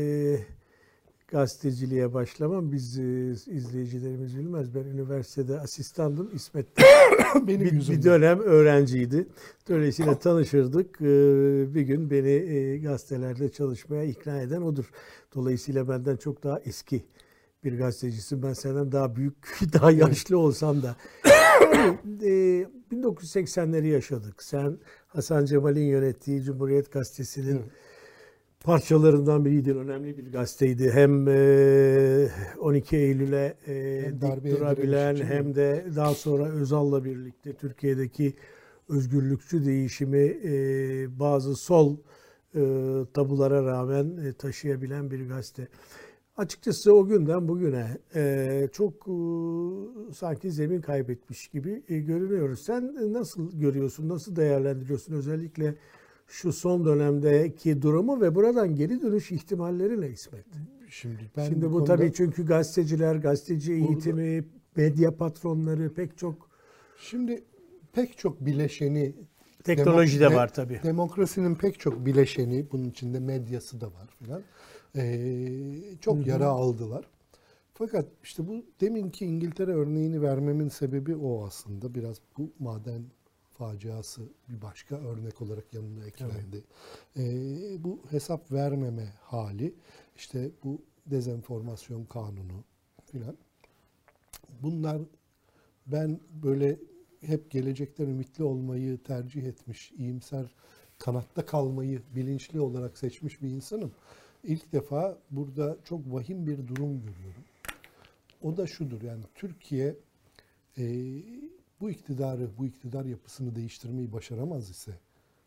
gazeteciliğe 1.28 2.14
başlamam 2.14 2.72
biz 2.72 2.98
e, 2.98 3.02
izleyicilerimiz 3.46 4.38
bilmez. 4.38 4.74
Ben 4.74 4.84
üniversitede 4.84 5.60
asistandım. 5.60 6.30
İsmet 6.34 6.66
Benim 7.46 7.60
bir, 7.60 7.72
yüzümden. 7.72 8.00
bir 8.00 8.04
dönem 8.04 8.40
öğrenciydi. 8.40 9.26
Dolayısıyla 9.68 10.18
tanışırdık. 10.18 11.00
Ee, 11.00 11.74
Bir 11.74 11.82
gün 11.82 12.10
beni 12.10 12.28
e, 12.30 12.78
gazetelerde 12.78 13.48
çalışmaya 13.48 14.04
ikna 14.04 14.40
eden 14.42 14.62
odur. 14.62 14.90
Dolayısıyla 15.34 15.88
benden 15.88 16.16
çok 16.16 16.44
daha 16.44 16.60
eski 16.60 17.04
bir 17.64 17.78
gazetecisin. 17.78 18.42
Ben 18.42 18.52
senden 18.52 18.92
daha 18.92 19.16
büyük, 19.16 19.58
daha 19.72 19.90
yaşlı 19.90 20.38
olsam 20.38 20.82
da. 20.82 20.96
Yani, 21.74 21.98
e, 22.22 22.66
1980'leri 22.92 23.86
yaşadık. 23.86 24.42
Sen 24.42 24.78
Hasan 25.06 25.44
Cemal'in 25.44 25.84
yönettiği 25.84 26.42
Cumhuriyet 26.42 26.92
Gazetesi'nin 26.92 27.56
Evet. 27.56 27.70
Parçalarından 28.68 29.44
biriydin. 29.44 29.78
Önemli 29.78 30.18
bir 30.18 30.32
gazeteydi. 30.32 30.90
Hem 30.90 31.28
e, 31.28 32.28
12 32.58 32.96
Eylül'e 32.96 33.56
e, 33.66 34.12
dik 34.12 34.52
durabilen 34.52 35.16
hem 35.16 35.54
de 35.54 35.86
daha 35.96 36.14
sonra 36.14 36.44
Özal'la 36.44 37.04
birlikte 37.04 37.52
Türkiye'deki 37.52 38.34
özgürlükçü 38.88 39.66
değişimi 39.66 40.38
e, 40.44 40.50
bazı 41.20 41.56
sol 41.56 41.96
e, 42.54 42.60
tabulara 43.14 43.64
rağmen 43.64 44.16
e, 44.16 44.32
taşıyabilen 44.32 45.10
bir 45.10 45.28
gazete. 45.28 45.68
Açıkçası 46.36 46.94
o 46.94 47.06
günden 47.06 47.48
bugüne 47.48 47.98
e, 48.14 48.68
çok 48.72 48.94
e, 48.94 49.14
sanki 50.14 50.52
zemin 50.52 50.80
kaybetmiş 50.80 51.48
gibi 51.48 51.82
e, 51.88 51.98
görünüyoruz. 51.98 52.60
Sen 52.60 53.12
nasıl 53.12 53.60
görüyorsun, 53.60 54.08
nasıl 54.08 54.36
değerlendiriyorsun 54.36 55.14
özellikle 55.14 55.74
şu 56.28 56.52
son 56.52 56.84
dönemdeki 56.84 57.82
durumu 57.82 58.20
ve 58.20 58.34
buradan 58.34 58.74
geri 58.74 59.02
dönüş 59.02 59.32
ihtimalleri 59.32 60.00
ne 60.00 60.08
İsmet? 60.08 60.44
Şimdi 60.88 61.30
ben 61.36 61.48
Şimdi 61.48 61.66
bu 61.66 61.72
konuda- 61.72 61.96
tabii 61.96 62.12
çünkü 62.12 62.46
gazeteciler, 62.46 63.16
gazeteci 63.16 63.72
eğitimi, 63.72 64.44
medya 64.76 65.16
patronları 65.16 65.94
pek 65.94 66.18
çok 66.18 66.48
Şimdi 67.00 67.44
pek 67.92 68.18
çok 68.18 68.46
bileşeni 68.46 69.14
teknoloji 69.64 70.20
de 70.20 70.34
var 70.34 70.54
tabii. 70.54 70.80
Demokrasinin 70.84 71.54
pek 71.54 71.80
çok 71.80 72.06
bileşeni, 72.06 72.66
bunun 72.72 72.84
içinde 72.90 73.20
medyası 73.20 73.80
da 73.80 73.86
var 73.86 74.08
filan. 74.18 74.42
Ee, 74.96 75.96
çok 76.00 76.26
yara 76.26 76.46
aldılar. 76.46 77.04
Fakat 77.74 78.06
işte 78.22 78.48
bu 78.48 78.64
deminki 78.80 79.26
İngiltere 79.26 79.72
örneğini 79.72 80.22
vermemin 80.22 80.68
sebebi 80.68 81.16
o 81.16 81.46
aslında. 81.46 81.94
Biraz 81.94 82.16
bu 82.38 82.50
maden 82.58 83.02
faciası 83.58 84.22
bir 84.48 84.62
başka 84.62 84.96
örnek 84.96 85.42
olarak 85.42 85.74
yanına 85.74 86.04
eklendi. 86.04 86.64
Ee, 87.16 87.84
bu 87.84 88.00
hesap 88.10 88.52
vermeme 88.52 89.12
hali, 89.22 89.74
işte 90.16 90.50
bu 90.64 90.82
dezenformasyon 91.06 92.04
kanunu 92.04 92.64
filan. 93.04 93.36
Bunlar 94.62 95.02
ben 95.86 96.20
böyle 96.42 96.78
hep 97.20 97.50
gelecekten 97.50 98.06
ümitli 98.06 98.44
olmayı 98.44 99.02
tercih 99.02 99.42
etmiş, 99.42 99.92
iyimser 99.92 100.54
kanatta 100.98 101.46
kalmayı 101.46 102.02
bilinçli 102.16 102.60
olarak 102.60 102.98
seçmiş 102.98 103.42
bir 103.42 103.48
insanım. 103.48 103.92
İlk 104.44 104.72
defa 104.72 105.18
burada 105.30 105.76
çok 105.84 106.12
vahim 106.12 106.46
bir 106.46 106.68
durum 106.68 107.00
görüyorum. 107.00 107.44
O 108.42 108.56
da 108.56 108.66
şudur 108.66 109.02
yani 109.02 109.22
Türkiye 109.34 109.96
e, 110.78 110.84
bu 111.80 111.90
iktidarı, 111.90 112.50
bu 112.58 112.66
iktidar 112.66 113.04
yapısını 113.04 113.54
değiştirmeyi 113.54 114.12
başaramaz 114.12 114.70
ise 114.70 115.00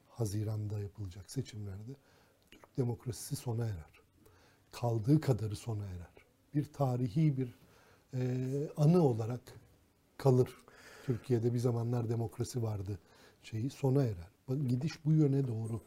Haziran'da 0.10 0.80
yapılacak 0.80 1.32
seçimlerde 1.32 1.92
Türk 2.52 2.78
demokrasisi 2.78 3.36
sona 3.36 3.66
erer. 3.66 4.02
Kaldığı 4.72 5.22
kadarı 5.22 5.56
sona 5.56 5.86
erer. 5.86 6.26
Bir 6.54 6.66
tarihi 6.66 7.38
bir 7.38 7.60
e, 8.14 8.20
anı 8.78 9.02
olarak 9.02 9.42
kalır. 10.18 10.50
Türkiye'de 11.06 11.54
bir 11.54 11.60
zamanlar 11.60 12.10
demokrasi 12.10 12.64
vardı 12.64 13.00
şeyi 13.44 13.70
sona 13.70 14.04
erer. 14.04 14.32
Gidiş 14.68 15.06
bu 15.06 15.12
yöne 15.12 15.48
doğru. 15.48 15.82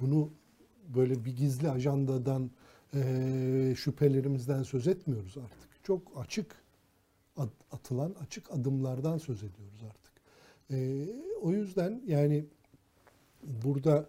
Bunu 0.00 0.30
böyle 0.94 1.24
bir 1.24 1.36
gizli 1.36 1.70
ajandadan 1.70 2.50
e, 2.94 3.74
şüphelerimizden 3.78 4.62
söz 4.62 4.88
etmiyoruz 4.88 5.38
artık. 5.38 5.84
Çok 5.84 6.02
açık 6.16 6.61
atılan 7.70 8.14
açık 8.20 8.50
adımlardan 8.52 9.18
söz 9.18 9.42
ediyoruz 9.42 9.82
artık. 9.90 10.12
E, 10.70 11.06
o 11.40 11.52
yüzden 11.52 12.02
yani 12.06 12.44
burada 13.42 14.08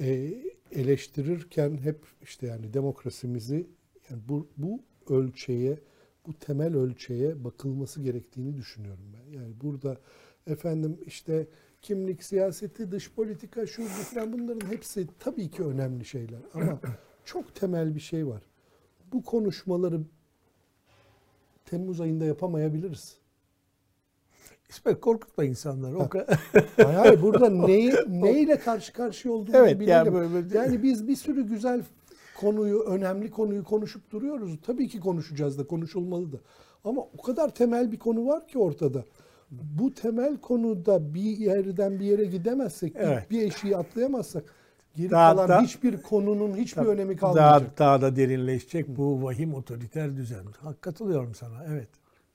e, 0.00 0.34
eleştirirken 0.72 1.78
hep 1.78 2.04
işte 2.22 2.46
yani 2.46 2.74
demokrasimizi 2.74 3.66
yani 4.10 4.22
bu, 4.28 4.48
bu 4.56 4.80
ölçeğe, 5.08 5.80
bu 6.26 6.38
temel 6.38 6.76
ölçeğe 6.76 7.44
bakılması 7.44 8.02
gerektiğini 8.02 8.56
düşünüyorum 8.56 9.04
ben. 9.12 9.38
Yani 9.38 9.60
burada 9.62 9.96
efendim 10.46 11.00
işte 11.06 11.46
kimlik 11.82 12.24
siyaseti, 12.24 12.90
dış 12.90 13.12
politika, 13.12 13.66
şu 13.66 13.84
falan 13.84 14.32
bunların 14.32 14.70
hepsi 14.70 15.06
tabii 15.18 15.50
ki 15.50 15.62
önemli 15.62 16.04
şeyler 16.04 16.40
ama 16.54 16.80
çok 17.24 17.54
temel 17.54 17.94
bir 17.94 18.00
şey 18.00 18.26
var. 18.26 18.42
Bu 19.12 19.22
konuşmaları 19.22 20.00
Temmuz 21.70 22.00
ayında 22.00 22.24
yapamayabiliriz. 22.24 23.16
İsmet 24.68 25.00
korkutma 25.00 25.44
insanları. 25.44 25.98
O 25.98 26.08
kadar. 26.08 26.40
Hayır, 26.76 26.94
hayır, 26.96 27.22
burada 27.22 27.50
neyi, 27.50 27.92
neyle 28.08 28.58
karşı 28.58 28.92
karşıya 28.92 29.34
olduğumuzu 29.34 29.58
Evet, 29.58 29.80
bilelim. 29.80 29.90
yani 29.92 30.16
Yani, 30.16 30.32
böyle- 30.52 30.82
biz 30.82 31.08
bir 31.08 31.16
sürü 31.16 31.42
güzel 31.48 31.82
konuyu, 32.40 32.80
önemli 32.80 33.30
konuyu 33.30 33.64
konuşup 33.64 34.10
duruyoruz. 34.10 34.58
Tabii 34.66 34.88
ki 34.88 35.00
konuşacağız 35.00 35.58
da, 35.58 35.66
konuşulmalı 35.66 36.32
da. 36.32 36.36
Ama 36.84 37.00
o 37.18 37.22
kadar 37.22 37.54
temel 37.54 37.92
bir 37.92 37.98
konu 37.98 38.26
var 38.26 38.48
ki 38.48 38.58
ortada. 38.58 39.04
Bu 39.50 39.94
temel 39.94 40.36
konuda 40.36 41.14
bir 41.14 41.20
yerden 41.38 42.00
bir 42.00 42.04
yere 42.04 42.24
gidemezsek, 42.24 42.92
Evet. 42.96 43.30
bir 43.30 43.42
eşiği 43.42 43.76
atlayamazsak 43.76 44.54
geri 44.98 45.10
Daha 45.10 45.32
kalan 45.32 45.48
da- 45.48 45.62
hiçbir 45.62 46.02
konunun 46.02 46.56
hiçbir 46.56 46.74
Tabii, 46.74 46.88
önemi 46.88 47.16
kalmayacak. 47.16 47.78
Daha, 47.78 47.98
daha 48.00 48.00
da 48.00 48.16
derinleşecek 48.16 48.96
bu 48.96 49.22
vahim 49.22 49.54
otoriter 49.54 50.16
düzen. 50.16 50.44
Hak 50.60 50.82
katılıyorum 50.82 51.34
sana. 51.34 51.64
Evet. 51.68 51.88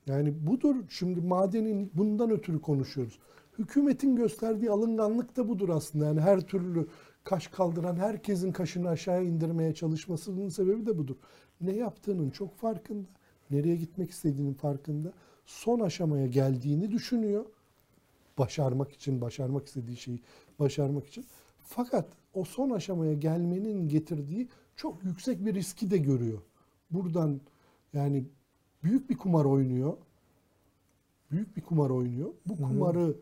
Yani 0.06 0.46
budur 0.46 0.76
şimdi 0.88 1.20
madenin 1.20 1.90
bundan 1.94 2.30
ötürü 2.30 2.60
konuşuyoruz. 2.60 3.18
Hükümetin 3.58 4.16
gösterdiği 4.16 4.70
alınganlık 4.70 5.36
da 5.36 5.48
budur 5.48 5.68
aslında. 5.68 6.04
Yani 6.04 6.20
her 6.20 6.40
türlü 6.40 6.86
kaş 7.24 7.46
kaldıran 7.46 7.96
herkesin 7.96 8.52
kaşını 8.52 8.88
aşağı 8.88 9.24
indirmeye 9.24 9.74
çalışmasının 9.74 10.48
sebebi 10.48 10.86
de 10.86 10.98
budur. 10.98 11.16
Ne 11.60 11.72
yaptığının 11.72 12.30
çok 12.30 12.56
farkında. 12.56 13.08
Nereye 13.50 13.76
gitmek 13.76 14.10
istediğinin 14.10 14.54
farkında. 14.54 15.12
Son 15.46 15.80
aşamaya 15.80 16.26
geldiğini 16.26 16.90
düşünüyor. 16.90 17.44
Başarmak 18.38 18.92
için, 18.92 19.20
başarmak 19.20 19.66
istediği 19.66 19.96
şeyi 19.96 20.20
başarmak 20.58 21.06
için. 21.06 21.24
Fakat 21.62 22.06
o 22.34 22.44
son 22.44 22.70
aşamaya 22.70 23.14
gelmenin 23.14 23.88
getirdiği 23.88 24.48
çok 24.76 25.04
yüksek 25.04 25.44
bir 25.44 25.54
riski 25.54 25.90
de 25.90 25.98
görüyor. 25.98 26.42
Buradan 26.90 27.40
yani 27.92 28.24
büyük 28.84 29.10
bir 29.10 29.16
kumar 29.16 29.44
oynuyor. 29.44 29.96
Büyük 31.30 31.56
bir 31.56 31.62
kumar 31.62 31.90
oynuyor. 31.90 32.30
Bu 32.46 32.56
kumarı 32.56 33.16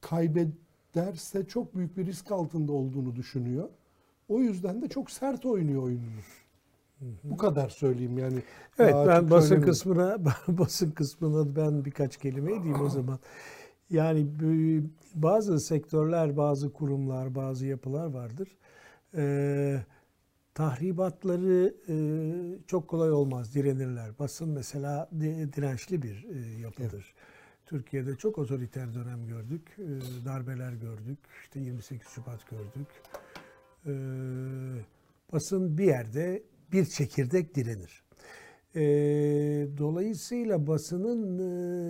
kaybederse 0.00 1.46
çok 1.46 1.76
büyük 1.76 1.96
bir 1.96 2.06
risk 2.06 2.32
altında 2.32 2.72
olduğunu 2.72 3.16
düşünüyor. 3.16 3.68
O 4.28 4.40
yüzden 4.40 4.82
de 4.82 4.88
çok 4.88 5.10
sert 5.10 5.46
oynuyor 5.46 5.82
oyununu. 5.82 6.20
Bu 7.24 7.36
kadar 7.36 7.68
söyleyeyim 7.68 8.18
yani. 8.18 8.42
Evet 8.78 8.94
ben 8.94 9.30
basın 9.30 9.48
söylemeyeyim. 9.48 9.72
kısmına 9.72 10.18
basın 10.48 10.90
kısmına 10.90 11.56
ben 11.56 11.84
birkaç 11.84 12.16
kelime 12.16 12.52
edeyim 12.52 12.80
o 12.80 12.88
zaman. 12.88 13.18
Yani 13.90 14.26
bazı 15.14 15.60
sektörler, 15.60 16.36
bazı 16.36 16.72
kurumlar, 16.72 17.34
bazı 17.34 17.66
yapılar 17.66 18.06
vardır. 18.06 18.48
Ee, 19.16 19.84
tahribatları 20.54 21.74
e, 21.88 21.94
çok 22.66 22.88
kolay 22.88 23.12
olmaz, 23.12 23.54
direnirler. 23.54 24.18
Basın 24.18 24.48
mesela 24.48 25.10
di- 25.20 25.52
dirençli 25.52 26.02
bir 26.02 26.24
e, 26.34 26.60
yapıdır. 26.60 27.14
Türkiye'de 27.66 28.16
çok 28.16 28.38
otoriter 28.38 28.94
dönem 28.94 29.26
gördük, 29.26 29.76
e, 29.78 30.24
darbeler 30.24 30.72
gördük, 30.72 31.18
işte 31.42 31.60
28 31.60 32.08
Şubat 32.08 32.50
gördük. 32.50 32.88
e, 33.86 33.92
basın 35.32 35.78
bir 35.78 35.84
yerde 35.84 36.42
bir 36.72 36.86
çekirdek 36.86 37.54
direnir. 37.54 38.01
E, 38.76 38.82
dolayısıyla 39.78 40.66
basının 40.66 41.38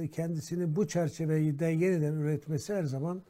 e, 0.03 0.09
kendisini 0.09 0.77
bu 0.77 0.87
çerçevede 0.87 1.67
yeniden 1.67 2.13
üretmesi 2.13 2.75
her 2.75 2.85
zaman 2.85 3.23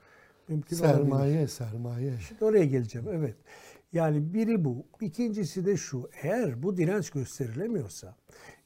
mümkün 0.48 0.76
olabilir. 0.78 0.94
Sermaye, 0.94 1.48
sermaye. 1.48 2.12
Şimdi 2.28 2.44
oraya 2.44 2.64
geleceğim. 2.64 3.08
Evet. 3.12 3.36
Yani 3.92 4.34
biri 4.34 4.64
bu. 4.64 4.86
İkincisi 5.00 5.66
de 5.66 5.76
şu. 5.76 6.10
Eğer 6.22 6.62
bu 6.62 6.76
direnç 6.76 7.10
gösterilemiyorsa 7.10 8.16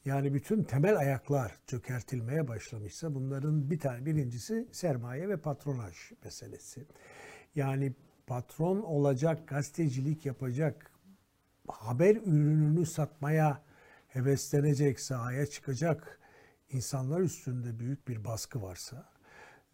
yani 0.05 0.33
bütün 0.33 0.63
temel 0.63 0.97
ayaklar 0.97 1.55
çökertilmeye 1.65 2.47
başlamışsa 2.47 3.15
bunların 3.15 3.71
bir 3.71 3.79
tane 3.79 4.05
birincisi 4.05 4.67
sermaye 4.71 5.29
ve 5.29 5.37
patronaj 5.37 5.95
meselesi. 6.23 6.85
Yani 7.55 7.93
patron 8.27 8.81
olacak, 8.81 9.47
gazetecilik 9.47 10.25
yapacak, 10.25 10.91
haber 11.67 12.15
ürününü 12.15 12.85
satmaya 12.85 13.66
heveslenecek, 14.21 14.99
sahaya 14.99 15.45
çıkacak 15.45 16.19
insanlar 16.71 17.21
üstünde 17.21 17.79
büyük 17.79 18.07
bir 18.07 18.25
baskı 18.25 18.61
varsa, 18.61 19.05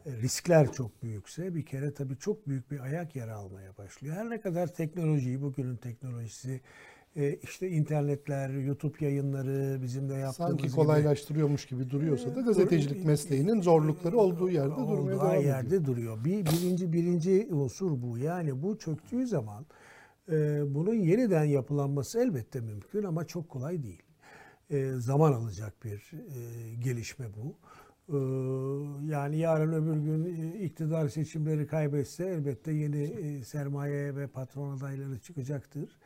e, 0.05 0.11
riskler 0.11 0.71
çok 0.71 1.03
büyükse 1.03 1.55
bir 1.55 1.65
kere 1.65 1.93
tabii 1.93 2.17
çok 2.17 2.47
büyük 2.47 2.71
bir 2.71 2.79
ayak 2.79 3.15
yara 3.15 3.35
almaya 3.35 3.77
başlıyor. 3.77 4.15
Her 4.15 4.29
ne 4.29 4.41
kadar 4.41 4.67
teknolojiyi, 4.73 5.41
bugünün 5.41 5.75
teknolojisi, 5.75 6.61
e, 7.15 7.35
işte 7.35 7.69
internetler, 7.69 8.49
YouTube 8.49 9.05
yayınları, 9.05 9.81
bizim 9.81 10.09
de 10.09 10.13
yaptığımız 10.13 10.49
Sanki 10.51 10.63
gibi- 10.63 10.75
kolaylaştırıyormuş 10.75 11.65
gibi 11.65 11.89
duruyorsa 11.89 12.35
da 12.35 12.41
gazetecilik 12.41 13.05
mesleğinin 13.05 13.61
zorlukları 13.61 14.17
olduğu 14.17 14.49
yerde 14.49 14.75
durmaya 14.75 14.93
olduğu 14.93 15.09
devam 15.09 15.35
ediyor. 15.35 15.43
yerde 15.55 15.85
duruyor. 15.85 16.25
Bir, 16.25 16.45
birinci 16.45 16.93
birinci 16.93 17.47
unsur 17.51 18.01
bu. 18.01 18.17
Yani 18.17 18.63
bu 18.63 18.77
çöktüğü 18.77 19.27
zaman 19.27 19.65
e, 20.31 20.61
bunun 20.75 20.93
yeniden 20.93 21.43
yapılanması 21.43 22.19
elbette 22.19 22.59
mümkün 22.59 23.03
ama 23.03 23.27
çok 23.27 23.49
kolay 23.49 23.83
değil. 23.83 24.03
E, 24.73 24.93
zaman 24.99 25.33
alacak 25.33 25.83
bir 25.83 26.11
e, 26.13 26.73
gelişme 26.75 27.25
bu. 27.35 27.55
E, 28.09 28.17
yani 29.11 29.37
yarın 29.37 29.73
öbür 29.73 29.97
gün 29.97 30.23
e, 30.53 30.59
iktidar 30.59 31.09
seçimleri 31.09 31.67
kaybetse 31.67 32.25
elbette 32.25 32.71
yeni 32.71 33.03
e, 33.03 33.43
sermaye 33.43 34.15
ve 34.15 34.27
patron 34.27 34.77
adayları 34.77 35.19
çıkacaktır. 35.19 35.99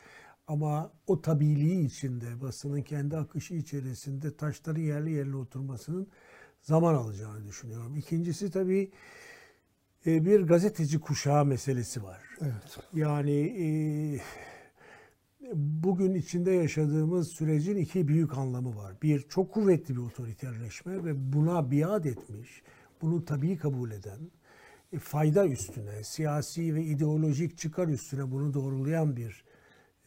Ama 0.48 0.92
o 1.08 1.22
tabiliği 1.22 1.86
içinde, 1.86 2.42
basının 2.42 2.82
kendi 2.82 3.18
akışı 3.18 3.54
içerisinde 3.54 4.38
taşların 4.38 4.82
yerli 4.82 5.12
yerine 5.12 5.36
oturmasının 5.36 6.08
zaman 6.62 6.94
alacağını 6.94 7.48
düşünüyorum. 7.48 7.96
İkincisi 7.96 8.52
tabii 8.52 8.92
e, 10.06 10.26
bir 10.26 10.42
gazeteci 10.42 11.00
kuşağı 11.00 11.46
meselesi 11.46 12.04
var. 12.04 12.22
Evet. 12.42 12.78
Yani 12.94 13.32
e, 13.42 13.66
bugün 15.56 16.14
içinde 16.14 16.52
yaşadığımız 16.52 17.28
sürecin 17.28 17.78
iki 17.78 18.08
büyük 18.08 18.38
anlamı 18.38 18.76
var. 18.76 18.94
Bir, 19.02 19.22
çok 19.22 19.54
kuvvetli 19.54 19.96
bir 19.96 20.02
otoriterleşme 20.02 21.04
ve 21.04 21.34
buna 21.34 21.72
biat 21.72 22.06
etmiş, 22.06 22.62
bunu 23.02 23.26
tabii 23.26 23.58
kabul 23.58 23.92
eden, 23.92 24.20
e, 24.94 25.00
fayda 25.00 25.48
üstüne, 25.48 26.04
siyasi 26.04 26.76
ve 26.76 26.84
ideolojik 26.84 27.58
çıkar 27.58 27.88
üstüne 27.88 28.32
bunu 28.32 28.54
doğrulayan 28.54 29.16
bir 29.18 29.44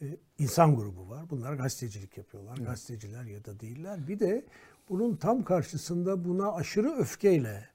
e, 0.01 0.17
insan 0.39 0.75
grubu 0.75 1.09
var. 1.09 1.29
Bunlar 1.29 1.53
gazetecilik 1.53 2.17
yapıyorlar. 2.17 2.57
Gazeteciler 2.57 3.23
ya 3.23 3.45
da 3.45 3.59
değiller. 3.59 4.07
Bir 4.07 4.19
de 4.19 4.45
bunun 4.89 5.15
tam 5.15 5.43
karşısında 5.43 6.25
buna 6.25 6.51
aşırı 6.51 6.91
öfkeyle 6.91 7.65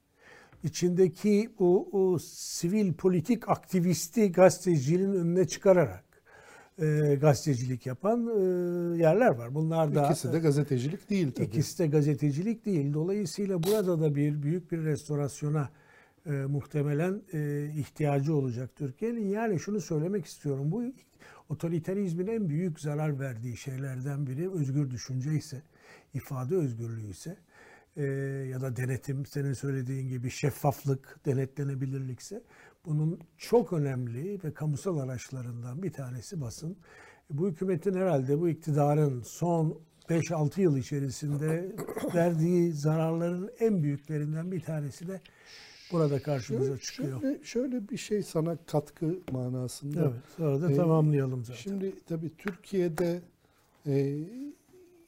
içindeki 0.63 1.49
o, 1.59 1.89
o 1.91 2.19
sivil 2.19 2.93
politik 2.93 3.49
aktivisti 3.49 4.31
gazeteciliğin 4.31 5.13
önüne 5.13 5.47
çıkararak 5.47 6.06
e, 6.81 7.15
gazetecilik 7.21 7.85
yapan 7.85 8.27
e, 8.27 8.39
yerler 8.97 9.29
var. 9.29 9.55
Bunlar 9.55 9.95
da 9.95 10.05
İkisi 10.05 10.33
de 10.33 10.39
gazetecilik 10.39 11.09
değil 11.09 11.31
tabii. 11.31 11.45
İkisi 11.45 11.79
de 11.79 11.87
gazetecilik 11.87 12.65
değil. 12.65 12.93
Dolayısıyla 12.93 13.63
burada 13.63 14.01
da 14.01 14.15
bir 14.15 14.43
büyük 14.43 14.71
bir 14.71 14.83
restorasyona 14.83 15.69
e, 16.25 16.31
muhtemelen 16.31 17.21
e, 17.33 17.69
ihtiyacı 17.75 18.35
olacak 18.35 18.69
Türkiye'nin. 18.75 19.29
Yani 19.29 19.59
şunu 19.59 19.81
söylemek 19.81 20.25
istiyorum. 20.25 20.71
Bu 20.71 20.83
otoriterizmin 21.49 22.27
en 22.27 22.49
büyük 22.49 22.79
zarar 22.79 23.19
verdiği 23.19 23.57
şeylerden 23.57 24.27
biri 24.27 24.51
özgür 24.51 24.91
düşünce 24.91 25.33
ise, 25.33 25.61
ifade 26.13 26.55
özgürlüğü 26.55 27.09
ise 27.09 27.37
e, 27.97 28.03
ya 28.51 28.61
da 28.61 28.75
denetim, 28.75 29.25
senin 29.25 29.53
söylediğin 29.53 30.09
gibi 30.09 30.29
şeffaflık, 30.29 31.19
denetlenebilirlikse 31.25 32.41
bunun 32.87 33.19
çok 33.37 33.73
önemli 33.73 34.43
ve 34.43 34.53
kamusal 34.53 34.99
araçlarından 34.99 35.83
bir 35.83 35.93
tanesi 35.93 36.41
basın. 36.41 36.77
Bu 37.29 37.47
hükümetin 37.47 37.93
herhalde 37.93 38.39
bu 38.39 38.49
iktidarın 38.49 39.21
son 39.21 39.79
5-6 40.09 40.61
yıl 40.61 40.77
içerisinde 40.77 41.75
verdiği 42.15 42.71
zararların 42.73 43.51
en 43.59 43.83
büyüklerinden 43.83 44.51
bir 44.51 44.61
tanesi 44.61 45.07
de 45.07 45.21
burada 45.91 46.21
karşımıza 46.21 46.65
Şöyle, 46.65 46.81
çıkıyor. 46.81 47.21
şöyle, 47.21 47.43
şöyle 47.43 47.89
bir 47.89 47.97
şey 47.97 48.23
sana 48.23 48.57
katkı 48.65 49.19
manasında. 49.31 50.01
Evet, 50.01 50.23
sonra 50.37 50.61
da 50.61 50.71
Ee, 50.71 50.75
tamamlayalım 50.75 51.45
zaten. 51.45 51.59
Şimdi 51.59 51.95
tabii 52.05 52.31
Türkiye'de 52.37 53.21
e, 53.85 54.17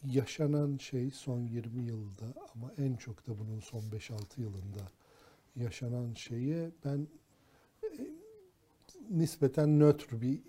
yaşanan 0.06 0.78
şey 0.78 1.12
son 1.12 1.40
20 1.40 1.84
yılda 1.84 2.26
ama 2.56 2.72
en 2.78 2.96
çok 2.96 3.28
da 3.28 3.40
bunun 3.40 3.60
son 3.60 3.82
5-6 3.82 4.16
yılında 4.38 4.92
yaşanan 5.56 6.14
şeye 6.14 6.72
ben 6.86 6.98
e, 6.98 7.08
nispeten 9.10 9.80
nötr 9.80 10.22
bir 10.22 10.42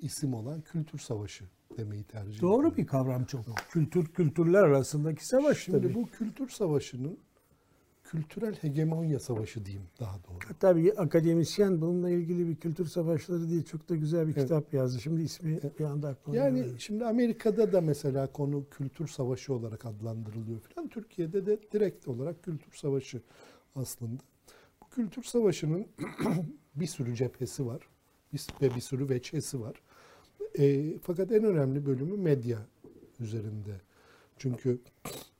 isim 0.00 0.34
olan 0.34 0.60
kültür 0.60 0.98
savaşı 0.98 1.44
demeyi 1.78 2.04
tercih 2.04 2.36
ediyorum. 2.38 2.48
Doğru 2.62 2.76
bir 2.76 2.86
kavram 2.86 3.24
çok. 3.24 3.44
Kültür 3.70 4.06
kültürler 4.06 4.62
arasındaki 4.62 5.26
savaş 5.26 5.58
Şimdi 5.64 5.82
tabii. 5.82 5.94
bu 5.94 6.06
kültür 6.06 6.48
savaşının 6.48 7.18
kültürel 8.04 8.54
hegemonya 8.54 9.20
savaşı 9.20 9.64
diyeyim 9.64 9.86
daha 10.00 10.16
doğru. 10.24 10.38
Hatta 10.48 10.76
bir 10.76 11.02
akademisyen 11.02 11.80
bununla 11.80 12.10
ilgili 12.10 12.48
bir 12.48 12.56
kültür 12.56 12.86
savaşları 12.86 13.48
diye 13.48 13.62
çok 13.62 13.88
da 13.88 13.96
güzel 13.96 14.28
bir 14.28 14.32
Evet. 14.32 14.42
kitap 14.42 14.74
yazdı. 14.74 15.00
Şimdi 15.00 15.22
ismi 15.22 15.60
bir 15.78 15.84
anda 15.84 16.08
aklıma 16.08 16.36
Yani 16.36 16.58
gelmedi. 16.60 16.80
şimdi 16.80 17.04
Amerika'da 17.04 17.72
da 17.72 17.80
mesela 17.80 18.26
konu 18.32 18.64
kültür 18.70 19.06
savaşı 19.08 19.54
olarak 19.54 19.86
adlandırılıyor 19.86 20.60
falan. 20.60 20.88
Türkiye'de 20.88 21.46
de 21.46 21.58
direkt 21.72 22.08
olarak 22.08 22.42
kültür 22.42 22.72
savaşı 22.76 23.22
aslında. 23.74 24.22
Bu 24.82 24.88
kültür 24.94 25.22
savaşının 25.22 25.86
bir 26.74 26.86
sürü 26.86 27.16
cephesi 27.16 27.66
var 27.66 27.88
ve 28.62 28.74
bir 28.74 28.80
sürü 28.80 29.08
veçhesi 29.08 29.60
var. 29.60 29.82
E, 30.58 30.98
fakat 30.98 31.32
en 31.32 31.44
önemli 31.44 31.86
bölümü 31.86 32.16
medya 32.16 32.58
üzerinde. 33.20 33.80
Çünkü 34.36 34.80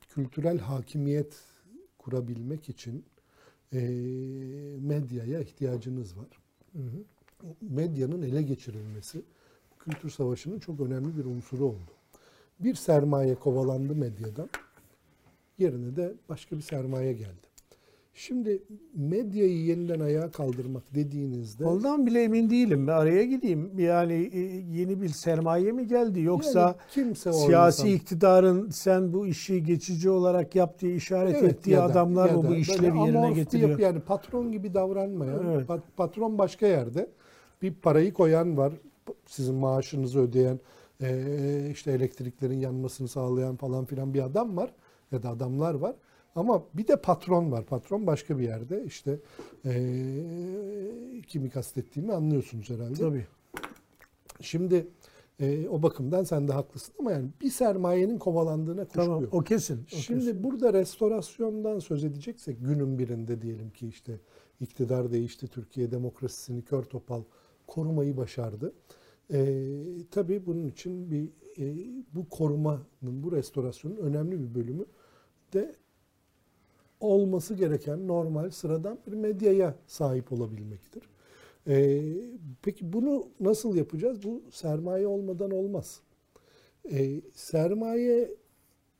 kültürel 0.09 0.59
hakimiyet 0.59 1.41
kurabilmek 1.99 2.69
için 2.69 3.05
e, 3.73 3.81
medyaya 4.81 5.41
ihtiyacınız 5.41 6.19
var 6.19 6.29
Hı 6.73 6.79
hı. 6.79 7.05
medyanın 7.61 8.23
ele 8.23 8.43
geçirilmesi 8.43 9.23
kültür 9.79 10.11
savaşının 10.11 10.59
çok 10.59 10.81
önemli 10.81 11.17
bir 11.17 11.25
unsuru 11.25 11.65
oldu. 11.65 11.91
Bir 12.61 12.75
sermaye 12.75 13.35
kovalandı 13.35 13.95
medyadan. 13.95 14.49
Yerine 15.59 15.97
de 15.97 16.15
başka 16.29 16.57
bir 16.57 16.63
sermaye 16.63 17.13
geldi. 17.13 17.52
Şimdi 18.15 18.63
medyayı 18.95 19.65
yeniden 19.65 20.01
ayağa 20.01 20.31
kaldırmak 20.31 20.83
dediğinizde 20.95 21.65
Ondan 21.67 22.07
bile 22.07 22.23
emin 22.23 22.51
değilim. 22.51 22.87
Bir 22.87 22.93
araya 22.93 23.25
gideyim. 23.25 23.71
Yani 23.79 24.31
e, 24.33 24.39
yeni 24.79 25.03
bir 25.03 25.09
sermaye 25.09 25.73
mi 25.73 25.87
geldi 25.87 26.21
yoksa 26.21 26.61
yani 26.61 26.75
kimse 26.91 27.33
siyasi 27.33 27.83
insan- 27.83 27.95
iktidarın 27.97 28.71
sen 28.71 29.13
bu 29.13 29.27
işi 29.27 29.63
geçici 29.65 30.11
olarak 30.11 30.55
yap 30.55 30.79
diye 30.81 30.95
işaret 30.95 31.37
Evet, 31.41 31.53
ettiği 31.53 31.71
ya 31.71 31.79
da- 31.81 31.85
adamlar 31.85 32.29
ya 32.29 32.37
mı 32.37 32.45
da 32.45 32.49
bu 32.49 32.55
işlevi 32.55 32.99
yerine 32.99 33.33
getiriyor? 33.33 33.69
yapı, 33.71 33.83
yani 33.83 34.01
patron 34.01 34.53
gibi 34.53 34.75
davranmayan, 34.75 35.47
Evet. 35.51 35.69
pat- 35.69 35.81
patron 35.97 36.39
başka 36.39 36.67
yerde 36.67 37.09
bir 37.63 37.75
parayı 37.75 38.13
koyan 38.13 38.57
var, 38.57 38.73
sizin 39.27 39.55
maaşınızı 39.55 40.21
ödeyen, 40.21 40.61
eee, 41.01 41.71
işte 41.73 41.93
elektriklerin 41.93 42.61
yanmasını 42.61 43.09
sağlayan 43.09 43.57
falan 43.57 43.85
filan 43.85 44.15
bir 44.15 44.23
adam 44.23 44.57
var 44.57 44.71
ya 45.13 45.23
da 45.23 45.31
adamlar 45.31 45.75
var. 45.75 45.95
Ama 46.37 46.65
bir 46.75 46.89
de 46.89 46.97
patron 46.97 47.53
var. 47.53 47.67
Patron 47.67 48.07
başka 48.07 48.39
bir 48.39 48.43
yerde. 48.45 48.85
İşte 48.85 49.19
eee 49.65 51.21
kimi 51.27 51.51
kastettiğimi 51.51 52.13
anlıyorsunuz 52.13 52.71
herhalde. 52.71 52.95
Tabii. 52.95 53.27
Şimdi 54.41 54.87
eee, 55.41 55.69
o 55.69 55.83
bakımdan 55.83 56.25
sen 56.25 56.49
de 56.49 56.53
haklısın 56.53 56.95
ama 56.99 57.13
yani 57.13 57.29
bir 57.41 57.51
sermayenin 57.51 58.19
kovalandığına 58.19 58.85
kuşku 58.85 59.01
Tamam. 59.01 59.23
yok. 59.23 59.35
O 59.35 59.41
kesin. 59.41 59.81
o 59.95 59.97
Şimdi 59.97 60.21
kesin. 60.25 60.45
burada 60.45 60.73
restorasyondan 60.73 61.79
söz 61.79 62.05
edeceksek 62.05 62.57
günün 62.61 62.99
birinde 62.99 63.43
diyelim 63.43 63.71
ki 63.71 63.89
işte 63.89 64.21
iktidar 64.61 65.13
değişti, 65.13 65.49
Türkiye 65.49 65.91
demokrasisini 65.91 66.63
kör 66.63 66.83
topal 66.83 67.23
korumayı 67.67 68.17
başardı. 68.17 68.73
Ee, 69.33 69.65
tabii 70.11 70.47
bunun 70.47 70.67
için 70.67 71.11
bir 71.11 71.29
e, 71.59 71.87
bu 72.15 72.29
korumanın, 72.29 72.83
bu 73.03 73.33
restorasyonun 73.33 73.97
önemli 73.97 74.41
bir 74.41 74.55
bölümü 74.55 74.85
de 75.53 75.75
olması 77.03 77.55
gereken 77.55 78.09
normal 78.09 78.51
sıradan 78.51 78.99
bir 79.07 79.17
medyaya 79.17 79.75
sahip 79.87 80.33
olabilmektir. 80.33 81.03
E, 81.69 82.03
peki 82.63 82.93
bunu 82.93 83.29
nasıl 83.41 83.77
yapacağız? 83.77 84.23
Bu 84.23 84.43
sermaye 84.51 85.07
olmadan 85.07 85.51
olmaz. 85.51 86.01
E, 86.93 87.21
sermaye 87.35 88.31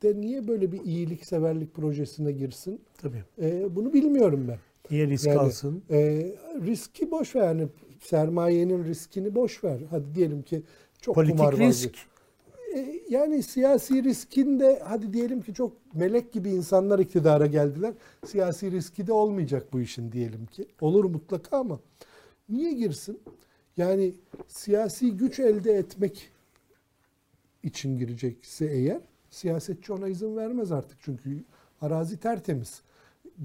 de 0.03 0.21
niye 0.21 0.47
böyle 0.47 0.71
bir 0.71 0.81
iyilikseverlik 0.81 1.73
projesine 1.73 2.31
girsin? 2.31 2.81
Tabii. 2.97 3.23
E, 3.41 3.75
bunu 3.75 3.93
bilmiyorum 3.93 4.45
ben. 4.47 4.57
Niye 4.91 5.07
risk 5.07 5.27
Yani, 5.27 5.39
alsın? 5.39 5.83
E, 5.89 5.99
riski 6.65 7.11
boş 7.11 7.35
ver 7.35 7.43
yani 7.43 7.67
sermayenin 8.01 8.83
riskini 8.85 9.35
boş 9.35 9.63
ver. 9.63 9.79
Hadi 9.89 10.15
diyelim 10.15 10.41
ki 10.41 10.63
çok 11.01 11.15
Politik 11.15 11.37
kumarbazlık. 11.37 11.93
risk. 11.93 11.95
E, 12.75 13.01
yani 13.09 13.43
siyasi 13.43 14.03
riskin 14.03 14.59
de 14.59 14.81
hadi 14.85 15.13
diyelim 15.13 15.41
ki 15.41 15.53
çok 15.53 15.95
melek 15.95 16.33
gibi 16.33 16.49
insanlar 16.49 16.99
iktidara 16.99 17.45
geldiler. 17.45 17.93
Siyasi 18.25 18.71
riski 18.71 19.07
de 19.07 19.13
olmayacak 19.13 19.73
bu 19.73 19.81
işin 19.81 20.11
diyelim 20.11 20.45
ki. 20.45 20.65
Olur 20.81 21.05
mutlaka 21.05 21.57
ama 21.57 21.79
niye 22.49 22.73
girsin? 22.73 23.19
Yani 23.77 24.13
siyasi 24.47 25.11
güç 25.17 25.39
elde 25.39 25.71
etmek 25.71 26.31
için 27.63 27.97
girecekse 27.97 28.65
eğer 28.65 29.01
siyasetçi 29.29 29.93
ona 29.93 30.07
izin 30.07 30.37
vermez 30.37 30.71
artık 30.71 30.97
çünkü 31.01 31.43
arazi 31.81 32.17
tertemiz. 32.19 32.81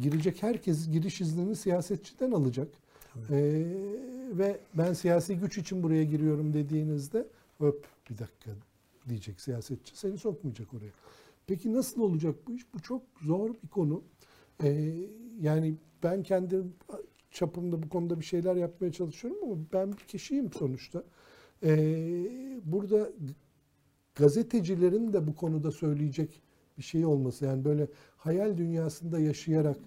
Girecek 0.02 0.42
herkes 0.42 0.90
giriş 0.90 1.20
iznini 1.20 1.56
siyasetçiden 1.56 2.30
alacak. 2.32 2.68
Ee, 3.30 3.64
ve 4.32 4.58
ben 4.74 4.92
siyasi 4.92 5.36
güç 5.36 5.58
için 5.58 5.82
buraya 5.82 6.04
giriyorum 6.04 6.52
dediğinizde 6.52 7.26
öp 7.60 7.84
bir 8.10 8.18
dakika 8.18 8.50
diyecek 9.08 9.40
siyasetçi. 9.40 9.98
Seni 9.98 10.18
sokmayacak 10.18 10.74
oraya. 10.74 10.92
Peki 11.46 11.72
nasıl 11.72 12.00
olacak 12.00 12.34
bu 12.46 12.52
iş? 12.52 12.74
Bu 12.74 12.82
çok 12.82 13.02
zor 13.20 13.54
bir 13.62 13.68
konu. 13.68 14.02
Ee, 14.62 14.94
yani 15.40 15.76
ben 16.02 16.22
kendi 16.22 16.56
çapımda 17.30 17.82
bu 17.82 17.88
konuda 17.88 18.20
bir 18.20 18.24
şeyler 18.24 18.56
yapmaya 18.56 18.92
çalışıyorum 18.92 19.38
ama 19.44 19.56
ben 19.72 19.92
bir 19.92 20.04
kişiyim 20.04 20.52
sonuçta. 20.52 21.04
Ee, 21.62 22.30
burada 22.64 23.10
gazetecilerin 24.14 25.12
de 25.12 25.26
bu 25.26 25.34
konuda 25.34 25.70
söyleyecek 25.70 26.42
bir 26.78 26.82
şey 26.82 27.06
olması. 27.06 27.44
Yani 27.44 27.64
böyle 27.64 27.88
hayal 28.16 28.56
dünyasında 28.56 29.18
yaşayarak 29.18 29.78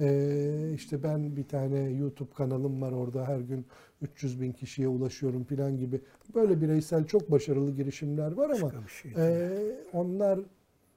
ee, 0.00 0.72
işte 0.74 1.02
ben 1.02 1.36
bir 1.36 1.48
tane 1.48 1.90
YouTube 1.90 2.34
kanalım 2.34 2.82
var 2.82 2.92
orada 2.92 3.28
her 3.28 3.40
gün 3.40 3.66
300 4.02 4.40
bin 4.40 4.52
kişiye 4.52 4.88
ulaşıyorum 4.88 5.44
falan 5.44 5.76
gibi 5.76 6.00
böyle 6.34 6.60
bireysel 6.60 7.06
çok 7.06 7.30
başarılı 7.30 7.70
girişimler 7.70 8.32
var 8.32 8.50
ama 8.50 8.72
şey 9.02 9.12
ee, 9.16 9.76
onlar 9.92 10.40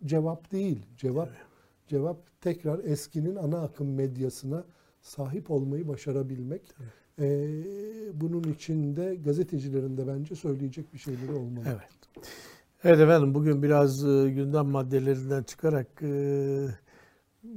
cevap 0.05 0.51
değil. 0.51 0.85
Cevap 0.97 1.29
cevap 1.87 2.17
tekrar 2.41 2.83
eskinin 2.83 3.35
ana 3.35 3.61
akım 3.61 3.93
medyasına 3.95 4.63
sahip 5.01 5.51
olmayı 5.51 5.87
başarabilmek. 5.87 6.61
Ee, 7.19 7.63
bunun 8.13 8.43
için 8.43 8.95
de 8.95 9.15
gazetecilerin 9.15 9.97
de 9.97 10.07
bence 10.07 10.35
söyleyecek 10.35 10.93
bir 10.93 10.99
şeyleri 10.99 11.31
olmalı. 11.31 11.65
Evet. 11.67 12.25
Evet 12.83 12.99
efendim 12.99 13.33
bugün 13.33 13.63
biraz 13.63 14.05
e, 14.05 14.29
gündem 14.29 14.65
maddelerinden 14.65 15.43
çıkarak 15.43 15.87
e, 16.01 16.67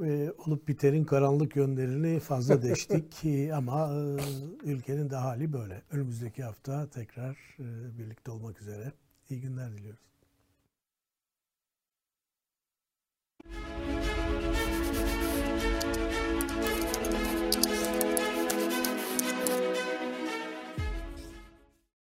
e, 0.04 0.32
olup 0.46 0.68
biterin 0.68 1.04
karanlık 1.04 1.56
yönlerini 1.56 2.20
fazla 2.20 2.62
deştik 2.62 3.24
ee, 3.24 3.54
ama 3.54 3.90
e, 4.64 4.70
ülkenin 4.70 5.10
de 5.10 5.16
hali 5.16 5.52
böyle. 5.52 5.82
Önümüzdeki 5.90 6.44
hafta 6.44 6.90
tekrar 6.90 7.56
e, 7.58 7.98
birlikte 7.98 8.30
olmak 8.30 8.60
üzere. 8.60 8.92
İyi 9.30 9.40
günler 9.40 9.72
diliyoruz. 9.72 10.04